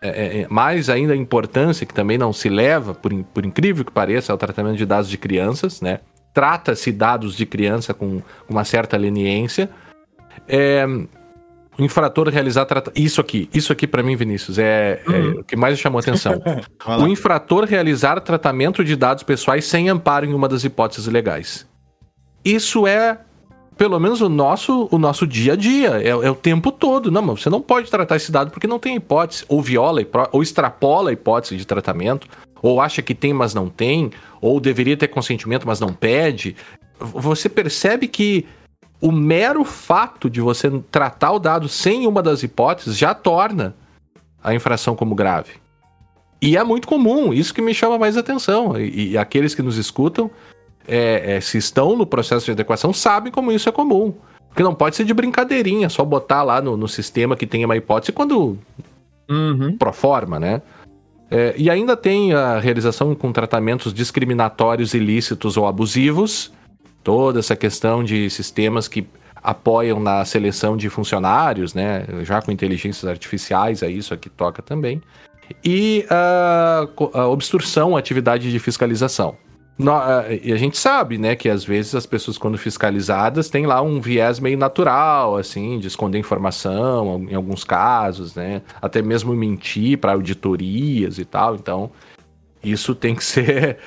É, 0.00 0.40
é, 0.40 0.46
mais 0.48 0.90
ainda 0.90 1.12
a 1.12 1.16
importância, 1.16 1.86
que 1.86 1.94
também 1.94 2.18
não 2.18 2.32
se 2.32 2.48
leva, 2.48 2.92
por, 2.92 3.14
por 3.32 3.46
incrível 3.46 3.84
que 3.84 3.92
pareça, 3.92 4.32
ao 4.32 4.38
tratamento 4.38 4.76
de 4.76 4.84
dados 4.84 5.08
de 5.08 5.16
crianças, 5.16 5.80
né? 5.80 6.00
trata-se 6.34 6.90
dados 6.90 7.36
de 7.36 7.46
criança 7.46 7.94
com 7.94 8.20
uma 8.48 8.64
certa 8.64 8.96
leniência. 8.96 9.70
É, 10.48 10.84
o 11.78 11.82
infrator 11.82 12.28
realizar 12.28 12.66
isso 12.94 13.20
aqui, 13.20 13.48
isso 13.52 13.72
aqui 13.72 13.86
para 13.86 14.02
mim, 14.02 14.14
Vinícius, 14.14 14.58
é, 14.58 15.02
uhum. 15.06 15.14
é, 15.14 15.40
o 15.40 15.44
que 15.44 15.56
mais 15.56 15.78
chamou 15.78 15.98
atenção. 15.98 16.40
o 17.00 17.06
infrator 17.06 17.64
realizar 17.64 18.20
tratamento 18.20 18.84
de 18.84 18.94
dados 18.94 19.22
pessoais 19.22 19.64
sem 19.64 19.88
amparo 19.88 20.26
em 20.26 20.34
uma 20.34 20.48
das 20.48 20.64
hipóteses 20.64 21.06
legais. 21.06 21.66
Isso 22.44 22.86
é 22.86 23.18
pelo 23.76 23.98
menos 23.98 24.20
o 24.20 24.28
nosso, 24.28 24.86
o 24.90 24.98
nosso 24.98 25.26
dia 25.26 25.54
a 25.54 25.56
dia, 25.56 26.00
é, 26.02 26.08
é, 26.08 26.30
o 26.30 26.34
tempo 26.34 26.70
todo. 26.70 27.10
Não, 27.10 27.22
mas 27.22 27.40
você 27.40 27.50
não 27.50 27.60
pode 27.60 27.90
tratar 27.90 28.16
esse 28.16 28.30
dado 28.30 28.50
porque 28.50 28.66
não 28.66 28.78
tem 28.78 28.96
hipótese, 28.96 29.44
ou 29.48 29.62
viola, 29.62 30.02
ou 30.30 30.42
extrapola 30.42 31.10
a 31.10 31.12
hipótese 31.12 31.56
de 31.56 31.66
tratamento, 31.66 32.28
ou 32.62 32.80
acha 32.80 33.02
que 33.02 33.14
tem, 33.14 33.32
mas 33.32 33.54
não 33.54 33.68
tem, 33.68 34.10
ou 34.40 34.60
deveria 34.60 34.96
ter 34.96 35.08
consentimento, 35.08 35.66
mas 35.66 35.80
não 35.80 35.92
pede. 35.92 36.54
Você 37.00 37.48
percebe 37.48 38.06
que 38.06 38.46
o 39.02 39.10
mero 39.10 39.64
fato 39.64 40.30
de 40.30 40.40
você 40.40 40.70
tratar 40.92 41.32
o 41.32 41.40
dado 41.40 41.68
sem 41.68 42.06
uma 42.06 42.22
das 42.22 42.44
hipóteses 42.44 42.96
já 42.96 43.12
torna 43.12 43.74
a 44.42 44.54
infração 44.54 44.94
como 44.94 45.12
grave. 45.12 45.54
E 46.40 46.56
é 46.56 46.62
muito 46.62 46.86
comum, 46.86 47.32
isso 47.32 47.52
que 47.52 47.60
me 47.60 47.74
chama 47.74 47.98
mais 47.98 48.16
atenção. 48.16 48.78
E, 48.80 49.10
e 49.10 49.18
aqueles 49.18 49.56
que 49.56 49.62
nos 49.62 49.76
escutam, 49.76 50.30
é, 50.86 51.34
é, 51.34 51.40
se 51.40 51.58
estão 51.58 51.96
no 51.96 52.06
processo 52.06 52.46
de 52.46 52.52
adequação, 52.52 52.92
sabem 52.92 53.32
como 53.32 53.50
isso 53.50 53.68
é 53.68 53.72
comum. 53.72 54.14
Porque 54.48 54.62
não 54.62 54.74
pode 54.74 54.94
ser 54.94 55.04
de 55.04 55.12
brincadeirinha, 55.12 55.88
só 55.88 56.04
botar 56.04 56.44
lá 56.44 56.62
no, 56.62 56.76
no 56.76 56.86
sistema 56.86 57.34
que 57.36 57.46
tenha 57.46 57.66
uma 57.66 57.76
hipótese 57.76 58.12
quando. 58.12 58.56
Uhum. 59.28 59.76
Pro 59.76 59.92
forma, 59.92 60.38
né? 60.38 60.62
É, 61.28 61.54
e 61.56 61.68
ainda 61.68 61.96
tem 61.96 62.34
a 62.34 62.60
realização 62.60 63.14
com 63.16 63.32
tratamentos 63.32 63.92
discriminatórios, 63.92 64.94
ilícitos 64.94 65.56
ou 65.56 65.66
abusivos. 65.66 66.52
Toda 67.02 67.40
essa 67.40 67.56
questão 67.56 68.02
de 68.04 68.30
sistemas 68.30 68.88
que 68.88 69.06
apoiam 69.42 69.98
na 69.98 70.24
seleção 70.24 70.76
de 70.76 70.88
funcionários, 70.88 71.74
né? 71.74 72.06
Já 72.22 72.40
com 72.40 72.52
inteligências 72.52 73.04
artificiais, 73.04 73.82
é 73.82 73.90
isso 73.90 74.14
aqui 74.14 74.30
toca 74.30 74.62
também. 74.62 75.02
E 75.64 76.06
a, 76.08 76.86
a 77.14 77.26
obstrução 77.26 77.96
à 77.96 77.98
atividade 77.98 78.50
de 78.50 78.58
fiscalização. 78.58 79.36
No, 79.78 79.92
e 80.42 80.52
a 80.52 80.56
gente 80.56 80.76
sabe, 80.76 81.16
né, 81.18 81.34
que 81.34 81.48
às 81.48 81.64
vezes 81.64 81.94
as 81.94 82.06
pessoas, 82.06 82.36
quando 82.36 82.58
fiscalizadas, 82.58 83.48
têm 83.48 83.66
lá 83.66 83.80
um 83.80 84.00
viés 84.00 84.38
meio 84.38 84.56
natural, 84.56 85.36
assim, 85.36 85.78
de 85.78 85.88
esconder 85.88 86.18
informação, 86.18 87.26
em 87.28 87.34
alguns 87.34 87.64
casos, 87.64 88.34
né? 88.34 88.62
Até 88.80 89.02
mesmo 89.02 89.32
mentir 89.34 89.98
para 89.98 90.12
auditorias 90.12 91.18
e 91.18 91.24
tal. 91.24 91.56
Então, 91.56 91.90
isso 92.62 92.94
tem 92.94 93.14
que 93.14 93.24
ser 93.24 93.78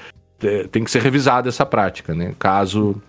tem 0.71 0.83
que 0.83 0.91
ser 0.91 1.01
revisada 1.01 1.49
essa 1.49 1.65
prática, 1.65 2.13
né? 2.13 2.33
Caso 2.37 3.01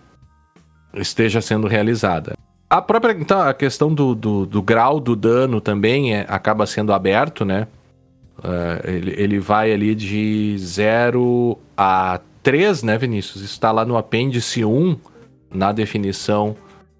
esteja 0.95 1.41
sendo 1.41 1.67
realizada. 1.67 2.35
A 2.69 2.83
própria 2.83 3.13
então, 3.13 3.41
a 3.41 3.55
questão 3.55 3.95
do, 3.95 4.15
do, 4.15 4.45
do 4.45 4.63
grau 4.63 4.99
do 4.99 5.15
dano 5.15 5.61
também 5.61 6.15
é, 6.15 6.27
acaba 6.29 6.67
sendo 6.67 6.93
aberto, 6.93 7.45
né? 7.45 7.69
Uh, 8.39 8.91
ele, 8.91 9.15
ele 9.17 9.39
vai 9.39 9.73
ali 9.73 9.95
de 9.95 10.57
0 10.59 11.59
a 11.77 12.21
3, 12.43 12.83
né, 12.83 12.99
Vinícius? 12.99 13.43
Está 13.43 13.71
lá 13.73 13.85
no 13.85 13.97
apêndice 13.97 14.65
1, 14.65 14.97
na 15.53 15.73
definição 15.73 16.57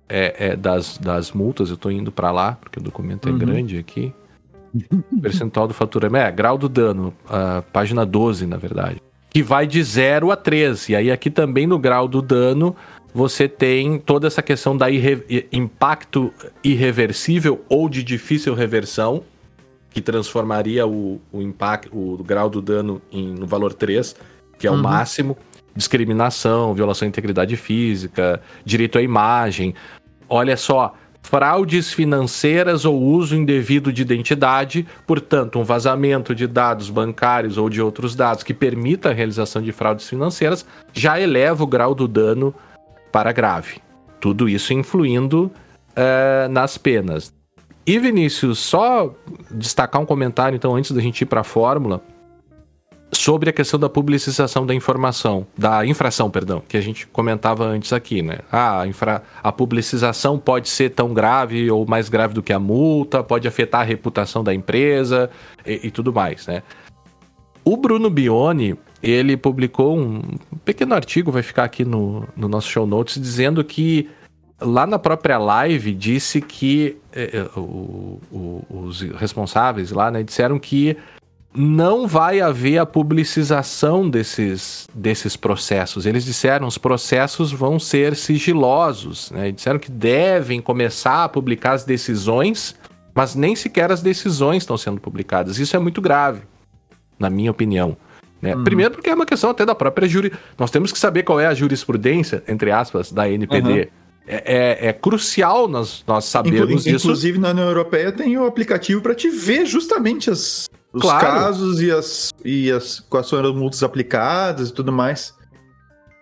é, 0.09 0.51
é 0.51 0.57
das, 0.57 0.99
das 0.99 1.33
multas. 1.33 1.69
Eu 1.69 1.75
estou 1.75 1.91
indo 1.91 2.13
para 2.13 2.31
lá, 2.31 2.57
porque 2.61 2.79
o 2.79 2.83
documento 2.83 3.29
é 3.29 3.33
uhum. 3.33 3.39
grande 3.39 3.77
aqui. 3.77 4.15
Percentual 5.21 5.67
do 5.67 5.75
faturamento. 5.75 6.27
É, 6.27 6.31
grau 6.31 6.57
do 6.57 6.69
dano. 6.69 7.13
Uh, 7.25 7.63
página 7.73 8.07
12, 8.07 8.47
na 8.47 8.57
verdade. 8.57 9.03
Que 9.37 9.43
vai 9.43 9.67
de 9.67 9.83
0 9.83 10.31
a 10.31 10.37
3. 10.37 10.89
E 10.89 10.97
aí, 10.97 11.13
aqui 11.13 11.29
também 11.29 11.67
no 11.67 11.79
grau 11.79 12.09
do 12.09 12.23
dano, 12.23 12.75
você 13.13 13.47
tem 13.47 13.99
toda 13.99 14.27
essa 14.27 14.43
questão 14.43 14.75
da 14.75 14.89
irre 14.89 15.47
impacto 15.53 16.33
irreversível 16.65 17.63
ou 17.69 17.87
de 17.87 18.03
difícil 18.03 18.55
reversão, 18.55 19.23
que 19.91 20.01
transformaria 20.01 20.87
o, 20.87 21.21
o 21.31 21.43
impacto, 21.43 21.95
o 21.95 22.25
grau 22.25 22.49
do 22.49 22.63
dano 22.63 23.03
em, 23.13 23.35
no 23.35 23.47
valor 23.47 23.75
3 23.75 24.17
que 24.59 24.67
é 24.67 24.71
uhum. 24.71 24.79
o 24.79 24.83
máximo, 24.83 25.37
discriminação, 25.75 26.73
violação 26.73 27.05
à 27.05 27.09
integridade 27.11 27.59
física, 27.59 28.41
direito 28.65 28.97
à 28.97 29.03
imagem. 29.03 29.75
Olha 30.31 30.57
só, 30.57 30.95
fraudes 31.27 31.93
financeiras 31.93 32.85
ou 32.85 33.03
uso 33.03 33.35
indevido 33.35 33.93
de 33.93 34.01
identidade, 34.01 34.87
portanto, 35.05 35.59
um 35.59 35.65
vazamento 35.65 36.33
de 36.33 36.47
dados 36.47 36.89
bancários 36.89 37.59
ou 37.59 37.69
de 37.69 37.83
outros 37.83 38.15
dados 38.15 38.45
que 38.45 38.55
permita 38.55 39.11
a 39.11 39.13
realização 39.13 39.61
de 39.61 39.73
fraudes 39.73 40.09
financeiras, 40.09 40.65
já 40.93 41.21
eleva 41.21 41.65
o 41.65 41.67
grau 41.67 41.97
do 41.97 42.07
dano 42.07 42.55
para 43.11 43.33
grave. 43.33 43.81
Tudo 44.21 44.49
isso 44.49 44.73
influindo 44.73 45.51
uh, 45.97 46.49
nas 46.49 46.79
penas. 46.79 47.35
E 47.85 47.99
Vinícius, 47.99 48.61
só 48.61 49.13
destacar 49.51 50.01
um 50.01 50.07
comentário 50.07 50.55
então 50.55 50.77
antes 50.77 50.93
da 50.93 51.01
gente 51.01 51.23
ir 51.23 51.27
para 51.27 51.41
a 51.41 51.45
fórmula 51.45 52.01
sobre 53.13 53.49
a 53.49 53.53
questão 53.53 53.79
da 53.79 53.89
publicização 53.89 54.67
da 54.67 54.75
informação, 54.75 55.47
da 55.57 55.87
infração, 55.87 56.31
perdão, 56.31 56.63
que 56.67 56.77
a 56.77 56.81
gente 56.81 57.07
comentava 57.07 57.65
antes 57.65 57.93
aqui, 57.93 58.21
né? 58.21 58.39
Ah, 58.51 58.81
a, 58.81 58.87
infra, 58.87 59.23
a 59.43 59.53
publicização 59.53 60.39
pode 60.39 60.69
ser 60.69 60.91
tão 60.91 61.15
grave 61.15 61.71
ou 61.71 61.87
mais 61.87 62.09
grave 62.09 62.35
do 62.35 62.43
que 62.43 62.53
a 62.53 62.59
multa, 62.59 63.23
pode 63.23 63.47
afetar 63.47 63.83
a 63.83 63.85
reputação 63.85 64.43
da 64.43 64.53
empresa 64.53 65.31
e, 65.65 65.87
e 65.87 65.91
tudo 65.91 66.13
mais, 66.13 66.47
né? 66.47 66.63
O 67.65 67.77
Bruno 67.77 68.09
Bione, 68.09 68.77
ele 69.03 69.37
publicou 69.37 69.99
um 69.99 70.23
pequeno 70.65 70.95
artigo, 70.95 71.33
vai 71.33 71.43
ficar 71.43 71.65
aqui 71.65 71.85
no, 71.85 72.27
no 72.37 72.49
nosso 72.49 72.69
show 72.69 72.87
notes, 72.87 73.21
dizendo 73.21 73.63
que 73.65 74.09
lá 74.61 74.87
na 74.87 74.99
própria 74.99 75.39
live 75.39 75.95
disse 75.95 76.41
que 76.41 76.97
é, 77.13 77.47
o, 77.57 78.21
o, 78.31 78.65
os 78.71 79.01
responsáveis 79.01 79.91
lá 79.91 80.11
né, 80.11 80.23
disseram 80.23 80.59
que 80.59 80.97
não 81.57 82.07
vai 82.07 82.41
haver 82.41 82.77
a 82.79 82.85
publicização 82.85 84.09
desses, 84.09 84.87
desses 84.93 85.37
processos. 85.37 86.05
Eles 86.05 86.25
disseram 86.25 86.67
os 86.67 86.77
processos 86.77 87.51
vão 87.51 87.79
ser 87.79 88.15
sigilosos. 88.15 89.31
Né? 89.31 89.53
Disseram 89.53 89.79
que 89.79 89.91
devem 89.91 90.61
começar 90.61 91.25
a 91.25 91.29
publicar 91.29 91.73
as 91.73 91.85
decisões, 91.85 92.77
mas 93.15 93.35
nem 93.35 93.57
sequer 93.57 93.91
as 93.91 94.03
decisões 94.03 94.63
estão 94.63 94.77
sendo 94.77 95.01
publicadas. 95.01 95.59
Isso 95.59 95.75
é 95.75 95.79
muito 95.79 96.03
grave, 96.03 96.43
na 97.19 97.31
minha 97.31 97.51
opinião. 97.51 97.97
Né? 98.43 98.55
Uhum. 98.55 98.65
Primeiro, 98.65 98.95
porque 98.95 99.09
é 99.09 99.15
uma 99.15 99.27
questão 99.27 99.49
até 99.49 99.65
da 99.65 99.75
própria 99.75 100.07
juri. 100.07 100.33
Nós 100.59 100.71
temos 100.71 100.93
que 100.93 100.99
saber 100.99 101.23
qual 101.23 101.41
é 101.41 101.47
a 101.47 101.55
jurisprudência, 101.55 102.45
entre 102.47 102.71
aspas, 102.71 103.11
da 103.11 103.31
NPD. 103.31 103.71
Uhum. 103.71 103.87
É, 104.29 104.43
é, 104.45 104.89
é, 104.89 104.93
crucial 104.93 105.69
nós, 105.69 106.03
nós 106.05 106.25
sabermos 106.25 106.85
Inclu 106.85 106.97
isso. 106.97 107.07
Inclusive, 107.07 107.39
na 107.39 107.51
União 107.51 107.69
Europeia 107.69 108.11
tem 108.11 108.37
o 108.37 108.45
aplicativo 108.45 109.01
para 109.01 109.15
te 109.15 109.31
ver 109.31 109.65
justamente 109.65 110.29
as, 110.29 110.69
os 110.97 111.03
claro. 111.03 111.27
casos 111.27 111.83
e 111.83 111.91
as, 111.91 112.33
e 112.43 112.73
as 112.73 113.01
quais 113.01 113.29
foram 113.29 113.51
as 113.51 113.55
multas 113.55 113.83
aplicadas 113.83 114.71
e 114.71 114.73
tudo 114.73 114.91
mais. 114.91 115.35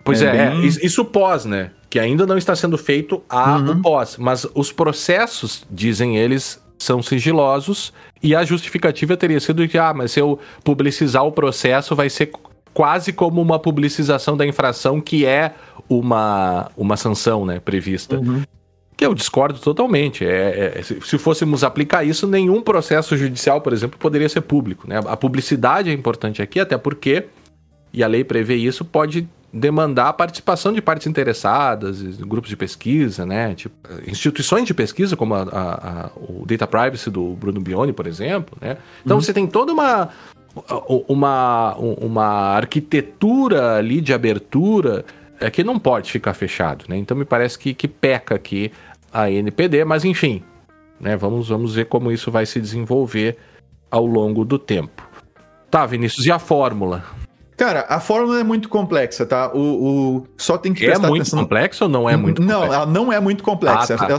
Pois 0.02 0.20
é, 0.20 0.26
é, 0.26 0.50
bem... 0.50 0.64
é, 0.64 0.66
isso 0.66 1.04
pós, 1.04 1.44
né? 1.44 1.70
Que 1.88 2.00
ainda 2.00 2.26
não 2.26 2.36
está 2.36 2.56
sendo 2.56 2.76
feito 2.76 3.22
a 3.28 3.56
uhum. 3.56 3.70
o 3.70 3.82
pós. 3.82 4.16
Mas 4.18 4.44
os 4.52 4.72
processos, 4.72 5.64
dizem 5.70 6.16
eles, 6.16 6.60
são 6.76 7.00
sigilosos 7.00 7.92
e 8.20 8.34
a 8.34 8.44
justificativa 8.44 9.16
teria 9.16 9.38
sido 9.38 9.66
que, 9.68 9.78
ah, 9.78 9.94
mas 9.94 10.10
se 10.10 10.20
eu 10.20 10.40
publicizar 10.64 11.24
o 11.24 11.30
processo 11.30 11.94
vai 11.94 12.10
ser 12.10 12.32
quase 12.74 13.12
como 13.12 13.40
uma 13.40 13.60
publicização 13.60 14.36
da 14.36 14.44
infração 14.44 15.00
que 15.00 15.24
é 15.24 15.54
uma, 15.88 16.68
uma 16.76 16.96
sanção, 16.96 17.46
né, 17.46 17.60
prevista. 17.60 18.18
Uhum. 18.18 18.42
Que 18.96 19.04
eu 19.04 19.14
discordo 19.14 19.58
totalmente. 19.58 20.24
É, 20.24 20.78
é, 20.78 20.82
se 20.82 21.18
fôssemos 21.18 21.64
aplicar 21.64 22.04
isso, 22.04 22.26
nenhum 22.26 22.62
processo 22.62 23.16
judicial, 23.16 23.60
por 23.60 23.72
exemplo, 23.72 23.98
poderia 23.98 24.28
ser 24.28 24.42
público. 24.42 24.88
Né? 24.88 25.00
A 25.06 25.16
publicidade 25.16 25.90
é 25.90 25.92
importante 25.92 26.40
aqui, 26.40 26.60
até 26.60 26.78
porque, 26.78 27.24
e 27.92 28.04
a 28.04 28.06
lei 28.06 28.22
prevê 28.22 28.54
isso, 28.54 28.84
pode 28.84 29.28
demandar 29.54 30.08
a 30.08 30.12
participação 30.12 30.72
de 30.72 30.82
partes 30.82 31.06
interessadas, 31.06 32.02
grupos 32.18 32.50
de 32.50 32.56
pesquisa, 32.56 33.24
né? 33.24 33.54
Tipo, 33.54 33.74
instituições 34.04 34.66
de 34.66 34.74
pesquisa, 34.74 35.16
como 35.16 35.32
a, 35.34 35.42
a, 35.42 36.06
a, 36.06 36.10
o 36.16 36.44
Data 36.44 36.66
Privacy 36.66 37.08
do 37.08 37.34
Bruno 37.34 37.60
Bione, 37.60 37.92
por 37.92 38.08
exemplo, 38.08 38.58
né? 38.60 38.76
Então 39.04 39.16
uhum. 39.16 39.22
você 39.22 39.32
tem 39.32 39.46
toda 39.46 39.72
uma, 39.72 40.08
uma, 41.08 41.76
uma 41.76 42.26
arquitetura 42.56 43.76
ali 43.76 44.00
de 44.00 44.12
abertura 44.12 45.04
que 45.50 45.64
não 45.64 45.78
pode 45.78 46.10
ficar 46.10 46.34
fechado, 46.34 46.84
né? 46.88 46.96
Então 46.96 47.16
me 47.16 47.24
parece 47.24 47.58
que, 47.58 47.74
que 47.74 47.88
peca 47.88 48.34
aqui 48.34 48.72
a 49.12 49.30
NPD, 49.30 49.84
mas 49.84 50.04
enfim, 50.04 50.42
né? 51.00 51.16
Vamos, 51.16 51.48
vamos 51.48 51.74
ver 51.74 51.86
como 51.86 52.10
isso 52.10 52.30
vai 52.30 52.46
se 52.46 52.60
desenvolver 52.60 53.36
ao 53.90 54.04
longo 54.04 54.44
do 54.44 54.58
tempo. 54.58 55.06
Tá, 55.70 55.86
Vinícius, 55.86 56.26
e 56.26 56.32
a 56.32 56.38
fórmula? 56.38 57.04
Cara, 57.56 57.86
a 57.88 58.00
fórmula 58.00 58.40
é 58.40 58.42
muito 58.42 58.68
complexa, 58.68 59.24
tá? 59.24 59.52
O, 59.54 59.58
o... 59.58 60.26
só 60.36 60.58
tem 60.58 60.74
que 60.74 60.84
é 60.84 60.98
muito 60.98 61.22
atenção... 61.22 61.38
complexa 61.38 61.84
ou 61.84 61.90
não 61.90 62.10
é 62.10 62.16
muito 62.16 62.42
Não, 62.42 62.64
ela 62.64 62.84
não 62.84 63.12
é 63.12 63.20
muito 63.20 63.44
complexa. 63.44 63.94
Ah, 63.94 64.06
tá. 64.06 64.18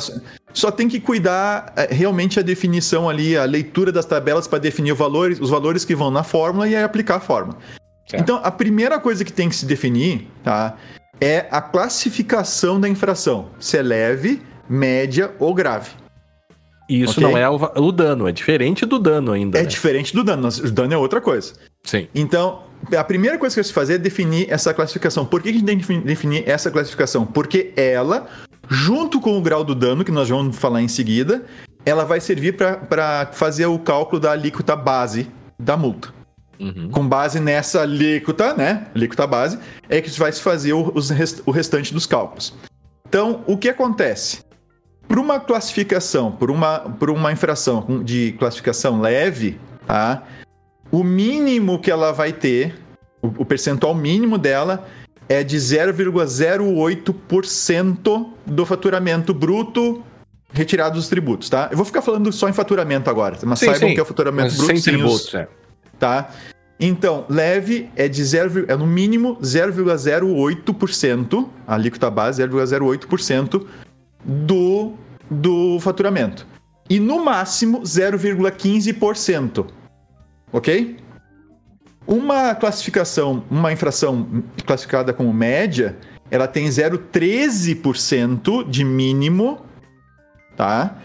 Só 0.53 0.71
tem 0.71 0.87
que 0.87 1.01
cuidar 1.01 1.73
é, 1.75 1.93
realmente 1.93 2.39
a 2.39 2.41
definição 2.41 3.09
ali, 3.09 3.35
a 3.35 3.43
leitura 3.43 3.91
das 3.91 4.05
tabelas 4.05 4.47
para 4.47 4.59
definir 4.59 4.93
valores, 4.93 5.39
os 5.41 5.49
valores 5.49 5.83
que 5.83 5.93
vão 5.93 6.09
na 6.09 6.23
fórmula 6.23 6.67
e 6.67 6.75
aí 6.75 6.83
aplicar 6.83 7.17
a 7.17 7.19
fórmula. 7.19 7.57
Certo. 8.07 8.21
Então, 8.21 8.39
a 8.41 8.51
primeira 8.51 8.99
coisa 8.99 9.25
que 9.25 9.33
tem 9.33 9.49
que 9.49 9.55
se 9.55 9.65
definir, 9.65 10.29
tá? 10.41 10.77
É 11.19 11.47
a 11.49 11.61
classificação 11.61 12.79
da 12.79 12.89
infração. 12.89 13.49
Se 13.59 13.77
é 13.77 13.81
leve, 13.81 14.41
média 14.69 15.33
ou 15.39 15.53
grave. 15.53 15.91
Isso 16.87 17.19
okay? 17.19 17.23
não 17.23 17.37
é 17.37 17.49
o, 17.49 17.55
o, 17.55 17.91
dano, 17.91 18.27
é 18.27 18.31
diferente 18.31 18.85
do 18.85 18.99
dano 18.99 19.31
ainda. 19.31 19.57
É 19.57 19.63
né? 19.63 19.67
diferente 19.67 20.13
do 20.13 20.23
dano, 20.23 20.47
o 20.47 20.71
dano 20.71 20.93
é 20.93 20.97
outra 20.97 21.19
coisa. 21.19 21.53
Sim. 21.83 22.07
Então, 22.13 22.63
a 22.95 23.03
primeira 23.03 23.37
coisa 23.37 23.55
que 23.55 23.63
você 23.63 23.73
fazer 23.73 23.95
é 23.95 23.97
definir 23.97 24.51
essa 24.51 24.73
classificação. 24.73 25.25
Por 25.25 25.41
que 25.41 25.49
a 25.49 25.51
gente 25.51 25.65
tem 25.65 25.79
que 25.79 25.97
definir 26.01 26.47
essa 26.47 26.69
classificação? 26.69 27.25
Porque 27.25 27.73
ela, 27.75 28.27
junto 28.69 29.19
com 29.19 29.37
o 29.37 29.41
grau 29.41 29.63
do 29.63 29.73
dano, 29.73 30.03
que 30.03 30.11
nós 30.11 30.29
vamos 30.29 30.55
falar 30.55 30.81
em 30.81 30.87
seguida, 30.87 31.43
ela 31.85 32.03
vai 32.03 32.19
servir 32.19 32.55
para 32.55 33.29
fazer 33.33 33.65
o 33.65 33.79
cálculo 33.79 34.19
da 34.19 34.31
alíquota 34.31 34.75
base 34.75 35.27
da 35.59 35.75
multa. 35.75 36.13
Uhum. 36.59 36.89
Com 36.89 37.07
base 37.07 37.39
nessa 37.39 37.81
alíquota, 37.81 38.53
né? 38.53 38.87
Alíquota 38.95 39.27
base, 39.27 39.59
é 39.89 40.01
que 40.01 40.09
vai 40.19 40.31
se 40.31 40.41
fazer 40.41 40.73
o, 40.73 40.93
o 41.45 41.51
restante 41.51 41.93
dos 41.93 42.05
cálculos. 42.05 42.53
Então, 43.07 43.43
o 43.45 43.57
que 43.57 43.69
acontece? 43.69 44.43
Por 45.07 45.19
uma 45.19 45.39
classificação, 45.39 46.31
por 46.31 46.49
uma, 46.49 46.79
por 46.79 47.09
uma 47.09 47.31
infração 47.31 48.03
de 48.03 48.33
classificação 48.39 48.99
leve, 48.99 49.59
tá? 49.85 50.23
o 50.91 51.03
mínimo 51.03 51.79
que 51.79 51.91
ela 51.91 52.11
vai 52.11 52.31
ter, 52.31 52.75
o, 53.21 53.27
o 53.39 53.45
percentual 53.45 53.93
mínimo 53.93 54.37
dela, 54.37 54.87
é 55.27 55.43
de 55.43 55.57
0,08% 55.57 58.29
do 58.45 58.65
faturamento 58.65 59.33
bruto 59.33 60.01
retirado 60.53 60.95
dos 60.95 61.09
tributos, 61.09 61.49
tá? 61.49 61.67
Eu 61.71 61.77
vou 61.77 61.85
ficar 61.85 62.01
falando 62.01 62.31
só 62.31 62.47
em 62.47 62.53
faturamento 62.53 63.09
agora, 63.09 63.37
mas 63.43 63.59
sim, 63.59 63.65
saibam 63.65 63.89
sim. 63.89 63.95
que 63.95 63.99
é 63.99 64.03
o 64.03 64.05
faturamento 64.05 64.43
mas 64.43 64.57
bruto 64.57 64.67
sem, 64.67 64.77
sem 64.81 64.93
tributos, 64.93 65.27
os, 65.27 65.33
é. 65.33 65.49
Tá? 65.99 66.31
Então, 66.79 67.25
leve 67.29 67.89
é 67.95 68.07
de 68.07 68.23
0, 68.23 68.65
é 68.67 68.75
no 68.75 68.85
mínimo 68.85 69.37
0,08%, 69.37 71.47
a 71.65 71.75
alíquota 71.75 72.09
base 72.09 72.43
0,08% 72.43 73.65
do 74.23 74.93
do 75.29 75.79
faturamento. 75.79 76.45
E 76.87 76.99
no 76.99 77.25
máximo 77.25 77.81
0,15% 77.81 79.65
ok? 80.55 80.95
Uma 82.07 82.55
classificação, 82.55 83.43
uma 83.49 83.73
infração 83.73 84.43
classificada 84.65 85.11
como 85.11 85.33
média, 85.33 85.97
ela 86.31 86.47
tem 86.47 86.65
0,13% 86.67 88.69
de 88.69 88.85
mínimo, 88.85 89.65
tá? 90.55 90.97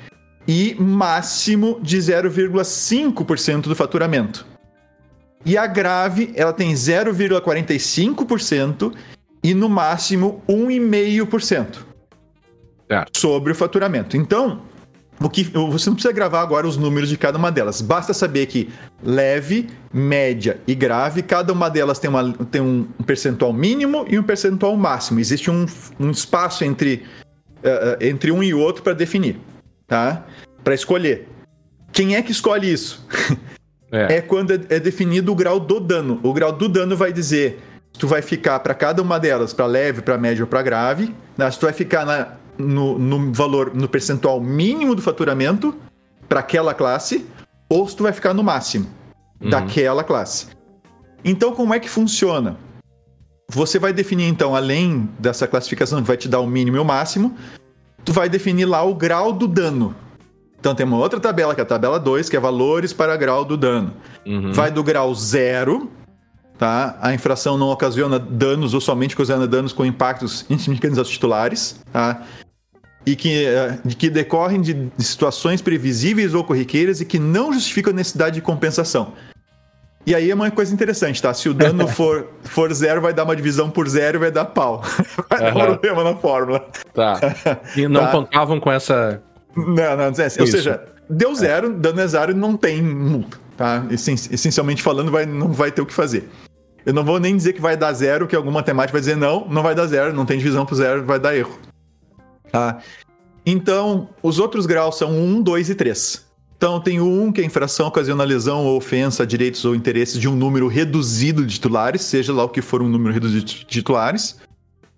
E 0.47 0.77
máximo 0.79 1.81
de 1.83 1.99
0,5% 1.99 3.63
do 3.63 3.75
faturamento. 3.75 4.47
E 5.45 5.57
a 5.57 5.67
grave, 5.67 6.33
ela 6.37 6.53
tem 6.53 6.73
0,45% 6.73 8.95
e 9.43 9.55
no 9.55 9.69
máximo 9.69 10.43
1,5% 10.49 11.79
sobre 13.17 13.53
o 13.53 13.55
faturamento. 13.55 14.17
Então, 14.17 14.63
o 15.21 15.29
que 15.29 15.45
você 15.45 15.91
não 15.91 15.95
precisa 15.95 16.13
gravar 16.13 16.41
agora 16.41 16.67
os 16.67 16.77
números 16.77 17.09
de 17.09 17.17
cada 17.17 17.39
uma 17.39 17.53
delas. 17.53 17.83
Basta 17.83 18.15
saber 18.15 18.47
que 18.47 18.71
leve, 19.03 19.69
média 19.93 20.61
e 20.67 20.75
grave, 20.75 21.23
cada 21.23 21.53
uma 21.53 21.69
delas 21.69 21.99
tem, 21.99 22.09
uma, 22.09 22.33
tem 22.51 22.61
um 22.61 22.85
percentual 23.07 23.53
mínimo 23.53 24.07
e 24.09 24.19
um 24.19 24.23
percentual 24.23 24.77
máximo. 24.77 25.21
Existe 25.21 25.51
um, 25.51 25.67
um 25.99 26.11
espaço 26.11 26.65
entre, 26.65 27.05
uh, 27.59 28.03
entre 28.03 28.33
um 28.33 28.43
e 28.43 28.55
outro 28.55 28.83
para 28.83 28.95
definir, 28.95 29.39
tá? 29.87 30.25
Para 30.65 30.75
escolher. 30.75 31.29
Quem 31.93 32.17
é 32.17 32.23
que 32.23 32.33
escolhe 32.33 32.73
isso? 32.73 33.07
É, 33.93 34.17
é 34.17 34.21
quando 34.21 34.53
é, 34.53 34.61
é 34.69 34.81
definido 34.81 35.33
o 35.33 35.35
grau 35.35 35.59
do 35.59 35.81
dano. 35.81 36.21
O 36.23 36.33
grau 36.33 36.53
do 36.53 36.69
dano 36.69 36.97
vai 36.97 37.13
dizer 37.13 37.61
tu 37.99 38.07
vai 38.07 38.23
ficar 38.23 38.61
para 38.61 38.75
cada 38.75 39.03
uma 39.03 39.19
delas, 39.19 39.53
para 39.53 39.67
leve, 39.67 40.01
para 40.01 40.17
médio 40.17 40.45
ou 40.45 40.49
para 40.49 40.63
grave. 40.63 41.15
Né? 41.37 41.51
Se 41.51 41.59
tu 41.59 41.67
vai 41.67 41.73
ficar 41.73 42.07
na, 42.07 42.29
no, 42.57 42.99
no 42.99 43.33
valor, 43.33 43.75
no 43.75 43.89
percentual 43.89 44.41
mínimo 44.41 44.95
do 44.95 45.03
faturamento 45.03 45.75
para 46.29 46.41
aquela 46.41 46.73
classe, 46.73 47.27
ou 47.69 47.87
se 47.89 47.97
tu 47.97 48.03
vai 48.05 48.13
ficar 48.13 48.33
no 48.33 48.43
máximo 48.43 48.87
uhum. 49.41 49.51
daquela 49.51 50.05
classe. 50.05 50.47
Então, 51.25 51.55
como 51.55 51.75
é 51.75 51.81
que 51.81 51.89
funciona? 51.89 52.57
Você 53.51 53.79
vai 53.79 53.93
definir, 53.93 54.29
então, 54.29 54.55
além 54.55 55.09
dessa 55.19 55.47
classificação 55.47 56.01
que 56.01 56.07
vai 56.07 56.17
te 56.17 56.29
dar 56.29 56.41
o 56.41 56.47
mínimo 56.47 56.77
e 56.77 56.81
o 56.81 56.85
máximo, 56.85 57.37
tu 58.05 58.13
vai 58.13 58.29
definir 58.29 58.65
lá 58.65 58.83
o 58.83 58.95
grau 58.95 59.33
do 59.33 59.49
dano. 59.49 59.95
Então 60.61 60.75
tem 60.75 60.85
uma 60.85 60.99
outra 60.99 61.19
tabela, 61.19 61.55
que 61.55 61.61
é 61.61 61.65
a 61.65 61.67
tabela 61.67 61.99
2, 61.99 62.29
que 62.29 62.37
é 62.37 62.41
valores 62.41 62.93
para 62.93 63.17
grau 63.17 63.45
do 63.45 63.57
dano. 63.57 63.93
Uhum. 64.27 64.53
Vai 64.53 64.71
do 64.71 64.85
grau 64.85 65.13
0, 65.15 65.91
tá? 66.59 66.99
A 67.01 67.15
infração 67.15 67.57
não 67.57 67.71
ocasiona 67.71 68.19
danos 68.19 68.75
ou 68.75 68.81
somente 68.81 69.15
ocasiona 69.15 69.47
danos 69.47 69.73
com 69.73 69.85
impactos 69.85 70.45
insignificantes 70.51 70.99
aos 70.99 71.09
titulares, 71.09 71.81
tá? 71.93 72.23
e 73.07 73.17
que, 73.17 73.47
eh, 73.47 73.79
que 73.99 74.11
decorrem 74.11 74.61
de, 74.61 74.75
de 74.75 75.05
situações 75.05 75.63
previsíveis 75.63 76.35
ou 76.35 76.45
corriqueiras 76.45 77.01
e 77.01 77.05
que 77.05 77.19
não 77.19 77.53
justificam 77.53 77.93
a 77.93 77.97
necessidade 77.97 78.35
de 78.35 78.43
compensação. 78.43 79.15
E 80.07 80.15
aí 80.15 80.31
é 80.31 80.35
uma 80.35 80.51
coisa 80.51 80.73
interessante, 80.73 81.21
tá? 81.21 81.33
Se 81.35 81.49
o 81.49 81.55
dano 81.55 81.87
for, 81.89 82.29
for 82.43 82.73
zero, 82.73 83.01
vai 83.01 83.13
dar 83.13 83.25
uma 83.25 83.37
divisão 83.37 83.71
por 83.71 83.89
zero 83.89 84.19
e 84.19 84.21
vai 84.21 84.31
dar 84.31 84.47
pau. 84.47 84.83
Vai 85.29 85.41
dar 85.41 85.55
uhum. 85.55 85.77
problema 85.77 86.05
na 86.05 86.17
fórmula. 86.17 86.67
Tá. 86.95 87.21
E 87.77 87.87
não 87.87 88.01
tá. 88.01 88.11
contavam 88.11 88.59
com 88.59 88.73
essa. 88.73 89.23
Não, 89.57 89.97
não, 89.97 90.05
é, 90.05 90.41
ou 90.41 90.47
seja, 90.47 90.83
deu 91.09 91.35
zero, 91.35 91.69
é. 91.69 91.75
dano 91.75 92.01
é 92.01 92.07
zero 92.07 92.33
e 92.33 92.35
não 92.35 92.57
tem 92.57 92.83
multa, 92.83 93.39
tá? 93.57 93.85
Essencialmente 93.91 94.83
falando, 94.83 95.11
vai, 95.11 95.27
não 95.27 95.53
vai 95.53 95.73
ter 95.73 95.83
o 95.83 95.87
que 95.87 95.95
fazer. 95.95 96.29
Eu 96.85 96.95
não 96.95 97.05
vou 97.05 97.21
nem 97.21 97.37
dizer 97.37 97.53
que 97.53 97.61
vai 97.61 97.77
dar 97.77 97.93
zero, 97.93 98.27
que 98.27 98.35
algum 98.35 98.51
matemático 98.51 98.93
vai 98.93 99.01
dizer 99.01 99.17
não, 99.17 99.47
não 99.49 99.63
vai 99.63 99.75
dar 99.75 99.87
zero, 99.87 100.13
não 100.15 100.25
tem 100.25 100.39
divisão 100.39 100.65
por 100.65 100.75
zero, 100.75 101.05
vai 101.05 101.19
dar 101.19 101.37
erro. 101.37 101.59
Tá? 102.51 102.79
Então, 103.45 104.09
os 104.23 104.39
outros 104.39 104.67
graus 104.67 104.97
são 104.97 105.13
1, 105.13 105.43
2 105.43 105.71
e 105.71 105.75
3. 105.75 106.31
Então, 106.57 106.81
tem 106.81 107.01
o 107.01 107.07
1, 107.07 107.33
que 107.33 107.41
é 107.41 107.45
infração 107.45 107.87
ocasiona 107.87 108.23
lesão 108.23 108.65
ou 108.67 108.77
ofensa 108.77 109.23
a 109.23 109.27
direitos 109.27 109.65
ou 109.65 109.75
interesses 109.75 110.21
de 110.21 110.29
um 110.29 110.37
número 110.37 110.69
reduzido 110.69 111.45
de 111.45 111.55
titulares, 111.55 112.03
seja 112.03 112.33
lá 112.33 112.45
o 112.45 112.49
que 112.49 112.61
for 112.61 112.83
um 112.83 112.89
número 112.89 113.15
reduzido 113.15 113.45
de 113.45 113.65
titulares, 113.65 114.39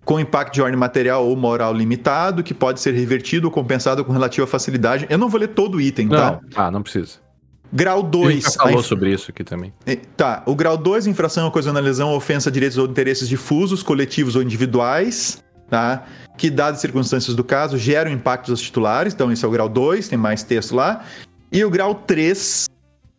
com 0.05 0.19
impacto 0.19 0.53
de 0.53 0.61
ordem 0.61 0.77
material 0.77 1.25
ou 1.27 1.35
moral 1.35 1.73
limitado, 1.73 2.43
que 2.43 2.53
pode 2.53 2.79
ser 2.79 2.93
revertido 2.93 3.47
ou 3.47 3.51
compensado 3.51 4.03
com 4.03 4.11
relativa 4.11 4.45
facilidade. 4.45 5.05
Eu 5.09 5.17
não 5.17 5.29
vou 5.29 5.39
ler 5.39 5.49
todo 5.49 5.75
o 5.75 5.81
item, 5.81 6.07
não. 6.07 6.17
tá? 6.17 6.39
Ah, 6.55 6.71
não 6.71 6.81
precisa. 6.81 7.23
Grau 7.71 8.03
2. 8.03 8.27
A 8.27 8.31
gente 8.31 8.43
já 8.43 8.51
falou 8.51 8.79
inf... 8.79 8.85
sobre 8.85 9.11
isso 9.11 9.31
aqui 9.31 9.43
também. 9.43 9.73
Tá. 10.15 10.43
O 10.45 10.55
grau 10.55 10.77
2, 10.77 11.07
infração 11.07 11.47
ocasiona 11.47 11.79
lesão 11.79 12.13
ofensa 12.13 12.49
a 12.49 12.51
direitos 12.51 12.77
ou 12.77 12.85
interesses 12.85 13.27
difusos, 13.27 13.81
coletivos 13.81 14.35
ou 14.35 14.43
individuais, 14.43 15.43
tá? 15.69 16.05
Que, 16.37 16.51
dadas 16.51 16.75
as 16.75 16.81
circunstâncias 16.81 17.35
do 17.35 17.43
caso, 17.43 17.77
geram 17.77 18.11
impactos 18.11 18.51
aos 18.51 18.61
titulares. 18.61 19.13
Então, 19.13 19.31
esse 19.31 19.43
é 19.43 19.47
o 19.47 19.51
grau 19.51 19.67
2, 19.67 20.07
tem 20.07 20.17
mais 20.17 20.43
texto 20.43 20.75
lá. 20.75 21.03
E 21.51 21.63
o 21.65 21.69
grau 21.69 21.95
3, 21.95 22.65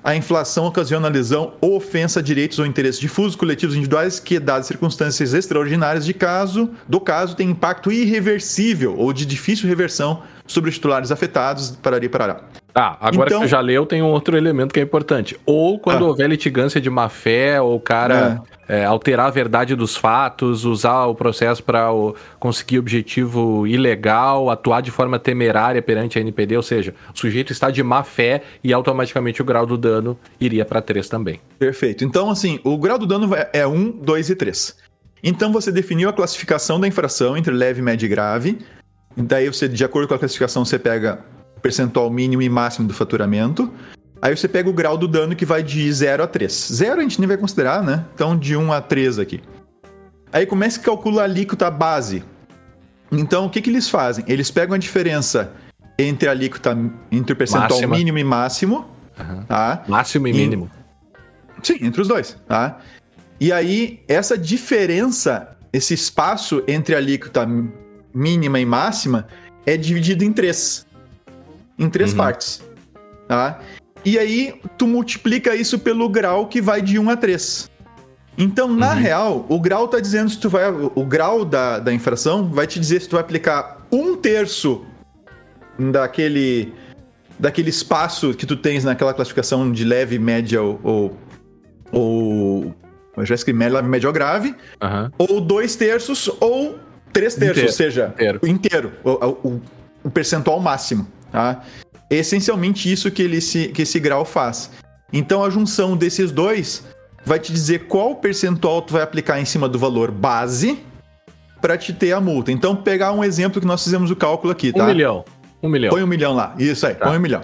a 0.05 0.15
inflação 0.15 0.67
ocasiona 0.67 1.09
lesão 1.09 1.55
ou 1.63 1.77
ofensa 1.77 2.21
a 2.21 2.23
direitos 2.23 2.59
ou 2.59 2.67
interesses 2.67 3.01
difusos, 3.01 3.35
coletivos 3.35 3.75
individuais 3.75 4.21
que, 4.21 4.39
dadas 4.39 4.67
circunstâncias 4.67 5.33
extraordinárias 5.33 6.05
de 6.05 6.13
caso, 6.13 6.71
do 6.87 7.01
caso, 7.01 7.35
tem 7.35 7.49
impacto 7.49 7.91
irreversível 7.91 8.95
ou 8.99 9.15
de 9.15 9.25
difícil 9.25 9.67
reversão 9.67 10.23
sobre 10.47 10.69
os 10.69 10.77
titulares 10.77 11.11
afetados, 11.11 11.71
parari 11.71 12.11
parará. 12.11 12.45
Ah, 12.75 12.97
agora 13.01 13.29
então, 13.29 13.41
que 13.41 13.47
tu 13.47 13.51
já 13.51 13.61
leu, 13.61 13.87
tem 13.87 14.03
um 14.03 14.11
outro 14.11 14.37
elemento 14.37 14.75
que 14.75 14.81
é 14.81 14.83
importante. 14.83 15.39
Ou 15.47 15.79
quando 15.79 16.05
ah, 16.05 16.09
houver 16.09 16.29
litigância 16.29 16.81
de 16.81 16.91
má 16.91 17.09
fé, 17.09 17.61
ou 17.61 17.77
o 17.77 17.81
cara 17.81 18.43
é. 18.69 18.81
É, 18.81 18.85
alterar 18.85 19.27
a 19.27 19.31
verdade 19.31 19.77
dos 19.77 19.95
fatos, 19.97 20.65
usar 20.65 21.05
o 21.05 21.15
processo 21.15 21.63
para 21.63 21.89
conseguir 22.41 22.81
objetivo 22.81 23.65
ilegal, 23.67 24.51
atuar 24.51 24.81
de 24.81 24.91
forma 24.91 25.19
temerária 25.19 25.81
perante 25.81 26.19
a 26.19 26.21
NPD, 26.21 26.57
ou 26.57 26.63
seja, 26.63 26.95
o 27.15 27.19
sujeito 27.19 27.53
está 27.53 27.71
de 27.71 27.83
má 27.83 28.03
fé 28.03 28.43
e 28.63 28.73
automaticamente 28.73 29.41
o 29.41 29.45
grau 29.45 29.67
do 29.67 29.79
dano 29.79 30.19
iria 30.41 30.65
para 30.65 30.83
3 30.83 31.09
também. 31.09 31.41
Perfeito. 31.59 32.05
Então, 32.05 32.29
assim, 32.29 32.59
o 32.65 32.77
grau 32.77 32.99
do 32.99 33.07
dano 33.07 33.31
é 33.53 33.65
1, 33.65 33.91
2 33.91 34.31
e 34.31 34.35
3. 34.35 34.77
Então 35.23 35.51
você 35.51 35.73
definiu 35.73 36.09
a 36.09 36.13
classificação 36.13 36.79
da 36.79 36.87
infração 36.87 37.37
entre 37.37 37.53
leve, 37.55 37.81
médio 37.81 38.05
e 38.05 38.09
grave. 38.09 38.59
Daí 39.17 39.47
você, 39.47 39.67
de 39.67 39.83
acordo 39.83 40.07
com 40.09 40.15
a 40.15 40.19
classificação, 40.19 40.65
você 40.65 40.79
pega 40.79 41.21
percentual 41.65 42.11
mínimo 42.11 42.43
e 42.43 42.49
máximo 42.51 42.87
do 42.87 42.93
faturamento. 42.93 43.73
Aí 44.21 44.37
você 44.37 44.47
pega 44.47 44.69
o 44.69 44.73
grau 44.73 44.99
do 44.99 45.09
dano 45.09 45.35
que 45.35 45.47
vai 45.47 45.63
de 45.63 45.91
0 45.91 46.23
a 46.23 46.27
3. 46.27 46.69
0 46.73 47.01
a 47.01 47.03
gente 47.03 47.19
nem 47.19 47.27
vai 47.27 47.39
considerar, 47.39 47.83
né? 47.83 48.05
Então 48.15 48.37
de 48.37 48.55
1 48.55 48.71
a 48.71 48.83
3 48.83 49.19
aqui. 49.19 49.41
Aí 50.31 50.45
começa 50.45 50.79
a 50.79 50.83
calcular 50.83 51.23
a 51.23 51.25
alíquota 51.25 51.71
base. 51.71 52.23
Então 53.11 53.47
o 53.47 53.51
que, 53.51 53.63
que 53.63 53.71
eles 53.71 53.89
fazem? 53.89 54.23
Eles 54.29 54.51
pegam 54.51 54.75
a 54.75 54.79
diferença 54.79 55.53
entre 55.99 56.29
a 56.29 56.33
alíquota, 56.33 56.77
entre 57.11 57.33
o 57.33 57.37
percentual 57.37 57.71
Máxima. 57.71 57.97
mínimo 57.97 58.19
e 58.19 58.25
máximo. 58.25 58.87
Uhum. 59.19 59.45
Tá? 59.45 59.85
Máximo 59.89 60.29
e, 60.29 60.31
e 60.31 60.35
mínimo. 60.35 60.71
Sim, 61.63 61.79
entre 61.81 62.03
os 62.03 62.09
dois. 62.09 62.37
Tá? 62.47 62.79
E 63.41 63.51
aí, 63.51 64.03
essa 64.07 64.37
diferença, 64.37 65.57
esse 65.73 65.95
espaço 65.95 66.63
entre 66.69 66.95
a 66.95 66.99
alíquota 66.99 67.49
mínima 68.13 68.61
e 68.61 68.67
máxima, 68.67 69.27
é 69.65 69.79
dividido 69.79 70.25
em 70.25 70.33
três 70.33 70.85
em 71.79 71.89
três 71.89 72.11
uhum. 72.13 72.19
partes. 72.19 72.63
Tá? 73.29 73.61
E 74.05 74.19
aí, 74.19 74.61
tu 74.77 74.87
multiplica 74.87 75.55
isso 75.55 75.79
pelo 75.79 76.09
grau 76.09 76.47
que 76.47 76.61
vai 76.61 76.83
de 76.83 76.99
1 76.99 77.11
a 77.11 77.17
3. 77.17 77.71
Então, 78.37 78.69
na 78.69 78.93
uhum. 78.93 78.99
real, 78.99 79.47
o 79.49 79.61
grau 79.61 79.89
tá 79.89 80.01
dizendo 80.01 80.29
se 80.29 80.39
tu 80.39 80.51
vai. 80.51 80.65
O 80.71 81.05
grau 81.05 81.45
da, 81.45 81.79
da 81.79 81.93
infração 81.93 82.51
vai 82.51 82.67
te 82.67 82.79
dizer 82.81 83.01
se 83.01 83.09
tu 83.09 83.13
vai 83.13 83.21
aplicar 83.21 83.87
um 83.91 84.17
terço 84.17 84.85
daquele. 85.79 86.73
daquele 87.39 87.71
espaço 87.71 88.35
que 88.35 88.45
tu 88.45 88.57
tens 88.57 88.85
naquela 88.85 89.15
classificação 89.15 89.71
de 89.71 89.85
leve, 89.85 90.19
média 90.19 90.61
ou. 90.61 90.81
ou, 90.83 91.19
ou 91.93 92.75
eu 93.17 93.25
já 93.25 93.37
escrevi 93.37 93.69
leve, 93.69 93.89
média 93.89 94.09
ou 94.09 94.13
grave. 94.13 94.55
Uhum. 94.83 95.11
Ou 95.17 95.41
dois 95.41 95.77
terços, 95.77 96.29
ou 96.41 96.79
três 97.13 97.37
terços, 97.37 97.51
inteiro. 97.51 97.69
ou 97.69 97.73
seja, 97.73 98.09
inteiro. 98.15 98.41
inteiro 98.43 98.93
o, 99.05 99.11
o, 99.49 99.63
o 100.03 100.11
percentual 100.11 100.59
máximo. 100.59 101.07
Tá? 101.35 101.63
É 102.09 102.15
essencialmente 102.15 102.91
isso 102.91 103.11
que, 103.11 103.21
ele 103.21 103.41
se, 103.41 103.69
que 103.69 103.83
esse 103.83 103.99
grau 103.99 104.25
faz. 104.25 104.71
Então 105.13 105.43
a 105.43 105.51
junção 105.51 105.97
desses 105.97 106.31
dois 106.31 106.85
vai 107.25 107.41
te 107.41 107.53
dizer 107.53 107.89
qual 107.89 108.15
percentual 108.15 108.81
tu 108.81 108.93
vai 108.93 109.03
aplicar 109.03 109.41
em 109.41 109.45
cima 109.45 109.69
do 109.69 109.77
valor 109.77 110.13
base 110.13 110.79
para 111.61 111.77
te 111.77 111.93
ter 111.93 112.13
a 112.13 112.21
multa. 112.21 112.53
Então, 112.53 112.77
pegar 112.77 113.11
um 113.13 113.25
exemplo 113.25 113.61
que 113.61 113.67
nós 113.67 113.83
fizemos 113.83 114.11
o 114.11 114.17
cálculo 114.17 114.53
aqui, 114.53 114.73
tá? 114.73 114.85
Um 114.85 114.87
milhão. 114.87 115.25
Um 115.63 115.69
milhão. 115.69 115.91
Põe 115.91 116.03
um 116.05 116.07
milhão 116.07 116.35
lá. 116.35 116.55
Isso 116.59 116.87
aí, 116.87 116.95
tá. 116.95 117.07
põe 117.07 117.17
um 117.17 117.21
milhão. 117.21 117.41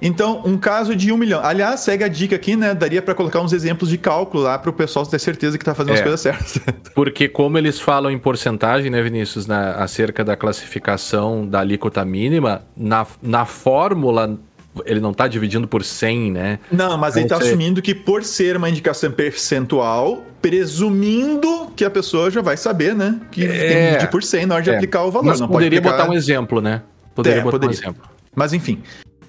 Então, 0.00 0.42
um 0.44 0.56
caso 0.56 0.94
de 0.94 1.12
um 1.12 1.16
milhão. 1.16 1.40
Aliás, 1.42 1.80
segue 1.80 2.04
a 2.04 2.08
dica 2.08 2.36
aqui, 2.36 2.56
né? 2.56 2.74
Daria 2.74 3.02
para 3.02 3.14
colocar 3.14 3.40
uns 3.40 3.52
exemplos 3.52 3.90
de 3.90 3.98
cálculo 3.98 4.44
lá 4.44 4.58
para 4.58 4.70
o 4.70 4.72
pessoal 4.72 5.04
ter 5.04 5.18
certeza 5.18 5.58
que 5.58 5.64
tá 5.64 5.74
fazendo 5.74 5.94
é, 5.94 5.98
as 5.98 6.02
coisas 6.02 6.20
certas. 6.20 6.60
Porque 6.94 7.28
como 7.28 7.58
eles 7.58 7.80
falam 7.80 8.10
em 8.10 8.18
porcentagem, 8.18 8.90
né, 8.90 9.02
Vinícius, 9.02 9.46
na, 9.46 9.72
acerca 9.72 10.24
da 10.24 10.36
classificação 10.36 11.46
da 11.46 11.60
alíquota 11.60 12.04
mínima, 12.04 12.62
na, 12.76 13.06
na 13.22 13.44
fórmula 13.44 14.38
ele 14.84 15.00
não 15.00 15.10
está 15.10 15.26
dividindo 15.26 15.66
por 15.66 15.82
100, 15.82 16.30
né? 16.30 16.58
Não, 16.70 16.96
mas 16.96 17.16
ele 17.16 17.24
está 17.24 17.36
assumindo 17.36 17.82
que 17.82 17.94
por 17.94 18.22
ser 18.22 18.56
uma 18.56 18.68
indicação 18.68 19.10
percentual, 19.10 20.24
presumindo 20.40 21.72
que 21.74 21.84
a 21.84 21.90
pessoa 21.90 22.30
já 22.30 22.40
vai 22.40 22.56
saber, 22.56 22.94
né? 22.94 23.20
Que 23.30 23.44
é, 23.44 23.48
tem 23.48 23.68
que 23.68 23.84
dividir 23.86 24.10
por 24.10 24.22
100 24.22 24.46
na 24.46 24.54
hora 24.54 24.64
de 24.64 24.70
é. 24.70 24.74
aplicar 24.76 25.04
o 25.04 25.10
valor. 25.10 25.26
Mas 25.26 25.40
não 25.40 25.48
poderia 25.48 25.82
pode 25.82 25.96
botar 25.96 26.08
um 26.08 26.14
exemplo, 26.14 26.60
né? 26.60 26.82
Poderia 27.14 27.40
é, 27.40 27.42
botar 27.42 27.58
poderia. 27.58 27.76
um 27.76 27.80
exemplo. 27.80 28.02
Mas 28.34 28.52
enfim, 28.52 28.80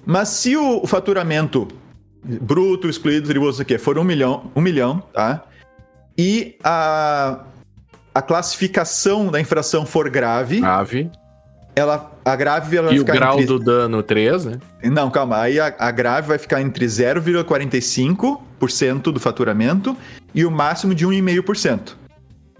mas 0.04 0.28
se 0.28 0.56
o 0.56 0.86
faturamento 0.86 1.68
bruto, 2.22 2.88
excluído, 2.88 3.26
tributos, 3.28 3.60
aqui, 3.60 3.76
for 3.78 3.98
um 3.98 4.04
milhão, 4.04 4.52
um 4.54 4.60
milhão, 4.60 5.02
tá? 5.12 5.42
E 6.16 6.56
a, 6.62 7.40
a 8.14 8.22
classificação 8.22 9.28
da 9.30 9.40
infração 9.40 9.84
for 9.86 10.08
grave. 10.10 10.60
Grave. 10.60 11.10
Ela, 11.74 12.12
a 12.24 12.36
grave 12.36 12.76
ela 12.76 12.88
vai 12.88 12.96
e 12.96 13.00
o 13.00 13.04
grau 13.04 13.34
entre... 13.34 13.46
do 13.46 13.58
dano 13.58 14.02
3, 14.02 14.44
né? 14.44 14.58
Não, 14.84 15.10
calma. 15.10 15.40
Aí 15.40 15.58
a, 15.58 15.74
a 15.78 15.90
grave 15.90 16.28
vai 16.28 16.36
ficar 16.36 16.60
entre 16.60 16.84
0,45% 16.84 19.12
do 19.12 19.20
faturamento 19.20 19.96
e 20.34 20.44
o 20.44 20.50
máximo 20.50 20.94
de 20.94 21.06
1,5%. 21.06 21.94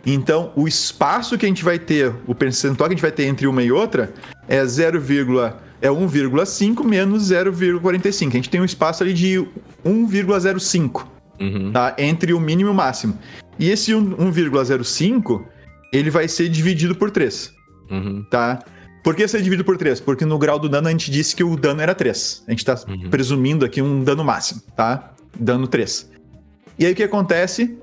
Então, 0.06 0.50
o 0.56 0.66
espaço 0.66 1.36
que 1.36 1.44
a 1.44 1.48
gente 1.48 1.62
vai 1.62 1.78
ter, 1.78 2.14
o 2.26 2.34
percentual 2.34 2.88
que 2.88 2.94
a 2.94 2.96
gente 2.96 3.02
vai 3.02 3.12
ter 3.12 3.24
entre 3.24 3.46
uma 3.46 3.62
e 3.62 3.70
outra 3.70 4.10
é 4.48 4.62
0,45% 4.62 5.56
é 5.80 5.88
1,5 5.88 6.84
menos 6.84 7.30
0,45. 7.30 8.28
A 8.28 8.30
gente 8.32 8.50
tem 8.50 8.60
um 8.60 8.64
espaço 8.64 9.02
ali 9.02 9.12
de 9.12 9.46
1,05, 9.84 11.06
uhum. 11.40 11.72
tá? 11.72 11.94
Entre 11.98 12.32
o 12.32 12.40
mínimo 12.40 12.70
e 12.70 12.72
o 12.72 12.74
máximo. 12.74 13.18
E 13.58 13.70
esse 13.70 13.92
1,05, 13.92 15.44
ele 15.92 16.10
vai 16.10 16.28
ser 16.28 16.48
dividido 16.48 16.94
por 16.94 17.10
3, 17.10 17.52
uhum. 17.90 18.24
tá? 18.30 18.62
Por 19.02 19.14
que 19.14 19.26
ser 19.26 19.40
dividido 19.42 19.64
por 19.64 19.78
3? 19.78 20.00
Porque 20.00 20.24
no 20.24 20.38
grau 20.38 20.58
do 20.58 20.68
dano 20.68 20.88
a 20.88 20.90
gente 20.90 21.10
disse 21.10 21.34
que 21.34 21.42
o 21.42 21.56
dano 21.56 21.80
era 21.80 21.94
3. 21.94 22.44
A 22.46 22.50
gente 22.50 22.64
tá 22.64 22.78
uhum. 22.86 23.08
presumindo 23.08 23.64
aqui 23.64 23.80
um 23.80 24.04
dano 24.04 24.22
máximo, 24.22 24.60
tá? 24.76 25.14
Dano 25.38 25.66
3. 25.66 26.10
E 26.78 26.86
aí 26.86 26.92
o 26.92 26.96
que 26.96 27.02
acontece? 27.02 27.78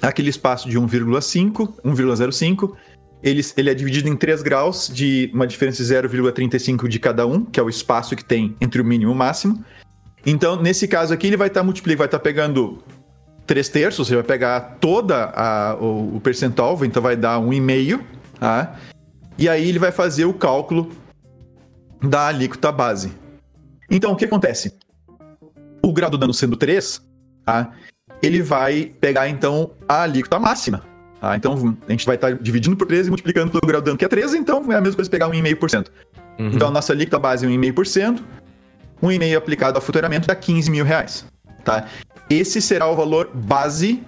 Aquele 0.00 0.30
espaço 0.30 0.68
de 0.68 0.78
1,5, 0.78 1.74
1,05 1.84 2.72
ele, 3.24 3.40
ele 3.56 3.70
é 3.70 3.74
dividido 3.74 4.06
em 4.06 4.14
três 4.14 4.42
graus, 4.42 4.90
de 4.92 5.30
uma 5.32 5.46
diferença 5.46 5.82
de 5.82 5.94
0,35 5.94 6.86
de 6.86 6.98
cada 7.00 7.26
um, 7.26 7.42
que 7.42 7.58
é 7.58 7.62
o 7.62 7.70
espaço 7.70 8.14
que 8.14 8.22
tem 8.22 8.54
entre 8.60 8.82
o 8.82 8.84
mínimo 8.84 9.10
e 9.10 9.14
o 9.14 9.16
máximo. 9.16 9.64
Então, 10.26 10.60
nesse 10.60 10.86
caso 10.86 11.14
aqui, 11.14 11.28
ele 11.28 11.36
vai 11.36 11.48
estar 11.48 11.60
tá 11.60 11.64
multiplicando, 11.64 11.98
vai 11.98 12.06
estar 12.06 12.18
tá 12.18 12.22
pegando 12.22 12.84
3 13.46 13.66
terços, 13.70 14.08
você 14.08 14.14
vai 14.14 14.24
pegar 14.24 14.60
toda 14.78 15.32
a, 15.34 15.74
o, 15.80 16.16
o, 16.16 16.20
percentual, 16.20 16.78
então 16.84 17.02
vai 17.02 17.16
dar 17.16 17.40
1,5, 17.40 18.00
tá? 18.38 18.78
E 19.38 19.48
aí 19.48 19.66
ele 19.66 19.78
vai 19.78 19.90
fazer 19.90 20.26
o 20.26 20.34
cálculo 20.34 20.90
da 22.02 22.26
alíquota 22.26 22.70
base. 22.70 23.10
Então, 23.90 24.12
o 24.12 24.16
que 24.16 24.26
acontece? 24.26 24.76
O 25.82 25.94
grau 25.94 26.10
do 26.10 26.18
dano 26.18 26.34
sendo 26.34 26.56
3, 26.56 27.00
tá? 27.44 27.72
ele 28.22 28.42
vai 28.42 28.92
pegar, 29.00 29.28
então, 29.28 29.70
a 29.88 30.02
alíquota 30.02 30.38
máxima, 30.38 30.82
ah, 31.20 31.36
então 31.36 31.76
a 31.86 31.90
gente 31.90 32.04
vai 32.04 32.16
estar 32.16 32.30
tá 32.30 32.38
dividindo 32.40 32.76
por 32.76 32.86
13 32.86 33.08
e 33.08 33.10
multiplicando 33.10 33.50
pelo 33.50 33.66
grau 33.66 33.80
de 33.80 33.86
dano, 33.86 33.98
que 33.98 34.04
é 34.04 34.08
13, 34.08 34.38
então 34.38 34.70
é 34.70 34.76
a 34.76 34.80
mesma 34.80 34.96
coisa 34.96 35.10
pegar 35.10 35.28
1,5%. 35.28 35.86
Uhum. 36.38 36.48
Então 36.48 36.68
a 36.68 36.70
nossa 36.70 36.92
alíquota 36.92 37.18
base 37.18 37.46
é 37.46 37.48
1,5%, 37.48 38.20
1,5% 39.02 39.36
aplicado 39.36 39.78
ao 39.78 39.82
futuramento 39.82 40.26
dá 40.26 40.34
15 40.34 40.70
mil 40.70 40.84
reais. 40.84 41.26
Tá? 41.64 41.86
Esse 42.28 42.60
será 42.60 42.86
o 42.88 42.96
valor 42.96 43.30
base 43.32 44.02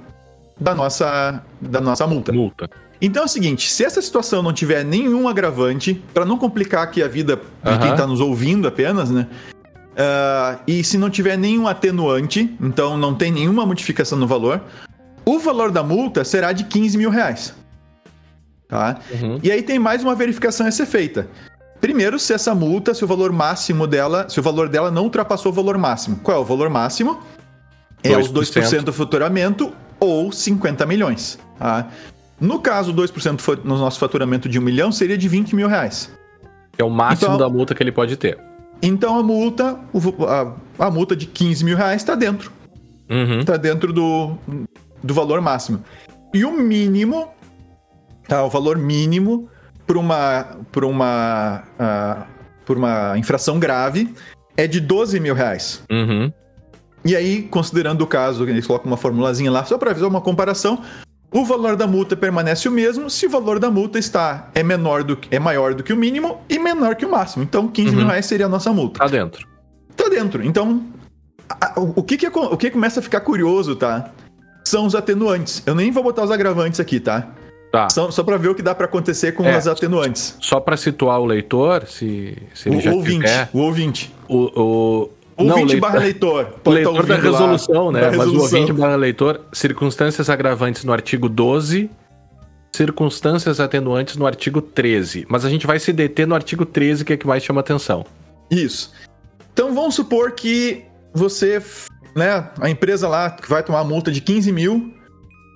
da 0.60 0.74
nossa, 0.74 1.42
da 1.60 1.80
nossa 1.80 2.06
multa. 2.06 2.32
Multa. 2.32 2.68
Então 3.00 3.22
é 3.22 3.26
o 3.26 3.28
seguinte, 3.28 3.70
se 3.70 3.84
essa 3.84 4.00
situação 4.00 4.42
não 4.42 4.52
tiver 4.52 4.84
nenhum 4.84 5.28
agravante, 5.28 6.02
para 6.14 6.24
não 6.24 6.38
complicar 6.38 6.82
aqui 6.82 7.02
a 7.02 7.08
vida 7.08 7.36
de 7.36 7.70
uhum. 7.70 7.78
quem 7.78 7.90
está 7.90 8.06
nos 8.06 8.20
ouvindo 8.20 8.66
apenas, 8.66 9.10
né? 9.10 9.26
Uh, 9.96 10.60
e 10.66 10.84
se 10.84 10.98
não 10.98 11.08
tiver 11.08 11.38
nenhum 11.38 11.66
atenuante, 11.66 12.54
então 12.60 12.96
não 12.98 13.14
tem 13.14 13.32
nenhuma 13.32 13.64
modificação 13.64 14.18
no 14.18 14.26
valor, 14.26 14.62
o 15.26 15.38
valor 15.38 15.70
da 15.70 15.82
multa 15.82 16.24
será 16.24 16.52
de 16.52 16.64
15 16.64 16.96
mil 16.96 17.10
reais. 17.10 17.54
Tá? 18.68 18.98
Uhum. 19.12 19.38
E 19.42 19.50
aí 19.50 19.62
tem 19.62 19.78
mais 19.78 20.02
uma 20.02 20.14
verificação 20.14 20.66
a 20.66 20.70
ser 20.70 20.86
feita. 20.86 21.28
Primeiro, 21.80 22.18
se 22.18 22.32
essa 22.32 22.54
multa, 22.54 22.94
se 22.94 23.04
o 23.04 23.06
valor 23.06 23.32
máximo 23.32 23.86
dela, 23.86 24.28
se 24.28 24.40
o 24.40 24.42
valor 24.42 24.68
dela 24.68 24.90
não 24.90 25.04
ultrapassou 25.04 25.52
o 25.52 25.54
valor 25.54 25.76
máximo. 25.78 26.16
Qual 26.22 26.36
é 26.36 26.40
o 26.40 26.44
valor 26.44 26.68
máximo? 26.70 27.20
É 28.02 28.16
os 28.16 28.32
2% 28.32 28.82
do 28.82 28.92
faturamento 28.92 29.72
ou 30.00 30.32
50 30.32 30.86
milhões. 30.86 31.38
Tá? 31.58 31.88
No 32.40 32.58
caso, 32.60 32.92
2% 32.92 33.40
fo- 33.40 33.56
no 33.62 33.78
nosso 33.78 33.98
faturamento 33.98 34.48
de 34.48 34.58
1 34.58 34.62
milhão 34.62 34.90
seria 34.92 35.16
de 35.18 35.28
20 35.28 35.54
mil 35.54 35.68
reais. 35.68 36.10
É 36.78 36.84
o 36.84 36.90
máximo 36.90 37.34
Então- 37.34 37.38
da 37.38 37.48
multa 37.48 37.74
que 37.74 37.82
ele 37.82 37.92
pode 37.92 38.16
ter. 38.16 38.38
Então 38.82 39.18
a 39.18 39.22
multa, 39.22 39.78
a, 40.78 40.86
a 40.86 40.90
multa 40.90 41.16
de 41.16 41.24
15 41.26 41.64
mil 41.64 41.76
reais 41.76 42.02
está 42.02 42.14
dentro. 42.14 42.52
Uhum. 43.08 43.40
Está 43.40 43.56
dentro 43.56 43.90
do, 43.92 44.36
do 45.02 45.14
valor 45.14 45.40
máximo. 45.40 45.82
E 46.34 46.44
o 46.44 46.52
mínimo, 46.52 47.28
tá? 48.28 48.44
O 48.44 48.50
valor 48.50 48.76
mínimo 48.76 49.48
para 49.86 49.98
uma, 49.98 50.58
por 50.72 50.84
uma, 50.84 51.62
ah, 51.78 52.26
por 52.64 52.76
uma 52.76 53.16
infração 53.16 53.58
grave 53.58 54.12
é 54.56 54.66
de 54.66 54.80
12 54.80 55.20
mil 55.20 55.34
reais. 55.34 55.82
Uhum. 55.90 56.32
E 57.04 57.14
aí, 57.14 57.42
considerando 57.42 58.02
o 58.02 58.06
caso, 58.06 58.42
eles 58.48 58.66
colocam 58.66 58.88
uma 58.90 58.96
formulazinha 58.96 59.50
lá 59.50 59.64
só 59.64 59.78
para 59.78 59.92
fazer 59.94 60.06
uma 60.06 60.20
comparação. 60.20 60.82
O 61.32 61.44
valor 61.44 61.76
da 61.76 61.86
multa 61.86 62.16
permanece 62.16 62.68
o 62.68 62.72
mesmo 62.72 63.08
se 63.10 63.26
o 63.26 63.30
valor 63.30 63.58
da 63.60 63.70
multa 63.70 63.98
está 63.98 64.48
é 64.54 64.62
menor 64.62 65.04
do 65.04 65.16
que- 65.16 65.32
é 65.34 65.38
maior 65.38 65.74
do 65.74 65.82
que 65.82 65.92
o 65.92 65.96
mínimo 65.96 66.40
e 66.48 66.58
menor 66.58 66.96
que 66.96 67.04
o 67.04 67.10
máximo. 67.10 67.44
Então, 67.44 67.68
15 67.68 67.90
mil 67.94 68.00
Uhum. 68.04 68.10
reais 68.10 68.26
seria 68.26 68.46
a 68.46 68.48
nossa 68.48 68.72
multa. 68.72 68.98
Tá 69.00 69.06
dentro. 69.06 69.46
Tá 69.94 70.08
dentro. 70.08 70.44
Então, 70.44 70.82
a- 71.48 71.74
o 71.76 72.02
que 72.02 72.16
que, 72.16 72.26
o 72.26 72.56
que 72.56 72.70
começa 72.70 73.00
a 73.00 73.02
ficar 73.02 73.20
curioso, 73.20 73.76
tá? 73.76 74.10
São 74.66 74.84
os 74.84 74.96
atenuantes. 74.96 75.62
Eu 75.64 75.76
nem 75.76 75.92
vou 75.92 76.02
botar 76.02 76.24
os 76.24 76.30
agravantes 76.32 76.80
aqui, 76.80 76.98
tá? 76.98 77.28
Tá. 77.70 77.88
Só, 77.88 78.10
só 78.10 78.24
para 78.24 78.36
ver 78.36 78.48
o 78.48 78.54
que 78.54 78.62
dá 78.62 78.74
para 78.74 78.86
acontecer 78.86 79.30
com 79.32 79.44
É. 79.44 79.56
os 79.56 79.68
atenuantes. 79.68 80.36
Só 80.40 80.58
pra 80.58 80.76
situar 80.76 81.20
o 81.20 81.24
leitor, 81.24 81.86
se, 81.86 82.36
se 82.52 82.68
ele 82.68 82.78
O 82.78 82.80
já 82.80 82.92
ouvinte, 82.92 83.26
o 83.52 83.58
ouvinte. 83.60 84.14
O, 84.28 84.36
o... 84.60 85.10
Ouvinte 85.36 85.66
leitor- 85.74 85.80
barra 85.80 85.98
leitor. 86.00 86.40
O 86.42 86.58
Pode 86.60 86.62
tá 86.62 86.70
leitor 86.90 86.92
da 87.06 87.14
ouvindo 87.14 87.30
lá, 87.30 87.38
resolução, 87.38 87.92
né? 87.92 88.00
da 88.00 88.06
Mas 88.08 88.16
o 88.16 88.20
resolução. 88.22 88.60
ouvinte 88.60 88.72
barra 88.80 88.96
leitor, 88.96 89.40
circunstâncias 89.52 90.28
agravantes 90.30 90.82
no 90.82 90.92
artigo 90.92 91.28
12, 91.28 91.88
circunstâncias 92.72 93.60
atenuantes 93.60 94.16
no 94.16 94.26
artigo 94.26 94.60
13. 94.60 95.26
Mas 95.28 95.44
a 95.44 95.48
gente 95.50 95.66
vai 95.66 95.78
se 95.78 95.92
deter 95.92 96.26
no 96.26 96.34
artigo 96.34 96.64
13, 96.66 97.04
que 97.04 97.12
é 97.12 97.16
que 97.16 97.26
mais 97.26 97.42
chama 97.42 97.60
atenção. 97.60 98.04
Isso. 98.50 98.92
Então 99.52 99.74
vamos 99.74 99.94
supor 99.94 100.32
que 100.32 100.82
você, 101.14 101.62
né, 102.16 102.48
a 102.60 102.68
empresa 102.70 103.06
lá 103.06 103.30
que 103.30 103.48
vai 103.48 103.62
tomar 103.62 103.82
uma 103.82 103.88
multa 103.88 104.10
de 104.10 104.20
15 104.20 104.50
mil, 104.50 104.92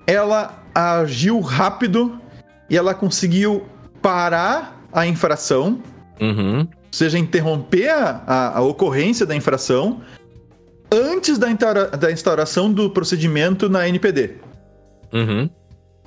ela 0.07 0.63
agiu 0.73 1.39
rápido 1.41 2.19
e 2.69 2.77
ela 2.77 2.93
conseguiu 2.93 3.65
parar 4.01 4.79
a 4.93 5.05
infração, 5.07 5.81
Uhum. 6.19 6.59
ou 6.61 6.67
seja, 6.91 7.17
interromper 7.17 7.89
a, 7.89 8.23
a- 8.27 8.57
a 8.59 8.61
ocorrência 8.61 9.25
da 9.25 9.35
infração 9.35 10.01
antes 10.91 11.37
da, 11.37 11.47
da 11.97 12.11
instauração 12.11 12.71
do 12.71 12.89
procedimento 12.89 13.67
na 13.69 13.87
NPD. 13.87 14.35
Uhum. 15.13 15.49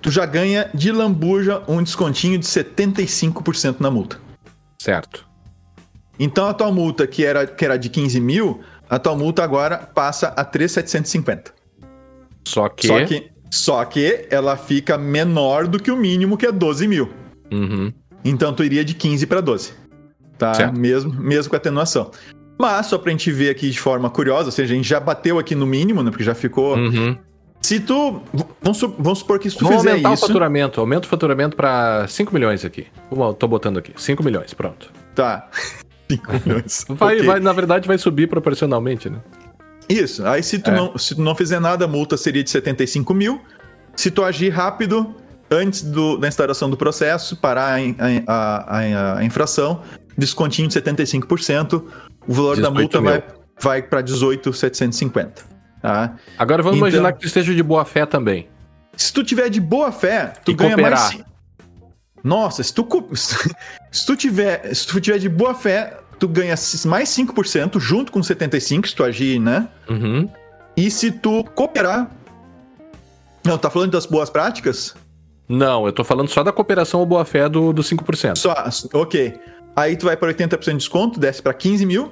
Tu 0.01 0.11
já 0.11 0.25
ganha 0.27 0.71
de 0.75 0.93
lambuja 0.93 1.63
um 1.67 1.83
descontinho 1.83 2.39
de 2.39 2.45
75% 2.47 3.77
na 3.81 3.91
multa. 3.91 4.19
Certo. 4.81 5.27
Então 6.19 6.47
a 6.47 6.55
tua 6.55 6.71
multa, 6.71 7.07
que 7.07 7.25
era, 7.25 7.47
que 7.47 7.65
era 7.65 7.77
de 7.79 7.89
15 7.89 8.21
mil, 8.21 8.61
a 8.89 8.99
tua 8.99 9.15
multa 9.17 9.43
agora 9.43 9.79
passa 9.79 10.29
a 10.29 10.45
3,750. 10.45 11.53
Só 12.47 12.69
que. 12.69 12.87
Só 12.87 13.05
que, 13.05 13.31
só 13.51 13.85
que 13.85 14.27
ela 14.31 14.57
fica 14.57 14.99
menor 14.99 15.67
do 15.67 15.79
que 15.81 15.91
o 15.91 15.97
mínimo, 15.97 16.37
que 16.37 16.47
é 16.47 16.53
12 16.53 16.87
mil. 16.89 17.11
Uhum. 17.53 17.93
Então 18.25 18.53
tu 18.53 18.65
iria 18.65 18.85
de 18.85 18.95
15 18.95 19.27
para 19.27 19.41
12. 19.41 19.73
Tá? 20.39 20.53
Certo. 20.55 20.79
Mesmo, 20.79 21.13
mesmo 21.15 21.51
com 21.51 21.57
atenuação. 21.57 22.11
Mas, 22.59 22.87
só 22.87 22.99
pra 22.99 23.11
gente 23.11 23.31
ver 23.33 23.51
aqui 23.51 23.71
de 23.71 23.81
forma 23.81 24.09
curiosa, 24.11 24.47
ou 24.47 24.53
seja, 24.53 24.75
a 24.75 24.77
gente 24.77 24.89
já 24.89 25.01
bateu 25.01 25.39
aqui 25.39 25.55
no 25.55 25.67
mínimo, 25.67 26.03
né? 26.03 26.11
Porque 26.11 26.25
já 26.25 26.35
ficou. 26.35 26.77
Uhum. 26.77 27.17
Se 27.61 27.81
tu. 27.81 28.21
Vamos, 28.61 28.79
su- 28.79 28.95
vamos 28.99 29.21
supor 29.21 29.39
que 29.39 29.49
se 29.51 29.57
tu 29.57 29.65
Vamos 29.65 29.79
fizer 29.81 29.91
aumentar 29.93 30.13
isso. 30.13 30.25
o 30.25 30.29
faturamento. 30.29 30.81
Aumenta 30.81 31.07
o 31.07 31.11
faturamento 31.11 31.57
pra 31.57 32.07
5 32.09 32.33
milhões 32.35 32.65
aqui. 32.65 32.87
Tô 33.39 33.49
botando 33.49 33.79
aqui. 33.79 33.93
5 33.97 34.23
milhões, 34.23 34.53
pronto. 34.53 34.91
Tá. 35.15 35.49
5 36.11 36.33
milhões. 36.47 36.85
Vai, 36.91 37.15
Ok. 37.17 37.27
vai, 37.27 37.41
na 37.41 37.53
verdade, 37.53 37.87
vai 37.89 37.99
subir 37.99 38.29
proporcionalmente, 38.29 39.09
né? 39.09 39.19
Isso. 39.89 40.27
Aí 40.27 40.43
se 40.43 40.59
tu, 40.59 40.71
É. 40.71 40.75
não, 40.75 40.97
se 40.99 41.15
tu 41.15 41.23
não 41.23 41.35
fizer 41.35 41.61
nada, 41.61 41.85
a 41.85 41.89
multa 41.89 42.17
seria 42.17 42.43
de 42.43 42.51
75 42.51 43.13
mil. 43.15 43.41
Se 43.97 44.11
tu 44.11 44.25
agir 44.25 44.49
rápido, 44.51 45.15
antes 45.51 45.83
do- 45.83 46.17
da 46.17 46.27
instauração 46.29 46.69
do 46.71 46.77
processo, 46.77 47.37
parar 47.37 47.79
a, 47.79 47.83
a- 48.27 48.79
a- 48.79 49.19
a 49.19 49.25
infração, 49.25 49.83
descontinho 50.17 50.69
de 50.69 50.75
75%, 50.75 51.85
o 52.27 52.33
valor 52.33 52.57
da 52.57 52.69
18 52.71 52.81
multa 52.81 53.01
mil. 53.01 53.11
vai, 53.11 53.23
vai 53.61 53.83
para 53.83 54.01
18,750. 54.01 55.43
Tá? 55.83 56.17
Agora 56.39 56.63
vamos 56.63 56.79
Então- 56.79 56.89
imaginar 56.89 57.13
que 57.13 57.21
tu 57.21 57.27
esteja 57.27 57.55
de 57.55 57.63
boa 57.63 57.85
fé 57.85 58.07
também. 58.07 58.49
Se 58.97 59.13
tu 59.13 59.23
tiver 59.23 59.49
de 59.51 59.61
boa 59.61 59.93
fé, 59.93 60.33
tu 60.45 60.53
E 60.53 60.55
ganha 60.55 60.75
cooperar. 60.77 60.99
mais. 61.13 61.25
Nossa, 62.25 62.63
se 62.63 62.73
tu, 62.73 62.89
se 63.93 64.07
tu 64.07 64.17
tiver, 64.17 64.75
se 64.75 64.87
tu 64.87 64.99
tiver 64.99 65.19
de 65.19 65.29
boa 65.29 65.55
fé, 65.55 65.99
tu 66.19 66.27
ganha 66.27 66.55
mais 66.87 67.11
5% 67.11 67.79
junto 67.79 68.11
com 68.11 68.23
75 68.23 68.89
se 68.89 68.95
tu 68.95 69.05
agir, 69.05 69.39
né? 69.39 69.69
Uhum. 69.89 70.29
E 70.75 70.91
se 70.91 71.13
tu 71.13 71.45
cooperar. 71.55 72.11
Não, 73.45 73.59
tá 73.59 73.69
falando 73.69 73.91
das 73.91 74.07
boas 74.07 74.31
práticas? 74.31 74.97
Não, 75.47 75.87
eu 75.87 75.93
tô 75.93 76.03
falando 76.03 76.29
só 76.29 76.43
da 76.43 76.51
cooperação 76.51 77.01
ou 77.01 77.07
boa 77.07 77.27
fé 77.27 77.47
do, 77.49 77.73
do 77.75 77.83
5%. 77.83 78.37
Só, 78.37 78.55
ok. 78.99 79.39
Aí 79.77 79.97
tu 79.97 80.07
vai 80.07 80.17
para 80.17 80.33
80% 80.33 80.65
de 80.65 80.77
desconto, 80.79 81.21
desce 81.21 81.43
para 81.43 81.53
15 81.53 81.85
mil. 81.85 82.11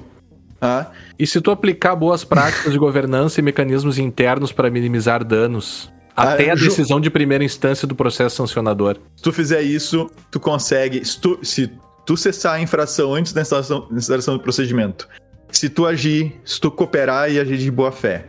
Tá? 0.60 0.92
E 1.18 1.26
se 1.26 1.40
tu 1.40 1.50
aplicar 1.50 1.96
boas 1.96 2.22
práticas 2.22 2.72
de 2.72 2.78
governança 2.78 3.40
e 3.40 3.42
mecanismos 3.42 3.98
internos 3.98 4.52
para 4.52 4.70
minimizar 4.70 5.24
danos, 5.24 5.90
Ah, 5.90 6.01
até 6.16 6.50
a 6.50 6.54
ju- 6.56 6.66
decisão 6.68 7.00
de 7.00 7.10
primeira 7.10 7.42
instância 7.44 7.86
do 7.86 7.94
processo 7.94 8.36
sancionador. 8.36 8.96
Se 9.16 9.22
tu 9.22 9.32
fizer 9.32 9.62
isso, 9.62 10.10
tu 10.30 10.38
consegue. 10.40 11.04
Se 11.04 11.20
tu, 11.20 11.38
se 11.42 11.70
tu 12.06 12.16
cessar 12.16 12.54
a 12.54 12.60
infração 12.60 13.14
antes 13.14 13.32
da 13.32 13.40
instalação, 13.40 13.86
da 13.90 13.96
instalação 13.96 14.36
do 14.36 14.42
procedimento, 14.42 15.08
se 15.50 15.68
tu 15.68 15.86
agir, 15.86 16.40
se 16.44 16.60
tu 16.60 16.70
cooperar 16.70 17.30
e 17.30 17.38
agir 17.38 17.58
de 17.58 17.70
boa 17.70 17.92
fé, 17.92 18.26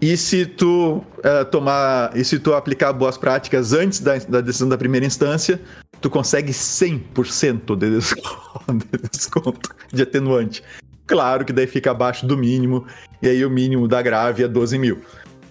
e 0.00 0.16
se 0.16 0.44
tu 0.44 1.02
eh, 1.22 1.44
tomar. 1.44 2.14
E 2.16 2.24
se 2.24 2.38
tu 2.38 2.52
aplicar 2.52 2.92
boas 2.92 3.16
práticas 3.16 3.72
antes 3.72 4.00
da, 4.00 4.16
da 4.18 4.40
decisão 4.40 4.68
da 4.68 4.76
primeira 4.76 5.06
instância, 5.06 5.60
tu 6.00 6.10
consegue 6.10 6.52
100% 6.52 7.76
de 7.76 7.90
desconto, 7.90 8.66
de 8.68 9.08
desconto 9.10 9.70
de 9.92 10.02
atenuante. 10.02 10.62
Claro 11.06 11.44
que 11.44 11.52
daí 11.52 11.66
fica 11.66 11.90
abaixo 11.90 12.26
do 12.26 12.36
mínimo, 12.36 12.86
e 13.22 13.28
aí 13.28 13.44
o 13.44 13.50
mínimo 13.50 13.86
da 13.86 14.00
grave 14.02 14.42
é 14.42 14.48
12 14.48 14.78
mil. 14.78 15.00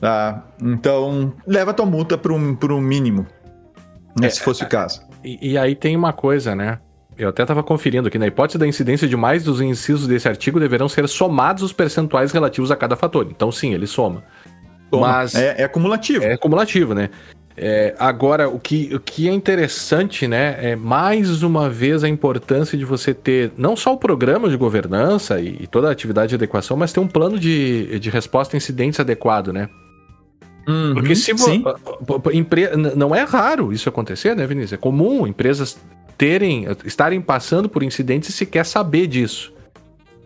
Tá? 0.04 0.44
Então, 0.62 1.32
leva 1.48 1.74
tua 1.74 1.86
multa 1.86 2.18
para 2.18 2.34
um, 2.34 2.54
pra 2.54 2.74
um 2.74 2.82
mínimo, 2.82 3.26
né, 4.20 4.28
É, 4.28 4.30
se 4.30 4.42
fosse 4.42 4.62
o 4.62 4.68
caso. 4.68 5.02
E, 5.24 5.54
e 5.54 5.58
aí 5.58 5.76
tem 5.76 5.96
uma 5.96 6.12
coisa, 6.12 6.54
né? 6.54 6.80
Eu 7.18 7.30
até 7.30 7.44
estava 7.44 7.64
conferindo 7.64 8.10
aqui, 8.10 8.20
na 8.20 8.28
hipótese 8.28 8.58
da 8.58 8.68
incidência 8.68 9.08
de 9.08 9.16
mais 9.16 9.46
dos 9.46 9.62
incisos 9.62 10.06
desse 10.06 10.28
artigo, 10.28 10.60
deverão 10.60 10.90
ser 10.90 11.08
somados 11.08 11.64
os 11.64 11.72
percentuais 11.72 12.34
relativos 12.34 12.70
a 12.70 12.76
cada 12.76 12.98
fator. 12.98 13.26
Então, 13.32 13.50
sim, 13.50 13.74
ele 13.74 13.88
soma. 13.88 14.26
Toma. 14.92 15.08
Mas 15.08 15.36
É, 15.36 15.62
é 15.62 15.64
acumulativo. 15.64 16.26
é 16.26 16.36
cumulativo, 16.36 16.94
né? 16.94 17.10
É, 17.56 17.96
agora, 17.98 18.50
o 18.50 18.60
que, 18.60 18.94
o 18.94 19.00
que 19.00 19.30
é 19.30 19.32
interessante, 19.32 20.28
né, 20.28 20.58
é 20.60 20.76
mais 20.76 21.44
uma 21.44 21.70
vez 21.70 22.04
a 22.04 22.10
importância 22.10 22.78
de 22.78 22.84
você 22.84 23.14
ter 23.14 23.54
não 23.58 23.78
só 23.78 23.94
o 23.94 23.98
programa 23.98 24.50
de 24.50 24.58
governança 24.58 25.40
e, 25.40 25.60
e 25.62 25.68
toda 25.68 25.88
a 25.88 25.92
atividade 25.94 26.30
de 26.30 26.36
adequação, 26.36 26.76
mas 26.76 26.92
ter 26.92 27.00
um 27.00 27.08
plano 27.08 27.40
de, 27.40 28.00
de 28.00 28.10
resposta 28.10 28.54
a 28.54 28.58
incidentes 28.58 29.00
adequado, 29.00 29.54
né? 29.54 29.70
Porque 30.94 31.16
se. 31.16 31.38
Sim. 31.38 31.64
empre- 32.34 32.70
não 32.96 33.14
é 33.14 33.24
raro 33.24 33.74
isso 33.74 33.90
acontecer, 33.90 34.36
né, 34.36 34.46
Vinícius? 34.48 34.74
É 34.74 34.78
comum 34.78 35.28
empresas 35.28 35.78
terem, 36.18 36.66
estarem 36.86 37.20
passando 37.22 37.68
por 37.68 37.84
incidentes 37.84 38.30
e 38.30 38.32
sequer 38.32 38.66
saber 38.66 39.08
disso. 39.08 39.52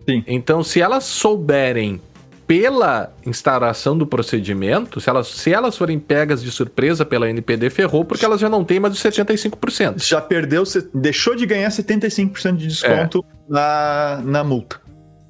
Sim. 0.08 0.24
Então, 0.28 0.64
se 0.64 0.80
elas 0.82 1.04
souberem 1.06 2.00
pela 2.46 3.12
instauração 3.26 3.98
do 3.98 4.08
procedimento, 4.08 5.02
se 5.02 5.10
elas, 5.10 5.28
se 5.28 5.52
elas 5.52 5.76
forem 5.78 6.00
pegas 6.00 6.42
de 6.42 6.50
surpresa 6.50 7.04
pela 7.06 7.30
NPD, 7.30 7.70
ferrou, 7.70 8.06
porque 8.06 8.24
elas 8.24 8.40
já 8.40 8.48
não 8.48 8.64
têm 8.64 8.80
mais 8.80 8.94
dos 8.94 9.04
75%. 9.04 10.02
Já 10.02 10.22
perdeu, 10.22 10.64
deixou 10.94 11.36
de 11.36 11.46
ganhar 11.46 11.68
75% 11.70 12.56
de 12.56 12.68
desconto 12.68 13.26
É. 13.28 13.52
na, 13.52 14.22
na 14.24 14.44
multa. 14.46 14.80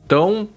Então, 0.06 0.48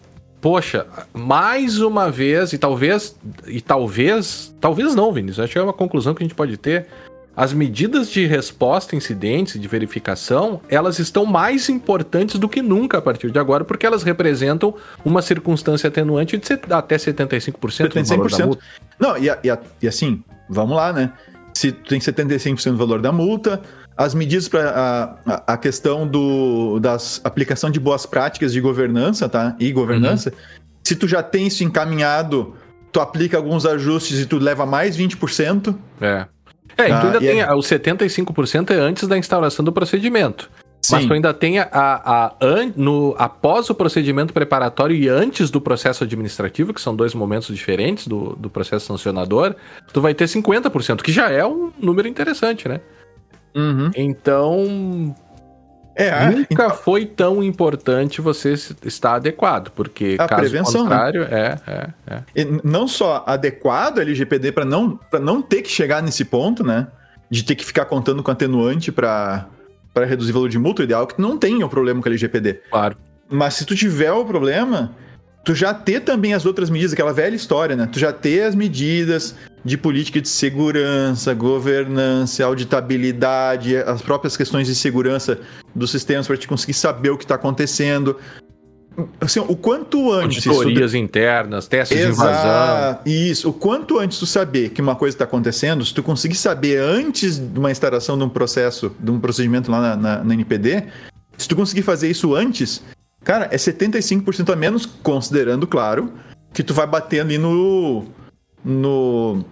poxa, 0.40 0.86
mais 1.12 1.80
uma 1.80 2.10
vez, 2.10 2.52
e 2.52 2.58
talvez, 2.58 3.16
e 3.46 3.60
talvez, 3.60 4.54
talvez 4.60 4.94
não, 4.94 5.12
Vinícius, 5.12 5.40
acho 5.40 5.52
que 5.52 5.58
é 5.58 5.62
uma 5.62 5.72
conclusão 5.72 6.14
que 6.14 6.22
a 6.22 6.26
gente 6.26 6.34
pode 6.34 6.56
ter. 6.56 6.86
As 7.36 7.52
medidas 7.52 8.10
de 8.10 8.26
resposta 8.26 8.94
a 8.94 8.98
incidentes, 8.98 9.60
de 9.60 9.68
verificação, 9.68 10.60
elas 10.68 10.98
estão 10.98 11.24
mais 11.24 11.68
importantes 11.68 12.38
do 12.38 12.48
que 12.48 12.60
nunca 12.60 12.98
a 12.98 13.02
partir 13.02 13.30
de 13.30 13.38
agora, 13.38 13.64
porque 13.64 13.86
elas 13.86 14.02
representam 14.02 14.74
uma 15.04 15.22
circunstância 15.22 15.88
atenuante 15.88 16.36
de 16.36 16.44
até 16.70 16.96
75%, 16.96 17.88
do 17.88 18.04
valor 18.04 18.30
da 18.30 18.36
75%. 18.36 18.46
multa. 18.46 18.62
Não, 18.98 19.16
e, 19.16 19.28
e 19.28 19.58
e 19.82 19.88
assim, 19.88 20.22
vamos 20.48 20.76
lá, 20.76 20.92
né? 20.92 21.12
Se 21.54 21.72
tu 21.72 21.88
tem 21.88 22.00
75% 22.00 22.72
do 22.72 22.76
valor 22.76 23.00
da 23.00 23.12
multa, 23.12 23.60
as 24.00 24.14
medidas 24.14 24.48
para 24.48 25.18
a, 25.26 25.52
a, 25.52 25.56
questão 25.58 26.06
do, 26.06 26.80
das 26.80 27.20
aplicação 27.22 27.70
de 27.70 27.78
boas 27.78 28.06
práticas 28.06 28.50
de 28.50 28.58
governança, 28.58 29.28
tá? 29.28 29.54
E 29.60 29.70
governança. 29.70 30.30
Uhum. 30.30 30.36
Se 30.82 30.96
tu 30.96 31.06
já 31.06 31.22
tem 31.22 31.48
isso 31.48 31.62
encaminhado, 31.62 32.54
tu 32.90 32.98
aplica 32.98 33.36
alguns 33.36 33.66
ajustes 33.66 34.18
e 34.18 34.24
tu 34.24 34.38
leva 34.38 34.64
mais 34.64 34.96
20%. 34.96 35.76
É. 36.00 36.26
É, 36.78 36.88
tá? 36.88 37.00
tu 37.00 37.06
ainda 37.08 37.18
tem. 37.18 37.42
É... 37.42 37.52
O 37.52 37.58
75% 37.58 38.70
é 38.70 38.74
antes 38.76 39.06
da 39.06 39.18
instauração 39.18 39.62
do 39.62 39.70
procedimento. 39.70 40.50
Sim. 40.80 40.94
Mas 40.94 41.04
tu 41.04 41.12
ainda 41.12 41.34
tem 41.34 41.58
a, 41.58 41.68
a, 41.70 42.26
a, 42.28 42.34
no, 42.74 43.14
após 43.18 43.68
o 43.68 43.74
procedimento 43.74 44.32
preparatório 44.32 44.96
e 44.96 45.10
antes 45.10 45.50
do 45.50 45.60
processo 45.60 46.04
administrativo, 46.04 46.72
que 46.72 46.80
são 46.80 46.96
dois 46.96 47.12
momentos 47.12 47.54
diferentes 47.54 48.06
do, 48.06 48.34
do 48.34 48.48
processo 48.48 48.86
sancionador, 48.86 49.54
tu 49.92 50.00
vai 50.00 50.14
ter 50.14 50.24
50%, 50.24 51.02
que 51.02 51.12
já 51.12 51.30
é 51.30 51.44
um 51.44 51.70
número 51.78 52.08
interessante, 52.08 52.66
né? 52.66 52.80
Uhum. 53.54 53.90
Então. 53.96 55.14
É, 55.94 56.30
nunca 56.30 56.46
então... 56.50 56.70
foi 56.70 57.04
tão 57.04 57.42
importante 57.42 58.20
você 58.20 58.54
estar 58.84 59.16
adequado, 59.16 59.70
porque 59.70 60.16
a 60.18 60.26
caso 60.26 60.40
prevenção, 60.40 60.84
né? 60.84 60.88
contrário, 60.88 61.28
né? 61.28 61.58
é, 61.66 61.70
é, 61.70 62.14
é. 62.14 62.22
E 62.34 62.60
não 62.64 62.88
só 62.88 63.22
adequado 63.26 63.98
a 63.98 64.02
LGPD 64.02 64.52
para 64.52 64.64
não, 64.64 64.98
não 65.20 65.42
ter 65.42 65.62
que 65.62 65.70
chegar 65.70 66.02
nesse 66.02 66.24
ponto, 66.24 66.64
né? 66.64 66.86
De 67.28 67.44
ter 67.44 67.54
que 67.54 67.64
ficar 67.64 67.84
contando 67.84 68.22
com 68.22 68.30
atenuante 68.30 68.90
para 68.90 69.46
para 69.92 70.06
reduzir 70.06 70.30
o 70.30 70.34
valor 70.34 70.48
de 70.48 70.58
multa, 70.58 70.82
o 70.82 70.84
ideal 70.84 71.02
é 71.02 71.06
que 71.06 71.16
tu 71.16 71.22
não 71.22 71.36
tenha 71.36 71.66
o 71.66 71.68
problema 71.68 72.00
com 72.00 72.08
a 72.08 72.10
LGPD. 72.10 72.60
Claro. 72.70 72.96
Mas 73.28 73.54
se 73.54 73.64
tu 73.64 73.74
tiver 73.74 74.12
o 74.12 74.24
problema, 74.24 74.94
tu 75.44 75.54
já 75.54 75.72
ter 75.72 76.00
também 76.00 76.34
as 76.34 76.44
outras 76.44 76.70
medidas, 76.70 76.92
aquela 76.92 77.12
velha 77.12 77.34
história, 77.34 77.74
né? 77.74 77.88
Tu 77.90 77.98
já 77.98 78.12
ter 78.12 78.42
as 78.42 78.54
medidas 78.54 79.34
de 79.64 79.76
política 79.76 80.20
de 80.20 80.28
segurança, 80.28 81.34
governança, 81.34 82.44
auditabilidade, 82.44 83.76
as 83.76 84.02
próprias 84.02 84.36
questões 84.36 84.66
de 84.66 84.74
segurança 84.74 85.38
dos 85.74 85.90
sistemas 85.90 86.26
para 86.26 86.36
te 86.36 86.48
conseguir 86.48 86.74
saber 86.74 87.10
o 87.10 87.18
que 87.18 87.24
está 87.24 87.34
acontecendo. 87.34 88.16
Assim, 89.20 89.40
o 89.40 89.56
quanto 89.56 90.12
antes. 90.12 90.46
Auditorias 90.46 90.94
internas, 90.94 91.66
testes 91.66 91.96
Exato, 91.96 92.10
de 92.10 92.26
invasão. 92.28 92.98
Isso. 93.06 93.48
O 93.48 93.52
quanto 93.52 93.98
antes 93.98 94.18
tu 94.18 94.26
saber 94.26 94.70
que 94.70 94.82
uma 94.82 94.94
coisa 94.94 95.14
está 95.14 95.24
acontecendo, 95.24 95.84
se 95.84 95.94
tu 95.94 96.02
conseguir 96.02 96.36
saber 96.36 96.78
antes 96.78 97.38
de 97.38 97.58
uma 97.58 97.70
instalação 97.70 98.18
de 98.18 98.24
um 98.24 98.28
processo, 98.28 98.94
de 98.98 99.10
um 99.10 99.18
procedimento 99.18 99.70
lá 99.70 99.80
na, 99.80 99.96
na, 99.96 100.24
na 100.24 100.34
NPD, 100.34 100.84
se 101.38 101.48
tu 101.48 101.56
conseguir 101.56 101.82
fazer 101.82 102.10
isso 102.10 102.34
antes, 102.34 102.82
cara, 103.30 103.48
é 103.52 103.56
75% 103.56 104.52
a 104.52 104.56
menos, 104.56 104.84
considerando, 104.84 105.64
claro, 105.64 106.12
que 106.52 106.64
tu 106.64 106.74
vai 106.74 106.84
bater 106.84 107.20
ali 107.20 107.38
no. 107.38 108.04
no 108.64 109.44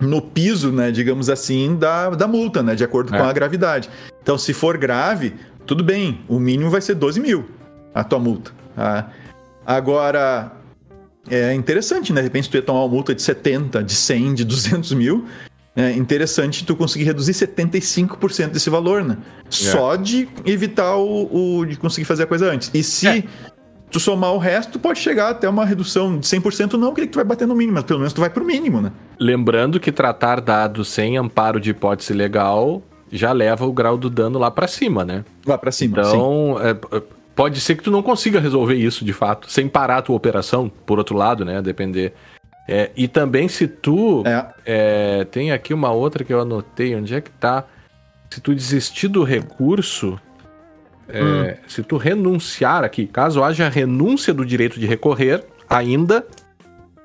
no 0.00 0.20
piso, 0.20 0.72
né, 0.72 0.90
digamos 0.90 1.30
assim, 1.30 1.76
da, 1.76 2.10
da 2.10 2.26
multa, 2.26 2.60
né, 2.60 2.74
de 2.74 2.82
acordo 2.82 3.14
é. 3.14 3.18
com 3.18 3.22
a 3.22 3.32
gravidade. 3.32 3.88
Então, 4.20 4.36
se 4.36 4.52
for 4.52 4.76
grave, 4.76 5.34
tudo 5.64 5.84
bem, 5.84 6.22
o 6.26 6.40
mínimo 6.40 6.70
vai 6.70 6.80
ser 6.80 6.96
12 6.96 7.20
mil 7.20 7.48
a 7.94 8.02
tua 8.02 8.18
multa. 8.18 8.50
Ah, 8.76 9.10
agora, 9.64 10.50
é 11.30 11.54
interessante, 11.54 12.12
né? 12.12 12.20
De 12.20 12.26
repente 12.26 12.50
tu 12.50 12.56
ia 12.56 12.62
tomar 12.62 12.80
uma 12.80 12.88
multa 12.88 13.14
de 13.14 13.22
70, 13.22 13.84
de 13.84 13.94
100, 13.94 14.34
de 14.34 14.44
200 14.44 14.92
mil. 14.94 15.24
É 15.74 15.92
interessante 15.92 16.64
tu 16.64 16.76
conseguir 16.76 17.04
reduzir 17.04 17.32
75% 17.32 18.48
desse 18.48 18.68
valor, 18.68 19.02
né? 19.02 19.16
É. 19.46 19.48
Só 19.48 19.96
de 19.96 20.28
evitar 20.44 20.96
o, 20.96 21.60
o, 21.60 21.64
de 21.64 21.76
conseguir 21.76 22.04
fazer 22.04 22.24
a 22.24 22.26
coisa 22.26 22.50
antes. 22.50 22.70
E 22.74 22.82
se 22.82 23.08
é. 23.08 23.24
tu 23.90 23.98
somar 23.98 24.34
o 24.34 24.38
resto, 24.38 24.78
pode 24.78 24.98
chegar 24.98 25.30
até 25.30 25.48
uma 25.48 25.64
redução 25.64 26.18
de 26.18 26.26
100%, 26.26 26.74
não 26.74 26.92
porque 26.92 27.06
tu 27.06 27.16
vai 27.16 27.24
bater 27.24 27.48
no 27.48 27.54
mínimo, 27.54 27.76
mas 27.76 27.84
pelo 27.84 28.00
menos 28.00 28.12
tu 28.12 28.20
vai 28.20 28.28
pro 28.28 28.44
mínimo, 28.44 28.82
né? 28.82 28.92
Lembrando 29.18 29.80
que 29.80 29.90
tratar 29.90 30.42
dados 30.42 30.88
sem 30.88 31.16
amparo 31.16 31.58
de 31.58 31.70
hipótese 31.70 32.12
legal 32.12 32.82
já 33.10 33.32
leva 33.32 33.66
o 33.66 33.72
grau 33.72 33.96
do 33.96 34.08
dano 34.08 34.38
lá 34.38 34.50
para 34.50 34.66
cima, 34.66 35.04
né? 35.04 35.24
Lá 35.46 35.58
para 35.58 35.70
cima, 35.70 36.00
Então, 36.00 36.56
é, 36.60 37.02
pode 37.34 37.60
ser 37.60 37.76
que 37.76 37.82
tu 37.82 37.90
não 37.90 38.02
consiga 38.02 38.40
resolver 38.40 38.74
isso 38.74 39.04
de 39.04 39.12
fato, 39.12 39.50
sem 39.50 39.68
parar 39.68 39.98
a 39.98 40.02
tua 40.02 40.16
operação, 40.16 40.70
por 40.86 40.98
outro 40.98 41.16
lado, 41.16 41.44
né? 41.44 41.60
Depender. 41.60 42.14
É, 42.68 42.90
e 42.96 43.08
também 43.08 43.48
se 43.48 43.66
tu. 43.66 44.22
É. 44.26 44.46
É, 44.64 45.24
tem 45.24 45.52
aqui 45.52 45.74
uma 45.74 45.90
outra 45.90 46.24
que 46.24 46.32
eu 46.32 46.40
anotei, 46.40 46.94
onde 46.94 47.14
é 47.14 47.20
que 47.20 47.30
tá? 47.30 47.64
Se 48.30 48.40
tu 48.40 48.54
desistir 48.54 49.08
do 49.08 49.24
recurso. 49.24 50.20
É, 51.08 51.22
hum. 51.22 51.54
Se 51.68 51.82
tu 51.82 51.96
renunciar 51.96 52.84
aqui, 52.84 53.06
caso 53.06 53.42
haja 53.42 53.68
renúncia 53.68 54.32
do 54.32 54.46
direito 54.46 54.78
de 54.78 54.86
recorrer, 54.86 55.44
ainda 55.68 56.24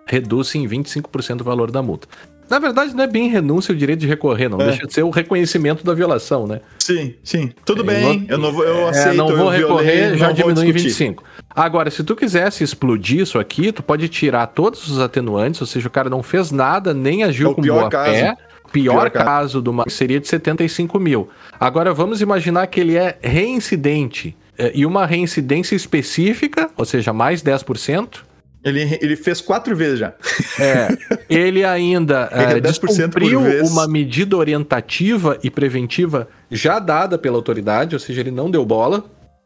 reduz 0.06 0.56
em 0.56 0.68
25% 0.68 1.42
o 1.42 1.44
valor 1.44 1.72
da 1.72 1.82
multa. 1.82 2.08
Na 2.50 2.60
verdade, 2.60 2.94
não 2.96 3.04
é 3.04 3.08
bem 3.08 3.30
renúncia 3.30 3.74
o 3.74 3.78
direito 3.78 4.00
de 4.00 4.08
recorrer, 4.08 4.50
não. 4.50 4.62
É. 4.62 4.66
Deixa 4.68 4.88
de 4.88 4.94
ser 4.94 5.04
o 5.04 5.10
reconhecimento 5.10 5.84
da 5.84 5.94
violação, 5.94 6.48
né? 6.48 6.62
Sim, 6.80 7.14
sim. 7.24 7.52
Tudo 7.66 7.82
é, 7.84 7.86
bem, 7.86 8.26
eu, 8.30 8.38
não 8.38 8.52
vou, 8.52 8.64
eu 8.64 8.88
aceito. 8.88 9.10
É, 9.10 9.14
não 9.14 9.36
vou 9.36 9.50
recorrer, 9.50 10.12
violei, 10.12 10.18
já 10.18 10.32
diminui 10.32 10.70
em 10.70 10.72
25. 10.72 11.24
Agora, 11.50 11.90
se 11.90 12.04
tu 12.04 12.16
quisesse 12.16 12.64
explodir 12.64 13.22
isso 13.22 13.40
aqui, 13.40 13.72
tu 13.72 13.84
pode 13.84 14.08
tirar 14.08 14.48
todos 14.48 14.88
os 14.88 15.00
atenuantes, 15.00 15.60
ou 15.60 15.68
seja, 15.68 15.88
o 15.88 15.92
cara 15.92 16.10
não 16.10 16.24
fez 16.24 16.52
nada, 16.52 16.94
nem 16.94 17.24
agiu 17.24 17.52
é 17.52 17.54
com 17.54 17.62
boa 17.62 17.90
caso. 17.90 18.12
fé. 18.12 18.38
Pior, 18.72 19.10
pior 19.10 19.12
caso 19.12 19.62
do 19.62 19.74
seria 19.88 20.20
de 20.20 20.28
75 20.28 21.00
mil. 21.00 21.30
Agora, 21.58 21.94
vamos 21.94 22.22
imaginar 22.22 22.68
que 22.68 22.80
ele 22.80 22.98
é 22.98 23.18
reincidente. 23.22 24.36
É, 24.58 24.72
e 24.74 24.86
uma 24.86 25.06
reincidência 25.06 25.76
específica, 25.76 26.70
ou 26.76 26.84
seja, 26.84 27.14
mais 27.14 27.44
10%, 27.44 28.24
ele, 28.70 28.98
ele 29.02 29.16
fez 29.16 29.42
quatro 29.42 29.76
vezes 29.76 30.00
já. 30.00 30.14
É. 30.60 30.88
Ele 31.30 31.64
ainda 31.64 32.30
é, 32.32 32.60
descumpriu 32.60 33.42
uma 33.66 33.88
medida 33.88 34.36
orientativa 34.38 35.38
e 35.44 35.50
preventiva 35.50 36.28
já 36.50 36.80
dada 36.80 37.18
pela 37.18 37.36
autoridade, 37.36 37.96
ou 37.96 38.00
seja, 38.00 38.22
ele 38.22 38.32
não 38.32 38.50
deu 38.50 38.66
bola. 38.66 39.04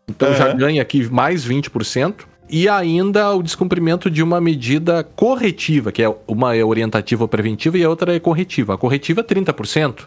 Então 0.09 0.29
uhum. 0.29 0.35
já 0.35 0.53
ganha 0.53 0.81
aqui 0.81 1.03
mais 1.11 1.45
20%. 1.45 2.25
E 2.49 2.67
ainda 2.67 3.33
o 3.33 3.41
descumprimento 3.41 4.09
de 4.09 4.21
uma 4.21 4.41
medida 4.41 5.03
corretiva, 5.03 5.91
que 5.91 6.03
é 6.03 6.15
uma 6.27 6.53
é 6.55 6.63
orientativa 6.63 7.23
ou 7.23 7.27
preventiva 7.27 7.77
e 7.77 7.83
a 7.83 7.89
outra 7.89 8.13
é 8.13 8.19
corretiva. 8.19 8.73
A 8.73 8.77
corretiva 8.77 9.21
é 9.21 9.23
30%. 9.23 10.01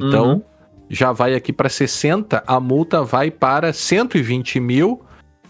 Então, 0.00 0.32
uhum. 0.32 0.42
já 0.88 1.12
vai 1.12 1.34
aqui 1.34 1.52
para 1.52 1.68
60%, 1.68 2.42
a 2.46 2.58
multa 2.58 3.02
vai 3.02 3.30
para 3.30 3.72
120 3.72 4.60
mil 4.60 5.02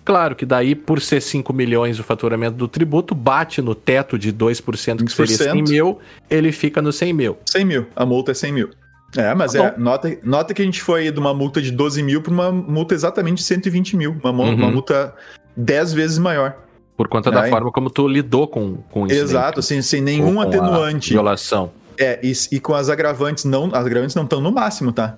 Claro 0.05 0.37
que 0.37 0.45
daí, 0.45 0.75
por 0.75 1.01
ser 1.01 1.21
5 1.23 1.53
milhões 1.53 1.99
o 1.99 2.05
faturamento 2.05 2.57
do 2.57 2.69
tributo, 2.69 3.15
bate 3.15 3.63
no 3.63 3.75
teto 3.75 4.19
de 4.19 4.33
2%, 4.33 4.99
que 4.99 5.05
20%. 5.05 5.09
seria 5.11 5.37
100 5.37 5.63
mil, 5.63 5.99
ele 6.29 6.53
fica 6.53 6.83
no 6.83 6.93
100 6.93 7.13
mil. 7.13 7.39
100 7.47 7.65
mil, 7.65 7.87
a 7.97 8.05
multa 8.05 8.33
é 8.33 8.35
100 8.35 8.53
mil. 8.53 8.71
É, 9.17 9.33
mas 9.35 9.53
tá 9.53 9.65
é, 9.65 9.75
nota, 9.79 10.19
nota 10.23 10.53
que 10.53 10.61
a 10.61 10.65
gente 10.65 10.83
foi 10.83 11.11
de 11.11 11.19
uma 11.19 11.33
multa 11.33 11.63
de 11.63 11.71
12 11.71 12.03
mil 12.03 12.21
para 12.21 12.33
uma 12.33 12.51
multa 12.51 12.95
exatamente 12.95 13.39
de 13.39 13.45
120 13.45 13.97
mil. 13.97 14.17
Uma, 14.23 14.31
uhum. 14.31 14.55
uma 14.55 14.71
multa 14.71 15.15
10 15.57 15.93
vezes 15.93 16.19
maior. 16.19 16.57
Por 16.97 17.09
conta 17.09 17.31
é, 17.31 17.33
da 17.33 17.49
forma 17.49 17.73
como 17.73 17.91
tu 17.91 18.07
lidou 18.07 18.47
com, 18.47 18.77
com 18.91 19.07
isso. 19.07 19.17
Exato, 19.17 19.61
assim, 19.61 19.81
sem 19.83 20.01
nenhum 20.01 20.41
atenuante. 20.41 21.11
Violação. 21.11 21.73
É, 21.97 22.19
e, 22.23 22.33
e 22.53 22.61
com 22.61 22.75
as 22.75 22.89
agravantes 22.89 23.45
não. 23.45 23.67
As 23.67 23.87
agravantes 23.87 24.15
não 24.15 24.25
estão 24.25 24.41
no 24.41 24.53
máximo, 24.53 24.93
tá? 24.93 25.17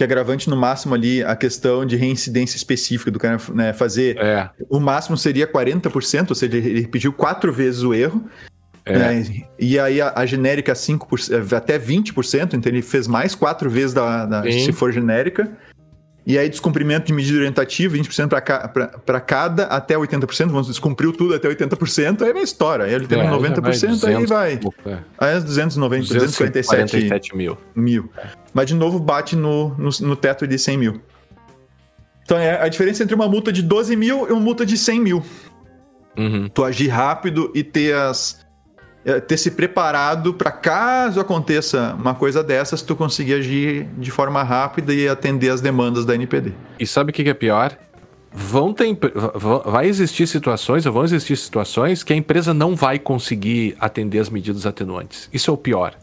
Que 0.00 0.04
agravante 0.04 0.48
no 0.48 0.56
máximo 0.56 0.94
ali 0.94 1.22
a 1.22 1.36
questão 1.36 1.84
de 1.84 1.94
reincidência 1.94 2.56
específica 2.56 3.10
do 3.10 3.18
cara 3.18 3.38
né, 3.52 3.74
fazer. 3.74 4.16
É. 4.16 4.48
O 4.70 4.80
máximo 4.80 5.14
seria 5.14 5.46
40%, 5.46 6.30
ou 6.30 6.34
seja, 6.34 6.56
ele 6.56 6.86
pediu 6.86 7.12
quatro 7.12 7.52
vezes 7.52 7.82
o 7.82 7.92
erro. 7.92 8.24
É. 8.86 8.98
Né, 8.98 9.44
e 9.58 9.78
aí 9.78 10.00
a, 10.00 10.14
a 10.16 10.24
genérica 10.24 10.72
5%, 10.72 11.52
até 11.52 11.78
20%, 11.78 12.54
então 12.54 12.72
ele 12.72 12.80
fez 12.80 13.06
mais 13.06 13.34
quatro 13.34 13.68
vezes 13.68 13.92
da, 13.92 14.24
da 14.24 14.42
se 14.50 14.72
for 14.72 14.90
genérica. 14.90 15.54
E 16.26 16.38
aí, 16.38 16.48
descumprimento 16.48 17.06
de 17.06 17.12
medida 17.12 17.38
orientativa, 17.38 17.96
20% 17.96 18.28
para 19.04 19.20
cada 19.20 19.64
até 19.64 19.94
80%. 19.94 20.48
Vamos 20.48 20.66
descumpriu 20.68 21.12
tudo 21.12 21.34
até 21.34 21.48
80%, 21.48 22.22
aí 22.22 22.32
vai 22.32 22.42
história. 22.42 22.84
Aí 22.84 22.94
ele 22.94 23.06
tem 23.06 23.20
é, 23.20 23.30
90%, 23.30 24.04
aí 24.04 24.26
vai. 24.26 24.60
É. 24.86 24.98
Aí 25.18 25.36
é 25.36 25.40
290, 25.40 26.14
247 26.14 27.34
mil. 27.34 27.56
mil. 27.74 28.10
Mas 28.52 28.66
de 28.66 28.74
novo 28.74 28.98
bate 28.98 29.34
no, 29.34 29.70
no, 29.78 29.90
no, 30.02 30.16
teto 30.16 30.46
de 30.46 30.58
100 30.58 30.78
mil. 30.78 31.00
Então 32.22 32.36
é 32.36 32.60
a 32.62 32.68
diferença 32.68 33.02
entre 33.02 33.14
uma 33.14 33.28
multa 33.28 33.52
de 33.52 33.62
12 33.62 33.96
mil 33.96 34.28
e 34.28 34.32
uma 34.32 34.40
multa 34.40 34.66
de 34.66 34.76
100 34.76 35.00
mil. 35.00 35.24
Uhum. 36.18 36.48
Tu 36.48 36.64
agir 36.64 36.88
rápido 36.88 37.50
e 37.54 37.64
ter 37.64 37.94
as 37.94 38.38
é, 38.40 38.49
ter 39.26 39.36
se 39.36 39.50
preparado 39.52 40.34
para 40.34 40.50
caso 40.50 41.20
aconteça 41.20 41.94
uma 41.98 42.14
coisa 42.14 42.42
dessas, 42.42 42.82
tu 42.82 42.94
conseguir 42.94 43.34
agir 43.34 43.88
de 43.96 44.10
forma 44.10 44.42
rápida 44.42 44.92
e 44.92 45.08
atender 45.08 45.50
as 45.50 45.60
demandas 45.60 46.04
da 46.04 46.14
NPD. 46.14 46.52
E 46.78 46.86
sabe 46.86 47.10
o 47.10 47.12
que 47.12 47.28
é 47.28 47.34
pior? 47.34 47.76
Vão 48.32 48.72
ter, 48.72 48.96
vai 49.64 49.86
existir 49.86 50.26
situações, 50.26 50.86
ou 50.86 50.92
vão 50.92 51.04
existir 51.04 51.36
situações 51.36 52.04
que 52.04 52.12
a 52.12 52.16
empresa 52.16 52.54
não 52.54 52.76
vai 52.76 52.98
conseguir 52.98 53.76
atender 53.80 54.20
as 54.20 54.28
medidas 54.28 54.66
atenuantes. 54.66 55.28
Isso 55.32 55.50
é 55.50 55.54
o 55.54 55.56
pior. 55.56 55.94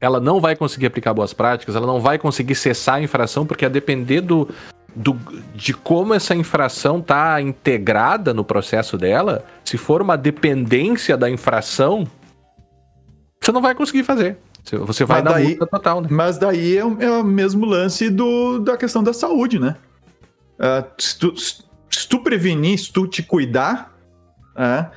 Ela 0.00 0.20
não 0.20 0.40
vai 0.40 0.54
conseguir 0.54 0.86
aplicar 0.86 1.12
boas 1.12 1.32
práticas, 1.32 1.74
ela 1.74 1.86
não 1.86 2.00
vai 2.00 2.18
conseguir 2.18 2.54
cessar 2.54 2.96
a 2.96 3.02
infração, 3.02 3.44
porque 3.44 3.64
a 3.64 3.68
depender 3.68 4.20
do, 4.20 4.48
do, 4.94 5.18
de 5.54 5.74
como 5.74 6.14
essa 6.14 6.34
infração 6.34 6.98
está 6.98 7.40
integrada 7.40 8.32
no 8.32 8.44
processo 8.44 8.96
dela, 8.96 9.44
se 9.64 9.76
for 9.76 10.00
uma 10.00 10.16
dependência 10.16 11.16
da 11.16 11.28
infração, 11.28 12.06
você 13.48 13.52
não 13.52 13.62
vai 13.62 13.74
conseguir 13.74 14.04
fazer. 14.04 14.36
Você 14.70 15.04
vai 15.06 15.22
Mas 15.22 15.24
na 15.24 15.30
daí- 15.38 15.48
multa 15.48 15.66
total, 15.66 16.00
né? 16.02 16.08
Mas 16.10 16.36
daí 16.36 16.76
é 16.76 16.84
o, 16.84 17.00
é 17.00 17.10
o 17.10 17.24
mesmo 17.24 17.64
lance 17.64 18.10
do, 18.10 18.58
da 18.58 18.76
questão 18.76 19.02
da 19.02 19.14
saúde, 19.14 19.58
né? 19.58 19.76
Ah, 20.58 20.84
se, 20.98 21.18
tu, 21.18 21.34
se 21.36 22.08
tu 22.08 22.20
prevenir, 22.20 22.78
se 22.78 22.92
tu 22.92 23.06
te 23.06 23.22
cuidar, 23.22 23.96
ah, 24.54 24.90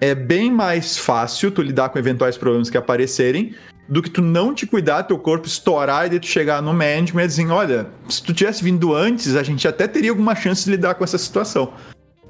é 0.00 0.14
bem 0.16 0.50
mais 0.50 0.98
fácil 0.98 1.52
tu 1.52 1.62
lidar 1.62 1.90
com 1.90 1.98
eventuais 1.98 2.36
problemas 2.36 2.68
que 2.68 2.76
aparecerem 2.76 3.54
do 3.88 4.02
que 4.02 4.10
tu 4.10 4.20
não 4.22 4.52
te 4.52 4.66
cuidar, 4.66 5.04
teu 5.04 5.18
corpo 5.18 5.46
estourar 5.46 6.06
e 6.06 6.10
daí 6.10 6.18
tu 6.18 6.26
chegar 6.26 6.60
no 6.60 6.72
management 6.72 7.24
e 7.24 7.28
dizer, 7.28 7.50
olha, 7.50 7.86
se 8.08 8.20
tu 8.22 8.32
tivesse 8.34 8.64
vindo 8.64 8.92
antes, 8.92 9.36
a 9.36 9.44
gente 9.44 9.68
até 9.68 9.86
teria 9.86 10.10
alguma 10.10 10.34
chance 10.34 10.64
de 10.64 10.70
lidar 10.72 10.94
com 10.94 11.04
essa 11.04 11.18
situação. 11.18 11.72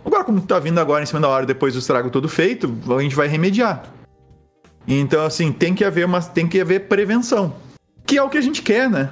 Agora, 0.05 0.25
como 0.25 0.39
tu 0.41 0.47
tá 0.49 0.59
vindo 0.59 0.79
agora 0.81 1.03
em 1.03 1.07
cima 1.07 1.21
da 1.21 1.29
hora, 1.29 1.47
depois 1.47 1.73
do 1.73 1.79
estrago 1.79 2.11
todo 2.11 2.29
feito, 2.29 2.77
a 2.95 3.01
gente 3.01 3.15
vai 3.15 3.29
remediar. 3.29 3.85
Então, 4.87 5.25
assim, 5.25 5.53
tem 5.53 5.75
que 5.75 5.85
haver 5.85 6.05
uma, 6.05 6.21
tem 6.21 6.47
que 6.49 6.61
haver 6.61 6.89
prevenção. 6.89 7.55
Que 8.07 8.19
é 8.19 8.23
o 8.23 8.29
que 8.29 8.39
a 8.39 8.43
gente 8.43 8.63
quer, 8.63 8.91
né? 8.91 9.11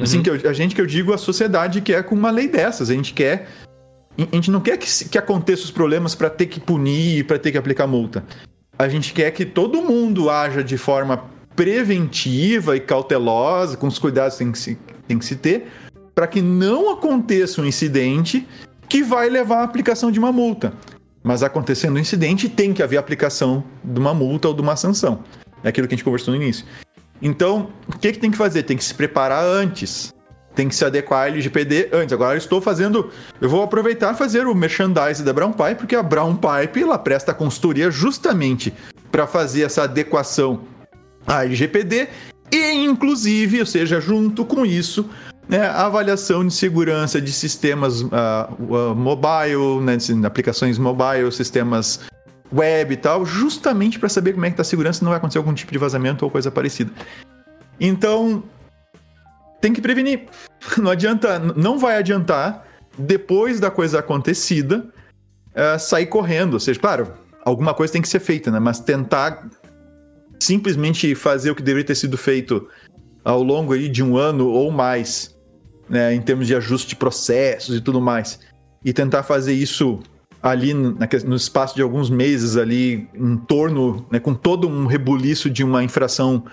Assim, 0.00 0.22
que 0.22 0.30
eu- 0.30 0.48
a 0.48 0.52
gente 0.54 0.74
que 0.74 0.80
eu 0.80 0.86
digo, 0.86 1.12
a 1.12 1.18
sociedade 1.18 1.80
quer 1.82 2.02
com 2.04 2.14
uma 2.14 2.30
lei 2.30 2.48
dessas. 2.48 2.88
A 2.90 2.94
gente 2.94 3.12
quer. 3.12 3.48
A 4.18 4.34
gente 4.34 4.50
não 4.50 4.60
quer 4.60 4.76
que, 4.78 5.08
que 5.08 5.18
aconteça 5.18 5.64
os 5.64 5.70
problemas 5.70 6.14
para 6.14 6.30
ter 6.30 6.46
que 6.46 6.58
punir, 6.60 7.26
para 7.26 7.38
ter 7.38 7.52
que 7.52 7.58
aplicar 7.58 7.86
multa. 7.86 8.24
A 8.78 8.88
gente 8.88 9.12
quer 9.12 9.30
que 9.30 9.44
todo 9.44 9.82
mundo 9.82 10.30
haja 10.30 10.64
de 10.64 10.76
forma 10.78 11.24
preventiva 11.54 12.76
e 12.76 12.80
cautelosa, 12.80 13.76
com 13.76 13.86
os 13.86 13.98
cuidados 13.98 14.34
que 14.36 14.44
tem 14.44 14.52
que 14.52 14.58
se, 14.58 14.78
tem 15.06 15.18
que 15.18 15.24
se 15.24 15.36
ter, 15.36 15.66
para 16.14 16.26
que 16.26 16.40
não 16.42 16.90
aconteça 16.90 17.60
um 17.60 17.66
incidente 17.66 18.46
que 18.88 19.02
vai 19.02 19.28
levar 19.28 19.58
à 19.58 19.62
aplicação 19.62 20.10
de 20.10 20.18
uma 20.18 20.32
multa. 20.32 20.72
Mas 21.22 21.42
acontecendo 21.42 21.96
um 21.96 21.98
incidente, 21.98 22.48
tem 22.48 22.72
que 22.72 22.82
haver 22.82 22.96
aplicação 22.96 23.62
de 23.82 23.98
uma 23.98 24.12
multa 24.12 24.48
ou 24.48 24.54
de 24.54 24.60
uma 24.60 24.76
sanção. 24.76 25.20
É 25.62 25.68
aquilo 25.68 25.86
que 25.86 25.94
a 25.94 25.96
gente 25.96 26.04
conversou 26.04 26.34
no 26.34 26.42
início. 26.42 26.66
Então, 27.20 27.70
o 27.86 27.96
que, 27.96 28.12
que 28.12 28.18
tem 28.18 28.30
que 28.30 28.36
fazer? 28.36 28.64
Tem 28.64 28.76
que 28.76 28.84
se 28.84 28.94
preparar 28.94 29.44
antes. 29.44 30.12
Tem 30.54 30.68
que 30.68 30.74
se 30.74 30.84
adequar 30.84 31.22
à 31.22 31.28
LGPD 31.28 31.90
antes. 31.92 32.12
Agora 32.12 32.34
eu 32.34 32.38
estou 32.38 32.60
fazendo. 32.60 33.10
Eu 33.40 33.48
vou 33.48 33.62
aproveitar 33.62 34.14
fazer 34.14 34.46
o 34.46 34.54
merchandising 34.54 35.24
da 35.24 35.32
Brown 35.32 35.52
Pipe, 35.52 35.76
porque 35.76 35.94
a 35.94 36.02
Brown 36.02 36.36
Pipe 36.36 36.82
ela 36.82 36.98
presta 36.98 37.32
consultoria 37.32 37.90
justamente 37.90 38.74
para 39.10 39.26
fazer 39.26 39.62
essa 39.62 39.84
adequação 39.84 40.64
à 41.26 41.44
LGPD 41.44 42.08
e, 42.52 42.84
inclusive, 42.84 43.60
ou 43.60 43.66
seja, 43.66 43.98
junto 43.98 44.44
com 44.44 44.66
isso, 44.66 45.08
a 45.50 45.86
avaliação 45.86 46.46
de 46.46 46.54
segurança 46.54 47.20
de 47.20 47.32
sistemas 47.32 48.04
ah, 48.12 48.48
mobile, 48.96 49.80
né, 49.82 49.96
aplicações 50.24 50.78
mobile, 50.78 51.30
sistemas 51.32 52.00
web 52.52 52.92
e 52.92 52.96
tal, 52.96 53.24
justamente 53.24 53.98
para 53.98 54.08
saber 54.08 54.34
como 54.34 54.44
é 54.44 54.50
que 54.50 54.56
tá 54.56 54.62
a 54.62 54.64
segurança 54.64 55.02
e 55.02 55.04
não 55.04 55.10
vai 55.10 55.18
acontecer 55.18 55.38
algum 55.38 55.54
tipo 55.54 55.72
de 55.72 55.78
vazamento 55.78 56.24
ou 56.24 56.30
coisa 56.30 56.50
parecida. 56.50 56.92
Então, 57.80 58.42
tem 59.60 59.72
que 59.72 59.80
prevenir. 59.80 60.26
Não 60.76 60.90
adianta, 60.90 61.38
não 61.38 61.78
vai 61.78 61.96
adiantar 61.96 62.66
depois 62.96 63.58
da 63.58 63.70
coisa 63.70 63.98
acontecida 63.98 64.86
eh, 65.54 65.78
sair 65.78 66.06
correndo. 66.06 66.54
Ou 66.54 66.60
seja, 66.60 66.78
claro, 66.78 67.14
alguma 67.44 67.74
coisa 67.74 67.92
tem 67.92 68.02
que 68.02 68.08
ser 68.08 68.20
feita, 68.20 68.50
né? 68.50 68.60
Mas 68.60 68.78
tentar 68.78 69.48
simplesmente 70.40 71.14
fazer 71.14 71.50
o 71.50 71.54
que 71.54 71.62
deveria 71.62 71.86
ter 71.86 71.94
sido 71.94 72.16
feito 72.16 72.68
ao 73.24 73.42
longo 73.42 73.76
de 73.76 74.02
um 74.02 74.16
ano 74.16 74.48
ou 74.48 74.70
mais, 74.70 75.31
né, 75.92 76.14
em 76.14 76.22
termos 76.22 76.46
de 76.46 76.54
ajuste 76.56 76.88
de 76.88 76.96
processos 76.96 77.76
e 77.76 77.80
tudo 77.82 78.00
mais, 78.00 78.40
e 78.82 78.92
tentar 78.92 79.22
fazer 79.22 79.52
isso 79.52 80.00
ali 80.42 80.72
no 80.74 81.36
espaço 81.36 81.74
de 81.76 81.82
alguns 81.82 82.08
meses 82.08 82.56
ali 82.56 83.06
em 83.14 83.36
torno, 83.36 84.04
né, 84.10 84.18
com 84.18 84.32
todo 84.34 84.66
um 84.66 84.86
rebuliço 84.86 85.50
de 85.50 85.62
uma 85.62 85.84
infração 85.84 86.44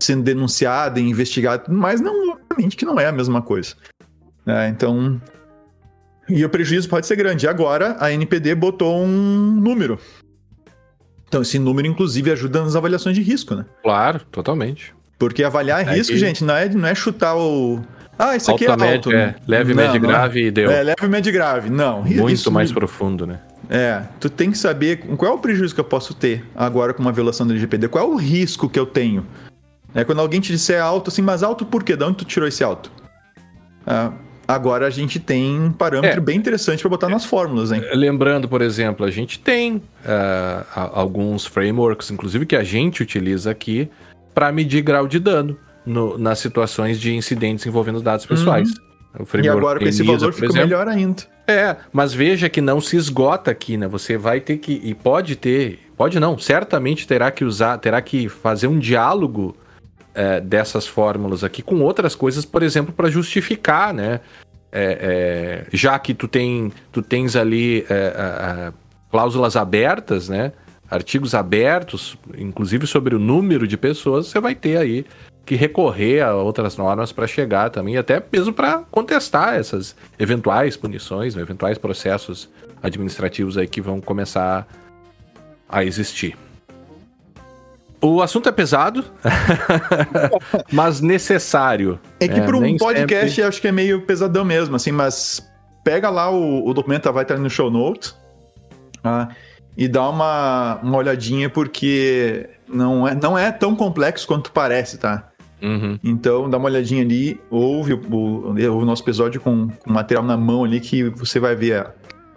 sendo 0.00 0.24
denunciada 0.24 0.98
e 1.00 1.08
investigada, 1.08 1.64
mas 1.68 2.00
não, 2.00 2.32
obviamente 2.32 2.76
que 2.76 2.84
não 2.84 2.98
é 3.00 3.06
a 3.06 3.12
mesma 3.12 3.40
coisa. 3.40 3.74
né? 4.44 4.68
então, 4.68 5.20
e 6.28 6.44
o 6.44 6.48
prejuízo 6.50 6.88
pode 6.88 7.06
ser 7.06 7.16
grande. 7.16 7.46
E 7.46 7.48
agora 7.48 7.96
a 8.00 8.12
NPD 8.12 8.54
botou 8.54 9.00
um 9.02 9.06
número. 9.52 9.98
Então 11.26 11.40
esse 11.42 11.58
número 11.58 11.86
inclusive 11.88 12.30
ajuda 12.30 12.62
nas 12.62 12.76
avaliações 12.76 13.14
de 13.16 13.22
risco, 13.22 13.54
né? 13.54 13.64
Claro, 13.82 14.20
totalmente. 14.30 14.94
Porque 15.18 15.42
avaliar 15.42 15.86
É 15.88 15.94
risco, 15.94 16.12
que- 16.12 16.18
gente, 16.18 16.44
não 16.44 16.54
é, 16.54 16.68
não 16.68 16.86
é 16.88 16.94
chutar 16.94 17.34
o. 17.36 17.80
Ah, 18.18 18.34
isso 18.36 18.50
aqui 18.50 18.64
é 18.66 18.70
Alto, 18.70 18.80
médio, 18.80 19.12
é. 19.16 19.34
Leve, 19.46 19.72
Não, 19.74 19.82
médio, 19.82 20.00
não 20.02 20.08
é. 20.10 20.12
grave 20.12 20.46
e 20.46 20.50
deu. 20.50 20.70
É, 20.70 20.82
leve, 20.82 21.06
médio 21.08 21.32
grave. 21.32 21.70
Não. 21.70 22.02
Muito 22.02 22.30
isso- 22.30 22.50
mais 22.50 22.72
profundo, 22.72 23.26
né? 23.26 23.38
É, 23.70 24.02
tu 24.18 24.28
tem 24.30 24.50
que 24.50 24.58
saber 24.58 24.96
qual 25.16 25.32
é 25.32 25.34
o 25.34 25.38
prejuízo 25.38 25.74
que 25.74 25.80
eu 25.80 25.84
posso 25.84 26.14
ter 26.14 26.42
agora 26.56 26.92
com 26.94 27.02
uma 27.02 27.12
violação 27.12 27.46
do 27.46 27.52
LGPD. 27.52 27.88
Qual 27.88 28.02
é 28.02 28.08
o 28.08 28.16
risco 28.16 28.68
que 28.68 28.78
eu 28.78 28.86
tenho? 28.86 29.24
É 29.94 30.04
quando 30.04 30.20
alguém 30.20 30.40
te 30.40 30.50
disser 30.52 30.82
alto, 30.82 31.08
assim, 31.10 31.22
mas 31.22 31.42
alto 31.42 31.64
por 31.66 31.84
quê? 31.84 31.94
De 31.96 32.02
onde 32.04 32.16
tu 32.16 32.24
tirou 32.24 32.48
esse 32.48 32.64
alto? 32.64 32.90
Ah, 33.86 34.12
agora 34.46 34.86
a 34.86 34.90
gente 34.90 35.18
tem 35.20 35.58
um 35.60 35.70
parâmetro 35.72 36.18
É. 36.18 36.20
bem 36.20 36.36
interessante 36.36 36.80
para 36.80 36.88
botar 36.90 37.08
nas 37.08 37.24
fórmulas, 37.24 37.70
hein? 37.72 37.82
Lembrando, 37.94 38.48
por 38.48 38.62
exemplo, 38.62 39.04
a 39.06 39.10
gente 39.10 39.38
tem 39.38 39.82
a- 40.04 40.90
alguns 40.94 41.46
frameworks, 41.46 42.10
inclusive 42.10 42.46
que 42.46 42.56
a 42.56 42.64
gente 42.64 43.02
utiliza 43.02 43.50
aqui, 43.50 43.88
para 44.34 44.50
medir 44.52 44.82
grau 44.82 45.06
de 45.06 45.18
dano 45.18 45.56
no- 45.88 46.18
nas 46.18 46.38
situações 46.38 47.00
de 47.00 47.14
incidentes 47.14 47.66
envolvendo 47.66 48.00
dados 48.00 48.26
pessoais. 48.26 48.68
O 49.18 49.22
Uhum. 49.22 49.42
E 49.42 49.48
agora 49.48 49.78
com 49.80 49.86
esse 49.86 50.02
valor 50.02 50.32
fica 50.32 50.46
exemplo. 50.46 50.62
melhor 50.68 50.86
ainda. 50.86 51.22
É, 51.46 51.76
mas 51.92 52.12
veja 52.12 52.48
que 52.48 52.60
não 52.60 52.80
se 52.80 52.94
esgota 52.96 53.50
aqui, 53.50 53.76
né? 53.76 53.88
Você 53.88 54.16
vai 54.18 54.38
ter 54.38 54.58
que 54.58 54.80
e 54.84 54.94
pode 54.94 55.34
ter, 55.34 55.78
pode 55.96 56.20
não, 56.20 56.38
certamente 56.38 57.06
terá 57.06 57.30
que 57.30 57.42
usar, 57.44 57.78
terá 57.78 58.00
que 58.02 58.28
fazer 58.28 58.66
um 58.68 58.78
diálogo 58.78 59.56
é, 60.14 60.40
dessas 60.40 60.86
fórmulas 60.86 61.42
aqui 61.42 61.62
com 61.62 61.80
outras 61.80 62.14
coisas, 62.14 62.44
por 62.44 62.62
exemplo, 62.62 62.92
para 62.92 63.08
justificar, 63.08 63.94
né? 63.94 64.20
É, 64.70 65.64
é, 65.70 65.76
já 65.76 65.98
que 65.98 66.12
tu 66.12 66.28
tem, 66.28 66.70
tu 66.92 67.00
tens 67.00 67.34
ali 67.34 67.86
é, 67.88 68.72
cláusulas 69.10 69.56
abertas, 69.56 70.28
né? 70.28 70.52
Artigos 70.90 71.34
abertos, 71.34 72.16
inclusive 72.36 72.86
sobre 72.86 73.14
o 73.14 73.18
número 73.18 73.66
de 73.66 73.76
pessoas, 73.76 74.26
você 74.26 74.38
vai 74.40 74.54
ter 74.54 74.76
aí 74.76 75.04
que 75.48 75.54
recorrer 75.56 76.20
a 76.20 76.34
outras 76.34 76.76
normas 76.76 77.10
para 77.10 77.26
chegar 77.26 77.70
também, 77.70 77.96
até 77.96 78.22
mesmo 78.30 78.52
para 78.52 78.80
contestar 78.90 79.54
essas 79.54 79.96
eventuais 80.18 80.76
punições, 80.76 81.34
né, 81.34 81.40
eventuais 81.40 81.78
processos 81.78 82.50
administrativos 82.82 83.56
aí 83.56 83.66
que 83.66 83.80
vão 83.80 83.98
começar 83.98 84.68
a 85.66 85.82
existir. 85.82 86.36
O 87.98 88.20
assunto 88.20 88.46
é 88.46 88.52
pesado, 88.52 89.02
mas 90.70 91.00
necessário. 91.00 91.98
É 92.20 92.28
que 92.28 92.40
É, 92.40 92.42
para 92.42 92.58
um 92.58 92.76
podcast 92.76 93.30
sempre- 93.30 93.42
acho 93.48 93.60
que 93.62 93.68
é 93.68 93.72
meio 93.72 94.02
pesadão 94.02 94.44
mesmo, 94.44 94.76
assim, 94.76 94.92
mas 94.92 95.42
pega 95.82 96.10
lá 96.10 96.30
o, 96.30 96.68
o 96.68 96.74
documento, 96.74 97.10
vai 97.10 97.22
estar 97.22 97.38
no 97.38 97.48
show 97.48 97.70
notes, 97.70 98.14
ah, 99.02 99.28
e 99.74 99.88
dá 99.88 100.06
uma, 100.10 100.78
uma 100.82 100.98
olhadinha, 100.98 101.48
porque 101.48 102.50
não 102.68 103.08
é, 103.08 103.14
não 103.14 103.38
é 103.38 103.50
tão 103.50 103.74
complexo 103.74 104.26
quanto 104.26 104.52
parece, 104.52 104.98
tá? 104.98 105.27
Uhum. 105.60 105.98
Então 106.04 106.48
dá 106.48 106.56
uma 106.58 106.66
olhadinha 106.66 107.02
ali, 107.02 107.40
ouve 107.50 107.92
o, 107.94 108.00
o- 108.14 108.50
o 108.52 108.84
nosso 108.84 109.02
episódio 109.02 109.40
com, 109.40 109.68
com 109.68 109.92
material 109.92 110.24
na 110.24 110.36
mão 110.36 110.64
ali 110.64 110.80
que 110.80 111.04
você 111.10 111.40
vai 111.40 111.54
ver. 111.56 111.86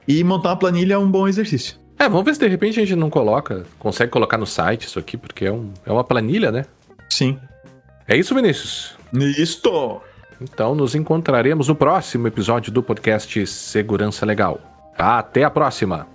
E 0.07 0.23
montar 0.23 0.49
uma 0.49 0.55
planilha 0.57 0.95
é 0.95 0.97
um 0.97 1.09
bom 1.09 1.27
exercício. 1.27 1.75
É, 1.99 2.09
vamos 2.09 2.25
ver 2.25 2.33
se 2.33 2.39
de 2.39 2.47
repente 2.47 2.79
a 2.79 2.83
gente 2.85 2.95
não 2.97 3.09
coloca, 3.11 3.63
consegue 3.77 4.11
colocar 4.11 4.37
no 4.37 4.47
site 4.47 4.87
isso 4.87 4.97
aqui, 4.97 5.15
porque 5.17 5.45
é, 5.45 5.51
um, 5.51 5.71
é 5.85 5.91
uma 5.91 6.03
planilha, 6.03 6.51
né? 6.51 6.65
Sim. 7.07 7.37
É 8.07 8.17
isso, 8.17 8.33
Vinícius? 8.33 8.95
Isto! 9.37 10.01
Então 10.41 10.73
nos 10.73 10.95
encontraremos 10.95 11.67
no 11.67 11.75
próximo 11.75 12.25
episódio 12.27 12.71
do 12.71 12.81
podcast 12.81 13.45
Segurança 13.45 14.25
Legal. 14.25 14.59
Até 14.97 15.43
a 15.43 15.49
próxima! 15.51 16.07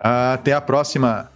Até 0.00 0.52
a 0.52 0.60
próxima! 0.60 1.30